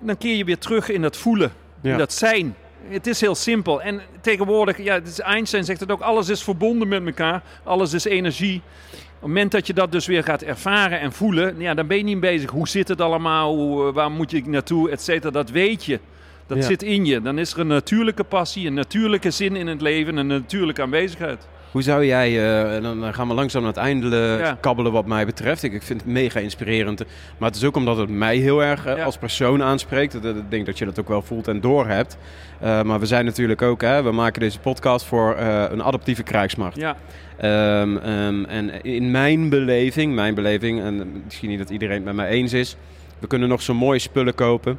dan 0.00 0.18
keer 0.18 0.36
je 0.36 0.44
weer 0.44 0.58
terug 0.58 0.88
in 0.88 1.02
dat 1.02 1.16
voelen, 1.16 1.52
Ja. 1.80 1.92
in 1.92 1.98
dat 1.98 2.12
zijn. 2.12 2.54
Het 2.88 3.06
is 3.06 3.20
heel 3.20 3.34
simpel. 3.34 3.82
En 3.82 4.00
tegenwoordig, 4.20 4.82
ja, 4.82 5.00
Einstein 5.18 5.64
zegt 5.64 5.80
het 5.80 5.90
ook, 5.90 6.00
alles 6.00 6.28
is 6.28 6.42
verbonden 6.42 6.88
met 6.88 7.06
elkaar, 7.06 7.42
alles 7.64 7.92
is 7.92 8.04
energie. 8.04 8.56
Op 8.92 9.02
het 9.12 9.20
moment 9.20 9.52
dat 9.52 9.66
je 9.66 9.72
dat 9.72 9.92
dus 9.92 10.06
weer 10.06 10.22
gaat 10.24 10.42
ervaren 10.42 11.00
en 11.00 11.12
voelen, 11.12 11.60
ja, 11.60 11.74
dan 11.74 11.86
ben 11.86 11.96
je 11.96 12.02
niet 12.02 12.20
bezig. 12.20 12.50
Hoe 12.50 12.68
zit 12.68 12.88
het 12.88 13.00
allemaal? 13.00 13.54
Hoe, 13.54 13.88
eh, 13.88 13.94
waar 13.94 14.10
moet 14.10 14.30
je 14.30 14.42
naartoe? 14.46 14.90
Et 14.90 15.02
cetera. 15.02 15.30
Dat 15.30 15.50
weet 15.50 15.84
je. 15.84 16.00
Dat 16.46 16.56
Ja. 16.58 16.62
zit 16.64 16.82
in 16.82 17.04
je. 17.04 17.22
Dan 17.22 17.38
is 17.38 17.52
er 17.52 17.58
een 17.60 17.66
natuurlijke 17.66 18.24
passie, 18.24 18.66
een 18.66 18.74
natuurlijke 18.74 19.30
zin 19.30 19.56
in 19.56 19.66
het 19.66 19.80
leven, 19.80 20.16
een 20.16 20.26
natuurlijke 20.26 20.82
aanwezigheid. 20.82 21.46
Hoe 21.76 21.84
zou 21.84 22.04
jij, 22.06 22.28
eh, 22.76 22.82
dan 22.82 23.00
dan 23.00 23.14
gaan 23.14 23.28
we 23.28 23.34
langzaam 23.34 23.62
naar 23.62 23.72
het 23.72 23.80
einde 23.80 24.08
eh, 24.16 24.38
Ja. 24.38 24.56
kabbelen 24.60 24.92
wat 24.92 25.06
mij 25.06 25.26
betreft. 25.26 25.62
Ik, 25.62 25.72
ik 25.72 25.82
vind 25.82 26.00
het 26.00 26.10
mega 26.10 26.40
inspirerend. 26.40 27.04
Maar 27.38 27.48
het 27.48 27.58
is 27.58 27.64
ook 27.64 27.76
omdat 27.76 27.96
het 27.96 28.08
mij 28.08 28.36
heel 28.36 28.62
erg 28.62 28.86
eh, 28.86 28.96
Ja. 28.96 29.04
als 29.04 29.16
persoon 29.18 29.62
aanspreekt. 29.62 30.14
Ik 30.24 30.34
denk 30.50 30.66
dat 30.66 30.78
je 30.78 30.84
dat 30.84 31.00
ook 31.00 31.08
wel 31.08 31.22
voelt 31.22 31.48
en 31.48 31.60
doorhebt. 31.60 32.16
Eh 32.60 32.82
maar 32.82 33.00
we 33.00 33.06
zijn 33.06 33.24
natuurlijk 33.24 33.62
ook, 33.62 33.80
hè, 33.80 34.02
we 34.02 34.10
maken 34.12 34.40
deze 34.40 34.58
podcast 34.58 35.06
voor 35.06 35.34
eh, 35.34 35.64
een 35.70 35.82
adaptieve 35.82 36.22
krijgsmacht. 36.22 36.76
Ja, 36.76 36.96
Ehm, 37.36 37.96
ehm, 37.96 38.44
en 38.44 38.82
in 38.82 39.10
mijn 39.10 39.48
beleving, 39.48 40.14
mijn 40.14 40.34
beleving, 40.34 40.80
en 40.82 41.22
misschien 41.24 41.48
niet 41.48 41.58
dat 41.58 41.70
iedereen 41.70 41.94
het 41.96 42.04
met 42.04 42.14
mij 42.14 42.28
eens 42.28 42.52
is, 42.52 42.76
we 43.18 43.26
kunnen 43.26 43.48
nog 43.48 43.62
zo 43.62 43.74
mooie 43.74 43.98
spullen 43.98 44.34
kopen. 44.34 44.78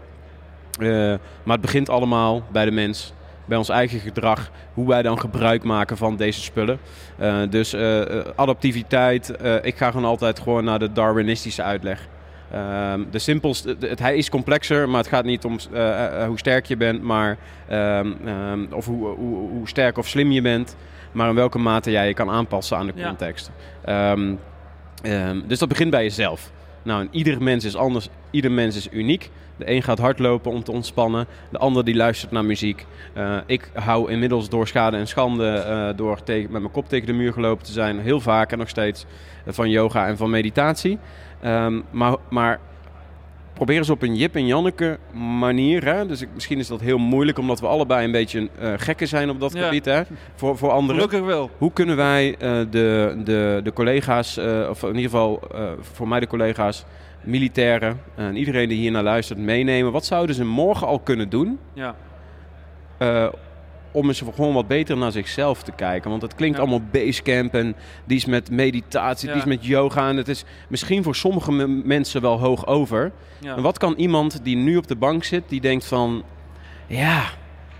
Eh, 0.80 0.88
maar 1.44 1.54
het 1.58 1.62
begint 1.62 1.90
allemaal 1.90 2.44
bij 2.52 2.66
de 2.66 2.72
mens, 2.72 3.14
bij 3.48 3.58
ons 3.58 3.70
eigen 3.70 4.00
gedrag, 4.00 4.52
hoe 4.74 4.88
wij 4.88 5.02
dan 5.02 5.20
gebruik 5.20 5.64
maken 5.64 5.98
van 5.98 6.16
deze 6.16 6.42
spullen. 6.42 6.80
Eh, 7.18 7.38
dus 7.50 7.74
eh, 7.74 8.02
eh, 8.02 8.26
adaptiviteit, 8.36 9.34
ik 9.62 9.78
ga 9.78 9.88
gewoon 9.88 10.06
altijd 10.06 10.40
gewoon 10.40 10.64
naar 10.64 10.80
de 10.80 10.92
Darwinistische 10.92 11.64
uitleg. 11.64 12.08
Ehm, 12.52 13.04
de 13.12 13.20
simpelste, 13.20 13.76
het, 13.80 14.00
hij 14.00 14.16
is 14.16 14.30
complexer, 14.30 14.90
maar 14.90 15.00
het 15.00 15.10
gaat 15.10 15.26
niet 15.26 15.46
om 15.46 15.58
hoe 16.28 16.38
sterk 16.38 16.66
je 16.66 16.78
bent, 16.78 17.02
maar, 17.02 17.38
ehm, 17.68 18.12
ehm, 18.26 18.66
of 18.72 18.86
hoe, 18.86 19.08
hoe, 19.08 19.50
hoe 19.50 19.68
sterk 19.68 19.98
of 19.98 20.08
slim 20.08 20.32
je 20.32 20.42
bent, 20.42 20.76
maar 21.12 21.30
in 21.30 21.36
welke 21.36 21.60
mate 21.60 21.92
jij 21.92 22.08
je 22.08 22.14
kan 22.14 22.30
aanpassen 22.30 22.78
aan 22.78 22.86
de 22.86 23.04
context. 23.04 23.52
Dus 25.48 25.60
dat 25.60 25.68
begint 25.68 25.90
bij 25.90 26.04
jezelf. 26.04 26.52
Nou, 26.84 27.02
en 27.02 27.08
ieder 27.12 27.44
mens 27.44 27.66
is 27.66 27.76
anders, 27.76 28.10
ieder 28.32 28.52
mens 28.52 28.76
is 28.76 28.88
uniek. 28.92 29.30
De 29.58 29.72
een 29.72 29.84
gaat 29.84 30.00
hardlopen 30.00 30.52
om 30.52 30.64
te 30.64 30.72
ontspannen, 30.72 31.26
de 31.50 31.58
ander 31.58 31.86
die 31.86 31.96
luistert 31.96 32.32
naar 32.32 32.46
muziek. 32.46 32.86
Eh, 33.14 33.38
ik 33.46 33.70
hou 33.74 34.12
inmiddels 34.12 34.50
door 34.50 34.68
schade 34.68 34.98
en 34.98 35.08
schande, 35.08 35.48
eh, 35.48 35.98
door 35.98 36.24
tegen, 36.24 36.52
met 36.52 36.62
mijn 36.62 36.74
kop 36.74 36.90
tegen 36.90 37.08
de 37.08 37.14
muur 37.14 37.34
gelopen 37.34 37.66
te 37.66 37.72
zijn, 37.72 38.00
heel 38.00 38.20
vaak 38.20 38.52
en 38.52 38.58
nog 38.58 38.70
steeds 38.70 39.06
eh, 39.46 39.54
van 39.54 39.70
yoga 39.70 40.08
en 40.08 40.18
van 40.18 40.30
meditatie. 40.30 40.98
Ehm, 41.42 41.82
maar, 41.92 42.16
maar 42.30 42.60
probeer 43.58 43.78
eens 43.78 43.90
op 43.90 44.02
een 44.02 44.16
Jip 44.16 44.36
en 44.36 44.46
Janneke 44.48 44.98
manier. 45.14 45.86
Hè? 45.86 46.06
Dus 46.06 46.22
ik, 46.22 46.28
misschien 46.34 46.60
is 46.60 46.68
dat 46.68 46.82
heel 46.82 46.98
moeilijk, 46.98 47.38
omdat 47.38 47.60
we 47.60 47.68
allebei 47.68 48.06
een 48.06 48.12
beetje 48.12 48.50
eh, 48.60 48.74
gekken 48.78 49.08
zijn 49.08 49.30
op 49.30 49.40
dat 49.40 49.54
Ja. 49.54 49.64
gebied. 49.64 49.86
Hè? 49.86 50.02
Voor, 50.36 50.58
voor 50.58 50.70
anderen. 50.72 50.96
gelukkig 50.96 51.26
wel. 51.26 51.50
Hoe 51.58 51.72
kunnen 51.74 51.96
wij 51.96 52.36
eh, 52.40 52.52
de, 52.70 53.18
de, 53.24 53.60
de 53.64 53.74
collega's, 53.74 54.38
eh, 54.38 54.68
of 54.70 54.82
in 54.84 54.88
ieder 54.96 55.04
geval 55.04 55.42
voor 55.82 56.08
mij 56.08 56.20
de 56.20 56.28
collega's, 56.28 56.86
militairen 57.24 58.00
en 58.16 58.36
iedereen 58.36 58.70
die 58.70 58.78
hier 58.78 58.92
naar 58.92 59.04
luistert 59.04 59.40
meenemen? 59.40 59.92
Wat 59.92 60.06
zouden 60.06 60.36
ze 60.36 60.46
morgen 60.46 60.88
al 60.88 61.00
kunnen 61.00 61.30
doen 61.30 61.60
Ja. 61.74 61.96
Om 63.98 64.08
eens 64.08 64.24
gewoon 64.36 64.54
wat 64.54 64.68
beter 64.68 64.98
naar 64.98 65.12
zichzelf 65.12 65.64
te 65.64 65.72
kijken? 65.72 66.10
Want 66.10 66.22
het 66.22 66.36
klinkt 66.36 66.56
Ja. 66.58 66.62
allemaal 66.62 66.88
basecamp 66.92 67.54
en 67.54 67.76
die 68.06 68.18
is 68.18 68.26
met 68.26 68.52
meditatie, 68.52 69.28
die 69.30 69.38
is 69.38 69.46
met 69.46 69.66
yoga. 69.66 70.10
En 70.10 70.18
het 70.18 70.28
is 70.28 70.44
misschien 70.70 71.04
voor 71.04 71.16
sommige 71.16 71.52
mensen 71.68 72.22
wel 72.22 72.40
hoog 72.40 72.66
over. 72.68 73.12
Ja. 73.40 73.56
En 73.56 73.62
wat 73.62 73.78
kan 73.78 73.94
iemand 73.98 74.40
die 74.44 74.56
nu 74.56 74.78
op 74.78 74.88
de 74.88 74.96
bank 74.96 75.24
zit, 75.24 75.44
die 75.48 75.62
denkt 75.62 75.86
van... 75.86 76.24
Ja, 76.88 77.24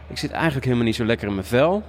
ik 0.08 0.18
zit 0.18 0.32
eigenlijk 0.32 0.64
helemaal 0.66 0.86
niet 0.86 0.96
zo 0.96 1.06
lekker 1.06 1.28
in 1.28 1.34
mijn 1.34 1.46
vel. 1.48 1.84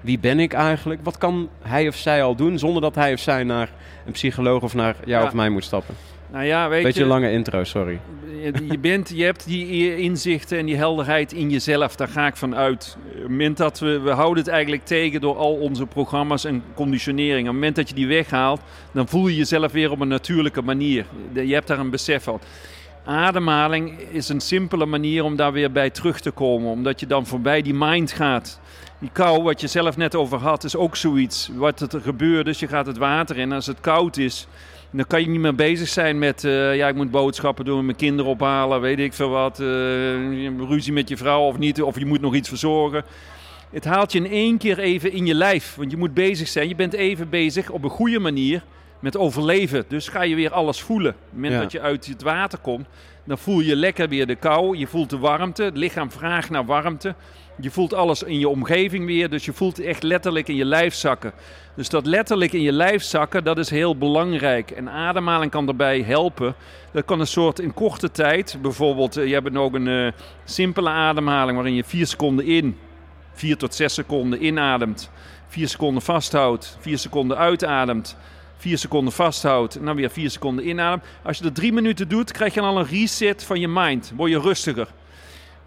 Wie 0.00 0.18
ben 0.18 0.40
ik 0.40 0.52
eigenlijk? 0.52 1.00
Wat 1.02 1.18
kan 1.18 1.48
hij 1.62 1.88
of 1.88 1.96
zij 1.96 2.22
al 2.22 2.34
doen 2.34 2.58
zonder 2.58 2.82
dat 2.82 2.94
hij 2.94 3.12
of 3.12 3.20
zij 3.20 3.44
naar 3.44 3.70
een 4.06 4.12
psycholoog 4.12 4.62
of 4.62 4.74
naar 4.74 4.96
jou 5.04 5.26
of 5.26 5.32
mij 5.32 5.48
moet 5.48 5.64
stappen? 5.64 5.94
Nou 6.34 6.46
ja, 6.46 6.68
weet 6.68 6.82
Beetje 6.82 7.00
je, 7.00 7.06
lange 7.06 7.32
intro, 7.32 7.64
sorry. 7.64 8.00
je, 8.70 8.78
bent, 8.78 9.12
je 9.14 9.24
hebt 9.24 9.46
die 9.46 9.96
inzichten 9.96 10.58
en 10.58 10.66
die 10.66 10.76
helderheid 10.76 11.32
in 11.32 11.50
jezelf. 11.50 11.96
Daar 11.96 12.08
ga 12.08 12.26
ik 12.26 12.36
van 12.36 12.54
uit. 12.54 12.96
Op 13.06 13.12
het 13.14 13.28
moment 13.28 13.56
dat 13.56 13.78
we, 13.78 14.00
we 14.00 14.10
houden 14.10 14.44
het 14.44 14.52
eigenlijk 14.52 14.84
tegen 14.84 15.20
door 15.20 15.36
al 15.36 15.54
onze 15.54 15.86
programma's 15.86 16.44
en 16.44 16.62
conditionering. 16.74 17.40
Op 17.40 17.44
het 17.44 17.54
moment 17.54 17.76
dat 17.76 17.88
je 17.88 17.94
die 17.94 18.06
weghaalt, 18.06 18.60
dan 18.92 19.08
voel 19.08 19.26
je 19.26 19.36
jezelf 19.36 19.72
weer 19.72 19.90
op 19.90 20.00
een 20.00 20.08
natuurlijke 20.08 20.62
manier. 20.62 21.04
Je 21.32 21.54
hebt 21.54 21.66
daar 21.66 21.78
een 21.78 21.90
besef 21.90 22.22
van. 22.22 22.40
Ademhaling 23.04 23.98
is 24.00 24.28
een 24.28 24.40
simpele 24.40 24.86
manier 24.86 25.24
om 25.24 25.36
daar 25.36 25.52
weer 25.52 25.72
bij 25.72 25.90
terug 25.90 26.20
te 26.20 26.30
komen. 26.30 26.70
Omdat 26.70 27.00
je 27.00 27.06
dan 27.06 27.26
voorbij 27.26 27.62
die 27.62 27.74
mind 27.74 28.12
gaat. 28.12 28.60
Die 28.98 29.10
kou, 29.12 29.42
wat 29.42 29.60
je 29.60 29.66
zelf 29.66 29.96
net 29.96 30.14
over 30.14 30.38
had, 30.38 30.64
is 30.64 30.76
ook 30.76 30.96
zoiets. 30.96 31.50
Wat 31.54 31.92
er 31.92 32.00
gebeurt, 32.00 32.44
dus 32.44 32.58
je 32.58 32.68
gaat 32.68 32.86
het 32.86 32.98
water 32.98 33.38
in. 33.38 33.52
Als 33.52 33.66
het 33.66 33.80
koud 33.80 34.16
is, 34.16 34.46
dan 34.96 35.06
kan 35.06 35.20
je 35.20 35.28
niet 35.28 35.40
meer 35.40 35.54
bezig 35.54 35.88
zijn 35.88 36.18
met... 36.18 36.44
eh, 36.44 36.76
ja, 36.76 36.88
ik 36.88 36.94
moet 36.94 37.10
boodschappen 37.10 37.64
doen, 37.64 37.84
mijn 37.84 37.96
kinderen 37.96 38.30
ophalen, 38.30 38.80
weet 38.80 38.98
ik 38.98 39.12
veel 39.12 39.28
wat. 39.28 39.60
eh, 39.60 39.66
ruzie 40.68 40.92
met 40.92 41.08
je 41.08 41.16
vrouw 41.16 41.40
of 41.40 41.58
niet, 41.58 41.82
of 41.82 41.98
je 41.98 42.06
moet 42.06 42.20
nog 42.20 42.34
iets 42.34 42.48
verzorgen. 42.48 43.04
Het 43.70 43.84
haalt 43.84 44.12
je 44.12 44.18
in 44.18 44.30
één 44.30 44.58
keer 44.58 44.78
even 44.78 45.12
in 45.12 45.26
je 45.26 45.34
lijf. 45.34 45.74
Want 45.74 45.90
je 45.90 45.96
moet 45.96 46.14
bezig 46.14 46.48
zijn. 46.48 46.68
Je 46.68 46.74
bent 46.74 46.92
even 46.92 47.28
bezig 47.28 47.70
op 47.70 47.84
een 47.84 47.90
goede 47.90 48.18
manier 48.18 48.62
met 49.00 49.16
overleven. 49.16 49.84
Dus 49.88 50.08
ga 50.08 50.22
je 50.22 50.34
weer 50.34 50.50
alles 50.52 50.80
voelen. 50.82 51.10
Op 51.12 51.18
het 51.24 51.32
moment 51.34 51.52
Ja. 51.52 51.60
dat 51.60 51.72
je 51.72 51.80
uit 51.80 52.06
het 52.06 52.22
water 52.22 52.58
komt, 52.58 52.86
dan 53.24 53.38
voel 53.38 53.60
je 53.60 53.76
lekker 53.76 54.08
weer 54.08 54.26
de 54.26 54.34
kou. 54.34 54.76
Je 54.76 54.86
voelt 54.86 55.10
de 55.10 55.18
warmte. 55.18 55.62
Het 55.62 55.76
lichaam 55.76 56.10
vraagt 56.10 56.50
naar 56.50 56.64
warmte. 56.64 57.14
Je 57.60 57.70
voelt 57.70 57.94
alles 57.94 58.22
in 58.22 58.38
je 58.38 58.48
omgeving 58.48 59.06
weer. 59.06 59.30
Dus 59.30 59.44
je 59.44 59.52
voelt 59.52 59.78
echt 59.78 60.02
letterlijk 60.02 60.48
in 60.48 60.56
je 60.56 60.64
lijf 60.64 60.94
zakken. 60.94 61.32
Dus 61.76 61.88
dat 61.88 62.06
letterlijk 62.06 62.52
in 62.52 62.62
je 62.62 62.72
lijf 62.72 63.02
zakken, 63.02 63.44
dat 63.44 63.58
is 63.58 63.70
heel 63.70 63.96
belangrijk. 63.96 64.70
En 64.70 64.90
ademhaling 64.90 65.50
kan 65.50 65.66
daarbij 65.66 66.02
helpen. 66.02 66.54
Dat 66.92 67.04
kan 67.04 67.20
een 67.20 67.26
soort 67.26 67.58
in 67.58 67.74
korte 67.74 68.10
tijd, 68.10 68.58
bijvoorbeeld, 68.62 69.16
eh, 69.16 69.26
je 69.26 69.32
hebt 69.32 69.56
ook 69.56 69.74
een 69.74 69.88
eh, 69.88 70.12
simpele 70.44 70.88
ademhaling 70.88 71.56
waarin 71.56 71.74
je 71.74 71.84
vier 71.84 72.06
seconden 72.06 72.44
in, 72.44 72.78
vier 73.32 73.56
tot 73.56 73.74
zes 73.74 73.94
seconden 73.94 74.44
inademt, 74.44 75.10
vier 75.48 75.68
seconden 75.68 76.02
vasthoudt, 76.02 76.76
vier 76.80 76.98
seconden 76.98 77.36
uitademt, 77.36 78.16
vier 78.56 78.78
seconden 78.78 79.12
vasthoudt 79.12 79.76
en 79.76 79.84
dan 79.84 79.96
weer 79.96 80.10
vier 80.10 80.30
seconden 80.30 80.68
inademt. 80.68 81.04
Als 81.22 81.38
je 81.38 81.44
dat 81.44 81.54
drie 81.54 81.72
minuten 81.72 82.08
doet, 82.08 82.32
krijg 82.32 82.54
je 82.54 82.60
al 82.60 82.78
een 82.78 82.86
reset 82.86 83.44
van 83.44 83.60
je 83.60 83.68
mind. 83.68 84.12
Word 84.16 84.30
je 84.30 84.40
rustiger. 84.40 84.88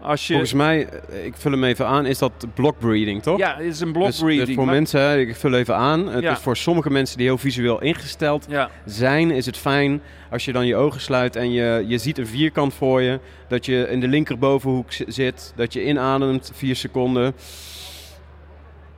Als 0.00 0.26
je, 0.26 0.32
Volgens 0.32 0.52
mij, 0.52 0.88
eh, 0.88 1.24
ik 1.24 1.34
vul 1.36 1.50
hem 1.52 1.64
even 1.64 1.86
aan, 1.86 2.06
is 2.06 2.18
dat 2.18 2.32
block 2.54 2.78
breathing, 2.78 3.22
toch? 3.22 3.38
ja, 3.38 3.56
het 3.56 3.64
is 3.66 3.80
een 3.80 3.92
block 3.92 4.06
Dus-. 4.06 4.18
Dus 4.18 4.54
voor 4.54 4.64
maar- 4.64 4.74
mensen, 4.74 5.20
ik 5.20 5.36
vul 5.36 5.54
even 5.54 5.76
aan. 5.76 6.06
Het 6.08 6.22
Ja. 6.22 6.32
is 6.32 6.38
voor 6.38 6.56
sommige 6.56 6.90
mensen 6.90 7.16
die 7.18 7.26
heel 7.26 7.38
visueel 7.38 7.80
ingesteld 7.82 8.46
ja, 8.48 8.70
zijn, 8.84 9.30
is 9.30 9.46
het 9.46 9.56
fijn 9.56 10.02
als 10.30 10.44
je 10.44 10.52
dan 10.52 10.66
je 10.66 10.76
ogen 10.76 11.00
sluit 11.00 11.36
en 11.36 11.52
je, 11.52 11.84
je 11.86 11.98
ziet 11.98 12.18
een 12.18 12.26
vierkant 12.26 12.74
voor 12.74 13.02
je. 13.02 13.20
Dat 13.48 13.66
je 13.66 13.88
in 13.90 14.00
de 14.00 14.08
linkerbovenhoek 14.08 14.92
zi- 14.92 15.04
zit, 15.06 15.52
dat 15.56 15.72
je 15.72 15.84
inademt 15.84 16.50
vier 16.54 16.76
seconden. 16.76 17.34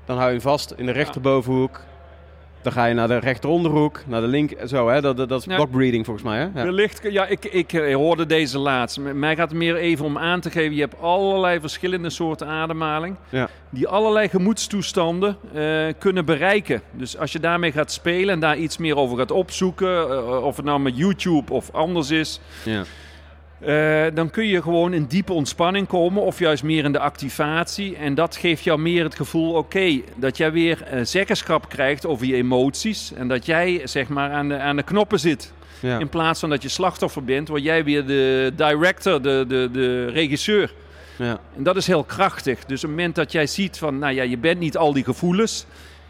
Dan 0.04 0.16
hou 0.16 0.28
je 0.28 0.34
hem 0.34 0.44
vast 0.44 0.74
in 0.76 0.86
de 0.86 0.92
rechterbovenhoek. 0.92 1.80
Dan 2.62 2.72
ga 2.72 2.84
je 2.84 2.94
naar 2.94 3.08
de 3.08 3.16
rechteronderhoek, 3.18 4.02
naar 4.06 4.20
de 4.20 4.26
link, 4.26 4.52
zo 4.66 4.88
hè. 4.88 5.00
Dat, 5.00 5.16
dat, 5.16 5.28
dat 5.28 5.40
is 5.40 5.46
Ja. 5.46 5.54
block 5.56 5.70
breathing 5.70 6.04
volgens 6.04 6.26
mij 6.26 6.38
hè. 6.38 6.44
Ja. 6.44 6.64
Wellicht, 6.64 7.00
ja, 7.02 7.26
ik, 7.26 7.44
ik 7.44 7.72
eh, 7.72 7.94
hoorde 7.94 8.26
deze 8.26 8.58
laatst. 8.58 8.98
Mij 9.00 9.36
gaat 9.36 9.48
het 9.48 9.58
meer 9.58 9.76
even 9.76 10.04
om 10.04 10.18
aan 10.18 10.40
te 10.40 10.50
geven. 10.50 10.74
Je 10.74 10.80
hebt 10.80 11.00
allerlei 11.00 11.60
verschillende 11.60 12.10
soorten 12.10 12.46
ademhaling. 12.46 13.16
Ja. 13.28 13.48
Die 13.70 13.88
allerlei 13.88 14.28
gemoedstoestanden 14.28 15.36
eh, 15.54 15.86
kunnen 15.98 16.24
bereiken. 16.24 16.82
Dus 16.92 17.18
als 17.18 17.32
je 17.32 17.40
daarmee 17.40 17.72
gaat 17.72 17.92
spelen 17.92 18.34
en 18.34 18.40
daar 18.40 18.56
iets 18.58 18.78
meer 18.78 18.96
over 18.96 19.18
gaat 19.18 19.30
opzoeken. 19.30 20.08
eh, 20.10 20.44
of 20.44 20.56
het 20.56 20.64
nou 20.64 20.80
met 20.80 20.96
YouTube 20.96 21.52
of 21.52 21.70
anders 21.72 22.10
is. 22.10 22.40
Ja. 22.64 22.82
Eh, 23.60 24.04
dan 24.14 24.30
kun 24.30 24.46
je 24.46 24.62
gewoon 24.62 24.92
in 24.92 25.04
diepe 25.04 25.32
ontspanning 25.32 25.86
komen. 25.86 26.22
Of 26.22 26.38
juist 26.38 26.62
meer 26.62 26.84
in 26.84 26.92
de 26.92 26.98
activatie. 26.98 27.96
En 27.96 28.14
dat 28.14 28.36
geeft 28.36 28.64
jou 28.64 28.78
meer 28.78 29.04
het 29.04 29.14
gevoel, 29.14 29.52
oké, 29.52 30.00
dat 30.16 30.36
jij 30.36 30.52
weer 30.52 30.82
eh, 30.82 31.00
zeggenschap 31.04 31.68
krijgt 31.68 32.06
over 32.06 32.26
je 32.26 32.34
emoties. 32.34 33.12
En 33.12 33.28
dat 33.28 33.46
jij 33.46 33.80
zeg 33.84 34.08
maar 34.08 34.30
aan 34.30 34.48
de, 34.48 34.58
aan 34.58 34.76
de 34.76 34.82
knoppen 34.82 35.20
zit. 35.20 35.52
Ja. 35.80 35.98
In 35.98 36.08
plaats 36.08 36.40
van 36.40 36.50
dat 36.50 36.62
je 36.62 36.68
slachtoffer 36.68 37.24
bent, 37.24 37.48
word 37.48 37.62
jij 37.62 37.84
weer 37.84 38.06
de 38.06 38.52
director, 38.56 39.22
de, 39.22 39.44
de, 39.48 39.68
de 39.72 40.06
regisseur. 40.06 40.72
Ja. 41.16 41.40
En 41.56 41.62
dat 41.62 41.76
is 41.76 41.86
heel 41.86 42.04
krachtig. 42.04 42.64
Dus 42.64 42.84
op 42.84 42.88
het 42.88 42.98
moment 42.98 43.14
dat 43.14 43.32
jij 43.32 43.46
ziet 43.46 43.78
van, 43.78 43.98
nou 43.98 44.14
ja, 44.14 44.22
je 44.22 44.38
bent 44.38 44.60
niet 44.60 44.76
al 44.76 44.92
die 44.92 45.04
gevoelens. 45.04 45.66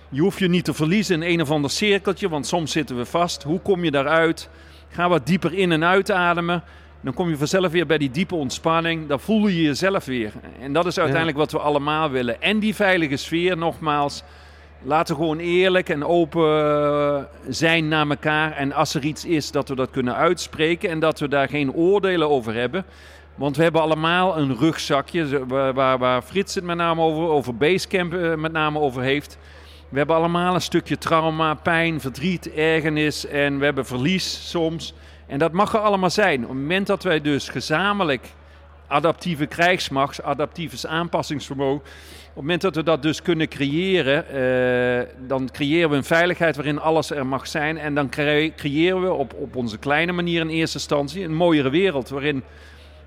Je 0.08 0.20
hoeft 0.20 0.38
je 0.38 0.48
niet 0.48 0.64
te 0.64 0.74
verliezen 0.74 1.22
in 1.22 1.32
een 1.32 1.40
of 1.40 1.50
ander 1.50 1.70
cirkeltje, 1.70 2.28
want 2.28 2.46
soms 2.46 2.72
zitten 2.72 2.96
we 2.96 3.04
vast. 3.04 3.42
Hoe 3.42 3.60
kom 3.60 3.84
je 3.84 3.90
daaruit? 3.90 4.48
Ga 4.88 5.08
wat 5.08 5.26
dieper 5.26 5.54
in 5.54 5.72
en 5.72 5.84
uitademen. 5.84 6.62
Dan 7.00 7.14
kom 7.14 7.28
je 7.28 7.36
vanzelf 7.36 7.72
weer 7.72 7.86
bij 7.86 7.98
die 7.98 8.10
diepe 8.10 8.34
ontspanning. 8.34 9.08
Dan 9.08 9.20
voel 9.20 9.46
je 9.46 9.62
jezelf 9.62 10.04
weer. 10.04 10.32
En 10.60 10.72
dat 10.72 10.86
is 10.86 10.98
uiteindelijk 10.98 11.38
wat 11.38 11.52
we 11.52 11.58
allemaal 11.58 12.10
willen. 12.10 12.42
En 12.42 12.58
die 12.58 12.74
veilige 12.74 13.16
sfeer, 13.16 13.56
nogmaals. 13.56 14.22
Laten 14.82 15.14
we 15.14 15.20
gewoon 15.20 15.38
eerlijk 15.38 15.88
en 15.88 16.04
open 16.04 16.44
eh, 16.44 17.22
zijn 17.48 17.88
naar 17.88 18.08
elkaar. 18.08 18.52
En 18.52 18.72
als 18.72 18.94
er 18.94 19.04
iets 19.04 19.24
is, 19.24 19.50
dat 19.50 19.68
we 19.68 19.74
dat 19.74 19.90
kunnen 19.90 20.14
uitspreken. 20.14 20.90
En 20.90 21.00
dat 21.00 21.20
we 21.20 21.28
daar 21.28 21.48
geen 21.48 21.72
oordelen 21.72 22.28
over 22.28 22.54
hebben. 22.54 22.84
Want 23.34 23.56
we 23.56 23.62
hebben 23.62 23.82
allemaal 23.82 24.38
een 24.38 24.56
rugzakje. 24.56 25.46
waar, 25.46 25.98
waar 25.98 26.22
Frits 26.22 26.54
het 26.54 26.64
met 26.64 26.76
name 26.76 27.02
over, 27.02 27.28
over 27.28 27.56
Basecamp 27.56 28.14
eh, 28.14 28.34
met 28.34 28.52
name 28.52 28.78
over 28.78 29.02
heeft. 29.02 29.38
We 29.88 29.98
hebben 29.98 30.16
allemaal 30.16 30.54
een 30.54 30.60
stukje 30.60 30.98
trauma, 30.98 31.54
pijn, 31.54 32.00
verdriet, 32.00 32.52
ergernis. 32.52 33.26
En 33.26 33.58
we 33.58 33.64
hebben 33.64 33.86
verlies 33.86 34.50
soms. 34.50 34.94
En 35.30 35.38
dat 35.38 35.52
mag 35.52 35.74
er 35.74 35.80
allemaal 35.80 36.10
zijn. 36.10 36.42
Op 36.42 36.48
het 36.48 36.58
moment 36.58 36.86
dat 36.86 37.02
wij 37.02 37.20
dus 37.20 37.48
gezamenlijk 37.48 38.26
adaptieve 38.86 39.46
krijgsmacht, 39.46 40.22
adaptief 40.22 40.84
aanpassingsvermogen, 40.84 41.80
Op 41.80 42.26
het 42.26 42.34
moment 42.34 42.60
dat 42.60 42.74
we 42.74 42.82
dat 42.82 43.02
dus 43.02 43.22
kunnen 43.22 43.48
creëren, 43.48 44.28
eh, 44.28 45.06
dan 45.26 45.48
creëren 45.52 45.90
we 45.90 45.96
een 45.96 46.04
veiligheid 46.04 46.56
waarin 46.56 46.80
alles 46.80 47.10
er 47.10 47.26
mag 47.26 47.46
zijn. 47.46 47.78
En 47.78 47.94
dan 47.94 48.08
cre- 48.08 48.52
creëren 48.56 49.02
we 49.02 49.12
op, 49.12 49.34
op 49.34 49.56
onze 49.56 49.78
kleine 49.78 50.12
manier 50.12 50.40
in 50.40 50.48
eerste 50.48 50.76
instantie 50.78 51.24
een 51.24 51.34
mooiere 51.34 51.70
wereld. 51.70 52.08
Waarin 52.08 52.42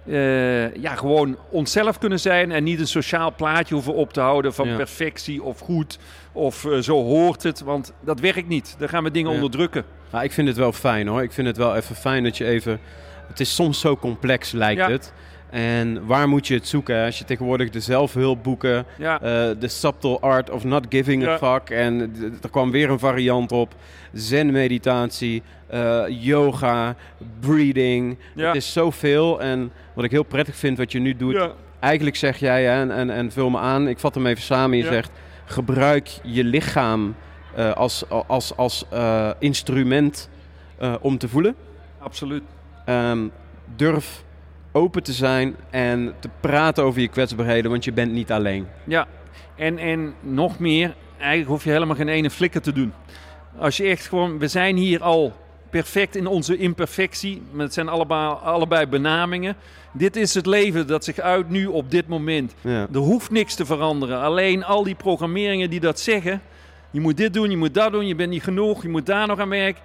eh, 0.07 0.75
ja, 0.75 0.95
gewoon 0.95 1.37
onszelf 1.49 1.97
kunnen 1.97 2.19
zijn 2.19 2.51
en 2.51 2.63
niet 2.63 2.79
een 2.79 2.87
sociaal 2.87 3.33
plaatje 3.35 3.73
hoeven 3.73 3.93
op 3.93 4.13
te 4.13 4.19
houden 4.21 4.53
van 4.53 4.67
Ja. 4.67 4.75
perfectie 4.75 5.43
of 5.43 5.59
goed 5.59 5.99
of 6.31 6.65
eh, 6.65 6.77
zo 6.77 7.03
hoort 7.03 7.43
het. 7.43 7.61
Want 7.61 7.93
dat 7.99 8.19
werkt 8.19 8.47
niet. 8.47 8.75
Dan 8.79 8.89
gaan 8.89 9.03
we 9.03 9.11
dingen 9.11 9.29
Ja. 9.29 9.35
onderdrukken. 9.35 9.83
Maar 10.13 10.23
ik 10.23 10.31
vind 10.31 10.47
het 10.47 10.57
wel 10.57 10.71
fijn 10.71 11.07
hoor. 11.07 11.21
Ik 11.23 11.31
vind 11.31 11.47
het 11.47 11.57
wel 11.57 11.75
even 11.75 11.95
fijn 11.95 12.23
dat 12.23 12.37
je 12.37 12.45
even... 12.45 12.79
Het 13.27 13.39
is 13.39 13.55
soms 13.55 13.79
zo 13.79 13.97
complex 13.97 14.51
lijkt 14.51 14.79
Ja. 14.81 14.89
het. 14.89 15.13
En 15.49 16.05
waar 16.05 16.27
moet 16.29 16.47
je 16.47 16.53
het 16.53 16.67
zoeken? 16.67 17.05
Als 17.05 17.17
je 17.17 17.25
tegenwoordig 17.25 17.69
de 17.69 17.79
zelfhulpboeken... 17.79 18.85
Ja. 18.97 19.21
eh, 19.21 19.49
The 19.49 19.67
Subtle 19.67 20.19
Art 20.19 20.49
of 20.49 20.63
Not 20.63 20.85
Giving 20.89 21.25
a 21.27 21.29
Ja. 21.29 21.37
Fuck. 21.37 21.69
En 21.69 22.13
er 22.41 22.49
kwam 22.49 22.71
weer 22.71 22.89
een 22.89 22.99
variant 22.99 23.51
op. 23.51 23.75
Zen-meditatie, 24.13 25.43
eh, 25.67 26.01
yoga, 26.07 26.95
breathing. 27.39 28.17
Ja. 28.35 28.47
Het 28.47 28.55
is 28.55 28.73
zoveel. 28.73 29.41
En 29.41 29.71
wat 29.93 30.03
ik 30.05 30.11
heel 30.11 30.23
prettig 30.23 30.55
vind 30.55 30.77
wat 30.77 30.91
je 30.91 30.99
nu 30.99 31.15
doet... 31.15 31.33
Ja. 31.33 31.51
Eigenlijk 31.79 32.15
zeg 32.15 32.37
jij, 32.37 32.63
hè, 32.63 32.81
en, 32.81 32.91
en, 32.91 33.09
en 33.09 33.31
vul 33.31 33.49
me 33.49 33.57
aan, 33.57 33.87
ik 33.87 33.99
vat 33.99 34.15
hem 34.15 34.25
even 34.25 34.43
samen. 34.43 34.77
Je 34.77 34.83
Ja. 34.83 34.91
zegt, 34.91 35.11
gebruik 35.45 36.09
je 36.23 36.43
lichaam 36.43 37.15
eh, 37.55 37.73
als, 37.73 38.03
als, 38.27 38.55
als 38.55 38.85
eh, 38.89 39.29
instrument 39.39 40.29
eh, 40.77 40.95
om 41.01 41.17
te 41.17 41.27
voelen. 41.27 41.55
Absoluut. 41.99 42.43
Ehm, 42.85 43.27
durf 43.75 44.23
open 44.71 45.03
te 45.03 45.13
zijn 45.13 45.55
en 45.69 46.13
te 46.19 46.29
praten 46.39 46.83
over 46.83 47.01
je 47.01 47.07
kwetsbaarheden, 47.07 47.71
want 47.71 47.83
je 47.83 47.91
bent 47.91 48.11
niet 48.11 48.31
alleen. 48.31 48.67
Ja, 48.83 49.07
en, 49.55 49.77
en 49.77 50.13
nog 50.19 50.59
meer, 50.59 50.95
eigenlijk 51.17 51.49
hoef 51.49 51.63
je 51.63 51.69
helemaal 51.69 51.95
geen 51.95 52.07
ene 52.07 52.29
flikker 52.29 52.61
te 52.61 52.73
doen. 52.73 52.93
Als 53.57 53.77
je 53.77 53.83
echt 53.83 54.07
gewoon, 54.07 54.39
we 54.39 54.47
zijn 54.47 54.75
hier 54.75 55.03
al 55.03 55.33
perfect 55.69 56.15
in 56.15 56.27
onze 56.27 56.57
imperfectie, 56.57 57.41
het 57.57 57.73
zijn 57.73 57.89
allebei, 57.89 58.35
allebei 58.43 58.85
benamingen. 58.85 59.55
Dit 59.91 60.15
is 60.15 60.33
het 60.33 60.45
leven 60.45 60.87
dat 60.87 61.03
zich 61.03 61.19
uit 61.19 61.49
nu 61.49 61.65
op 61.65 61.91
dit 61.91 62.07
moment. 62.07 62.53
Ja. 62.61 62.87
Er 62.93 62.99
hoeft 62.99 63.31
niks 63.31 63.55
te 63.55 63.65
veranderen. 63.65 64.21
Alleen 64.21 64.63
al 64.63 64.83
die 64.83 64.95
programmeringen 64.95 65.69
die 65.69 65.79
dat 65.79 65.99
zeggen. 65.99 66.41
Je 66.93 66.99
moet 66.99 67.17
dit 67.17 67.33
doen, 67.33 67.49
je 67.49 67.57
moet 67.57 67.73
dat 67.73 67.91
doen, 67.91 68.07
je 68.07 68.15
bent 68.15 68.29
niet 68.29 68.43
genoeg, 68.43 68.81
je 68.81 68.89
moet 68.89 69.05
daar 69.05 69.27
nog 69.27 69.39
aan 69.39 69.49
werken. 69.49 69.81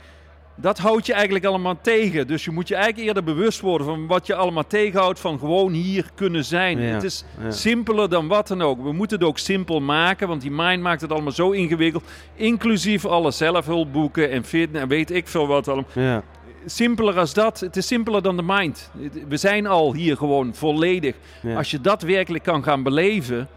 Dat 0.61 0.79
houdt 0.79 1.07
je 1.07 1.13
eigenlijk 1.13 1.45
allemaal 1.45 1.79
tegen. 1.81 2.27
Dus 2.27 2.45
je 2.45 2.51
moet 2.51 2.69
je 2.69 2.75
eigenlijk 2.75 3.07
eerder 3.07 3.25
bewust 3.25 3.61
worden 3.61 3.87
van 3.87 4.07
wat 4.07 4.27
je 4.27 4.35
allemaal 4.35 4.67
tegenhoudt 4.67 5.21
van 5.21 5.39
gewoon 5.39 5.73
hier 5.73 6.11
kunnen 6.15 6.45
zijn. 6.45 6.81
Ja, 6.81 6.85
Het 6.85 7.03
is 7.03 7.25
ja. 7.43 7.51
simpeler 7.51 8.09
dan 8.09 8.29
wat 8.29 8.49
dan 8.49 8.63
ook. 8.63 8.83
We 8.83 8.93
moeten 8.93 9.19
het 9.19 9.27
ook 9.27 9.39
simpel 9.39 9.81
maken, 9.81 10.29
want 10.29 10.41
die 10.41 10.51
mind 10.51 10.83
maakt 10.83 11.01
het 11.01 11.13
allemaal 11.13 11.33
zo 11.33 11.51
ingewikkeld. 11.51 12.05
Inclusief 12.35 13.05
alle 13.05 13.31
zelfhulpboeken 13.31 14.31
en 14.31 14.45
fitness 14.45 14.83
en 14.83 14.89
weet 14.89 15.11
ik 15.11 15.29
veel 15.29 15.47
wat 15.47 15.69
allemaal. 15.69 15.91
Ja. 15.95 16.23
Simpeler 16.67 17.19
als 17.19 17.35
dat. 17.35 17.61
Het 17.61 17.77
is 17.77 17.87
simpeler 17.87 18.23
dan 18.23 18.37
de 18.37 18.43
mind. 18.43 18.91
We 19.29 19.37
zijn 19.37 19.67
al 19.67 19.95
hier 19.95 20.17
gewoon 20.17 20.55
volledig. 20.55 21.15
Als 21.57 21.71
je 21.71 21.81
dat 21.81 22.03
werkelijk 22.03 22.45
kan 22.45 22.63
gaan 22.63 22.83
beleven. 22.83 23.49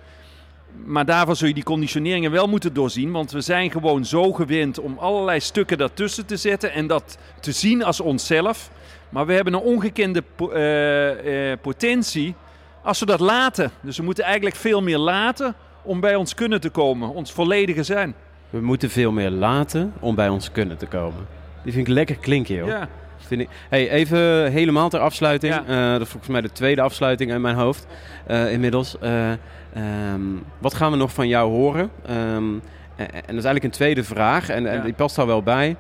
Maar 0.86 1.06
daarvoor 1.06 1.36
zul 1.36 1.48
je 1.48 1.54
die 1.54 1.64
conditioneringen 1.64 2.32
wel 2.32 2.48
moeten 2.48 2.74
doorzien. 2.74 3.12
Want 3.12 3.32
we 3.32 3.42
zijn 3.42 3.72
gewoon 3.72 4.06
zo 4.06 4.32
gewend 4.32 4.80
om 4.80 4.98
allerlei 4.98 5.40
stukken 5.40 5.78
daartussen 5.78 6.26
te 6.26 6.38
zetten. 6.38 6.74
En 6.74 6.88
dat 6.88 7.18
te 7.40 7.52
zien 7.52 7.84
als 7.84 8.00
onszelf. 8.00 8.72
Maar 9.10 9.26
we 9.26 9.34
hebben 9.34 9.54
een 9.54 9.60
ongekende 9.60 10.24
po- 10.36 10.50
eh, 10.50 11.52
eh, 11.52 11.60
potentie 11.62 12.36
als 12.84 13.00
we 13.00 13.06
dat 13.06 13.20
laten. 13.20 13.72
Dus 13.82 13.98
we 13.98 14.04
moeten 14.04 14.24
eigenlijk 14.24 14.56
veel 14.56 14.82
meer 14.82 14.98
laten 14.98 15.56
om 15.84 16.00
bij 16.00 16.16
ons 16.16 16.34
kunnen 16.34 16.62
te 16.62 16.70
komen. 16.70 17.10
Ons 17.10 17.32
volledige 17.32 17.84
zijn. 17.84 18.16
We 18.50 18.62
moeten 18.62 18.90
veel 18.90 19.12
meer 19.12 19.30
laten 19.30 19.94
om 20.00 20.16
bij 20.16 20.30
ons 20.30 20.52
kunnen 20.52 20.78
te 20.78 20.86
komen. 20.86 21.28
Die 21.64 21.74
vind 21.74 21.88
ik 21.88 21.94
lekker 21.94 22.16
klinken, 22.16 22.56
joh. 22.56 22.68
Ja. 22.68 22.90
Vind 23.28 23.42
ik. 23.42 23.50
Hey, 23.70 23.90
even 23.90 24.52
helemaal 24.52 24.90
ter 24.90 25.00
afsluiting. 25.00 25.54
Ja. 25.54 25.64
Eh, 25.66 25.92
dat 25.92 26.02
is 26.02 26.10
volgens 26.10 26.32
mij 26.32 26.42
de 26.42 26.52
tweede 26.52 26.82
afsluiting 26.82 27.32
in 27.32 27.42
mijn 27.42 27.56
hoofd 27.56 27.88
eh, 28.28 28.52
inmiddels. 28.52 28.98
Eh, 29.00 29.32
ehm, 29.32 30.22
wat 30.58 30.74
gaan 30.74 30.92
we 30.92 30.98
nog 30.98 31.14
van 31.14 31.28
jou 31.28 31.52
horen? 31.52 31.92
Ehm, 32.06 32.54
en, 32.96 33.08
en 33.12 33.12
dat 33.12 33.22
is 33.28 33.28
eigenlijk 33.28 33.64
een 33.64 33.72
tweede 33.72 34.04
vraag 34.04 34.50
en, 34.50 34.66
en 34.66 34.84
die 34.84 34.94
past 34.94 35.16
daar 35.16 35.28
wel 35.28 35.44
bij. 35.44 35.76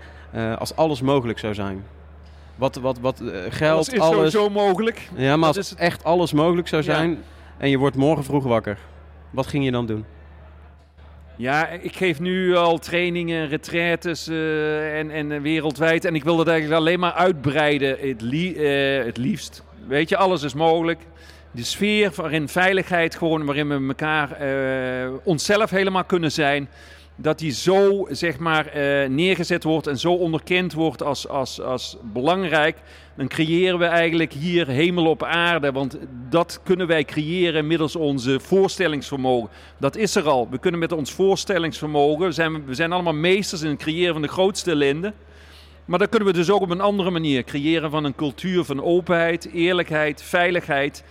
Als 0.57 0.75
alles 0.75 1.01
mogelijk 1.01 1.39
zou 1.39 1.53
zijn. 1.53 1.83
Wat, 2.55 2.75
wat, 2.75 2.99
wat 2.99 3.21
geld, 3.49 3.73
Alles 3.73 3.89
is 3.89 3.99
alles. 3.99 4.15
sowieso 4.15 4.49
mogelijk. 4.49 5.09
Ja, 5.15 5.37
maar 5.37 5.47
als 5.47 5.69
het. 5.69 5.75
echt 5.79 6.03
alles 6.03 6.33
mogelijk 6.33 6.67
zou 6.67 6.83
zijn 6.83 7.17
en 7.57 7.69
je 7.69 7.77
wordt 7.77 7.95
morgen 7.95 8.23
vroeg 8.23 8.43
wakker. 8.43 8.77
Wat 9.29 9.47
ging 9.47 9.63
je 9.65 9.71
dan 9.71 9.85
doen? 9.85 10.05
Ja, 11.35 11.67
ik 11.67 11.95
geef 11.95 12.19
nu 12.19 12.55
al 12.55 12.77
trainingen, 12.77 13.47
retraites 13.47 14.27
eh, 14.27 14.99
en, 14.99 15.11
en 15.11 15.31
eh, 15.31 15.41
wereldwijd. 15.41 16.05
En 16.05 16.15
ik 16.15 16.23
wil 16.23 16.35
dat 16.35 16.47
eigenlijk 16.47 16.79
alleen 16.79 16.99
maar 16.99 17.13
uitbreiden, 17.13 17.97
eh, 17.99 19.05
het 19.05 19.17
liefst. 19.17 19.63
Weet 19.87 20.09
je, 20.09 20.17
alles 20.17 20.43
is 20.43 20.53
mogelijk. 20.53 20.99
De 21.51 21.63
sfeer 21.63 22.11
waarin 22.15 22.47
veiligheid, 22.47 23.15
gewoon 23.15 23.45
waarin 23.45 23.67
we 23.67 23.87
elkaar, 23.87 24.37
onszelf 25.23 25.69
helemaal 25.69 26.03
kunnen 26.03 26.31
zijn. 26.31 26.69
Dat 27.21 27.39
die 27.39 27.51
zo, 27.51 28.07
zeg 28.09 28.39
maar, 28.39 28.67
eh, 28.67 29.09
neergezet 29.09 29.63
wordt 29.63 29.87
en 29.87 29.99
zo 29.99 30.13
onderkend 30.13 30.73
wordt 30.73 31.03
als, 31.03 31.27
als, 31.27 31.61
als 31.61 31.97
belangrijk. 32.13 32.77
Dan 33.15 33.27
creëren 33.27 33.79
we 33.79 33.85
eigenlijk 33.85 34.33
hier 34.33 34.67
hemel 34.67 35.05
op 35.05 35.23
aarde. 35.23 35.71
Want 35.71 35.97
dat 36.29 36.59
kunnen 36.63 36.87
wij 36.87 37.05
creëren 37.05 37.67
middels 37.67 37.95
onze 37.95 38.39
voorstellingsvermogen. 38.39 39.49
Dat 39.79 39.95
is 39.95 40.15
er 40.15 40.29
al. 40.29 40.47
We 40.49 40.57
kunnen 40.57 40.79
met 40.79 40.91
ons 40.91 41.11
voorstellingsvermogen, 41.11 42.25
we 42.25 42.31
zijn, 42.31 42.65
we 42.65 42.73
zijn 42.73 42.91
allemaal 42.91 43.13
meesters 43.13 43.61
in 43.61 43.69
het 43.69 43.79
creëren 43.79 44.13
van 44.13 44.21
de 44.21 44.27
grootste 44.27 44.71
ellende. 44.71 45.13
Maar 45.85 45.99
dat 45.99 46.09
kunnen 46.09 46.27
we 46.27 46.33
dus 46.33 46.49
ook 46.49 46.61
op 46.61 46.69
een 46.69 46.81
andere 46.81 47.11
manier 47.11 47.43
creëren 47.43 47.91
van 47.91 48.03
een 48.03 48.15
cultuur 48.15 48.63
van 48.63 48.83
openheid, 48.83 49.49
eerlijkheid, 49.53 50.23
veiligheid. 50.23 51.03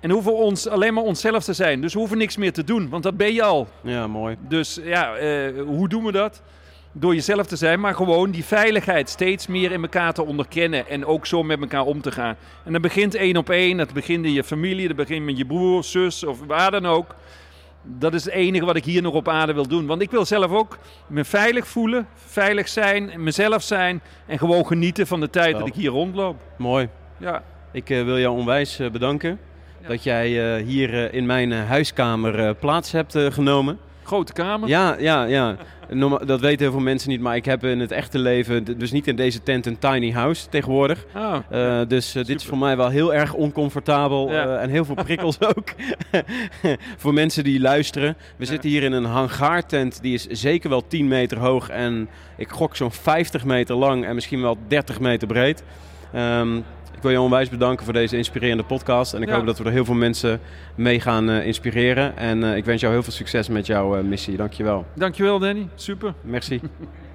En 0.00 0.10
hoeven 0.10 0.36
ons 0.36 0.68
alleen 0.68 0.94
maar 0.94 1.04
onszelf 1.04 1.44
te 1.44 1.52
zijn. 1.52 1.80
Dus 1.80 1.92
we 1.92 1.98
hoeven 1.98 2.18
niks 2.18 2.36
meer 2.36 2.52
te 2.52 2.64
doen, 2.64 2.88
want 2.88 3.02
dat 3.02 3.16
ben 3.16 3.32
je 3.32 3.42
al. 3.42 3.68
Ja, 3.82 4.06
mooi. 4.06 4.36
Dus 4.48 4.80
ja, 4.82 5.14
eh, 5.14 5.62
hoe 5.66 5.88
doen 5.88 6.04
we 6.04 6.12
dat? 6.12 6.42
Door 6.92 7.14
jezelf 7.14 7.46
te 7.46 7.56
zijn, 7.56 7.80
maar 7.80 7.94
gewoon 7.94 8.30
die 8.30 8.44
veiligheid 8.44 9.08
steeds 9.08 9.46
meer 9.46 9.72
in 9.72 9.82
elkaar 9.82 10.12
te 10.12 10.24
onderkennen. 10.24 10.88
En 10.88 11.06
ook 11.06 11.26
zo 11.26 11.42
met 11.42 11.60
elkaar 11.60 11.84
om 11.84 12.00
te 12.00 12.12
gaan. 12.12 12.36
En 12.64 12.72
dat 12.72 12.82
begint 12.82 13.14
één 13.14 13.36
op 13.36 13.50
één. 13.50 13.76
Dat 13.76 13.92
begint 13.92 14.24
in 14.24 14.32
je 14.32 14.44
familie. 14.44 14.88
Dat 14.88 14.96
begint 14.96 15.24
met 15.24 15.38
je 15.38 15.46
broer, 15.46 15.84
zus 15.84 16.24
of 16.24 16.38
waar 16.46 16.70
dan 16.70 16.86
ook. 16.86 17.14
Dat 17.82 18.14
is 18.14 18.24
het 18.24 18.34
enige 18.34 18.64
wat 18.64 18.76
ik 18.76 18.84
hier 18.84 19.02
nog 19.02 19.14
op 19.14 19.28
aarde 19.28 19.52
wil 19.52 19.68
doen. 19.68 19.86
Want 19.86 20.02
ik 20.02 20.10
wil 20.10 20.24
zelf 20.24 20.50
ook 20.50 20.78
me 21.06 21.24
veilig 21.24 21.66
voelen, 21.66 22.06
veilig 22.14 22.68
zijn, 22.68 23.10
mezelf 23.16 23.62
zijn. 23.62 24.00
En 24.26 24.38
gewoon 24.38 24.66
genieten 24.66 25.06
van 25.06 25.20
de 25.20 25.30
tijd 25.30 25.58
dat 25.58 25.66
ik 25.66 25.74
hier 25.74 25.90
rondloop. 25.90 26.36
Mooi. 26.56 26.88
Ja, 27.16 27.42
Ik 27.72 27.90
eh, 27.90 28.04
wil 28.04 28.18
jou 28.18 28.38
onwijs 28.38 28.78
eh, 28.78 28.90
bedanken. 28.90 29.38
Dat 29.88 30.02
jij 30.02 30.56
eh, 30.56 30.64
hier 30.66 30.94
eh, 31.06 31.14
in 31.14 31.26
mijn 31.26 31.52
eh, 31.52 31.68
huiskamer 31.68 32.54
plaats 32.54 32.92
hebt 32.92 33.18
genomen. 33.18 33.78
grote 34.02 34.32
kamer. 34.32 34.68
Ja, 34.68 34.96
ja, 34.98 35.24
ja. 35.24 35.56
Dat 36.26 36.40
weten 36.40 36.58
heel 36.60 36.70
veel 36.70 36.80
mensen 36.80 37.10
niet, 37.10 37.20
maar 37.20 37.36
ik 37.36 37.44
heb 37.44 37.64
in 37.64 37.80
het 37.80 37.90
echte 37.90 38.18
leven, 38.18 38.78
dus 38.78 38.92
niet 38.92 39.06
in 39.06 39.16
deze 39.16 39.42
tent, 39.42 39.66
een 39.66 39.78
tiny 39.78 40.12
house 40.12 40.48
tegenwoordig. 40.48 41.06
Ah, 41.12 41.88
dus 41.88 42.12
dit 42.12 42.28
is 42.28 42.44
voor 42.44 42.58
mij 42.58 42.76
wel 42.76 42.88
heel 42.88 43.14
erg 43.14 43.34
oncomfortabel 43.34 44.32
Ja. 44.32 44.56
en 44.58 44.70
heel 44.70 44.84
veel 44.84 44.94
prikkels 44.94 45.40
ook. 45.56 45.68
voor 47.02 47.14
mensen 47.14 47.44
die 47.44 47.60
luisteren. 47.60 48.16
We 48.36 48.44
zitten 48.44 48.70
hier 48.70 48.82
in 48.82 48.92
een 48.92 49.04
hangaartent, 49.04 50.02
die 50.02 50.14
is 50.14 50.26
zeker 50.26 50.70
wel 50.70 50.86
10 50.86 51.08
meter 51.08 51.38
hoog 51.38 51.68
en 51.68 52.08
ik 52.36 52.48
gok 52.50 52.76
zo'n 52.76 52.92
50 52.92 53.44
meter 53.44 53.74
lang 53.76 54.04
en 54.04 54.14
misschien 54.14 54.40
wel 54.42 54.56
30 54.68 55.00
meter 55.00 55.28
breed. 55.28 55.62
Ehm, 56.12 56.60
ik 57.00 57.06
wil 57.06 57.14
je 57.14 57.20
onwijs 57.24 57.48
bedanken 57.48 57.84
voor 57.84 57.94
deze 57.94 58.16
inspirerende 58.16 58.62
podcast. 58.62 59.14
En 59.14 59.22
ik 59.22 59.28
Ja. 59.28 59.34
hoop 59.36 59.46
dat 59.46 59.58
we 59.58 59.64
er 59.64 59.70
heel 59.70 59.84
veel 59.84 59.94
mensen 59.94 60.40
mee 60.74 61.00
gaan 61.00 61.30
eh, 61.30 61.46
inspireren. 61.46 62.16
En 62.16 62.44
eh, 62.44 62.56
ik 62.56 62.64
wens 62.64 62.80
jou 62.80 62.92
heel 62.92 63.02
veel 63.02 63.12
succes 63.12 63.48
met 63.48 63.66
jouw 63.66 63.96
eh, 63.96 64.02
missie. 64.04 64.36
Dankjewel. 64.36 64.86
Dankjewel 64.94 65.38
Danny, 65.38 65.68
super. 65.74 66.14
Merci. 66.22 66.60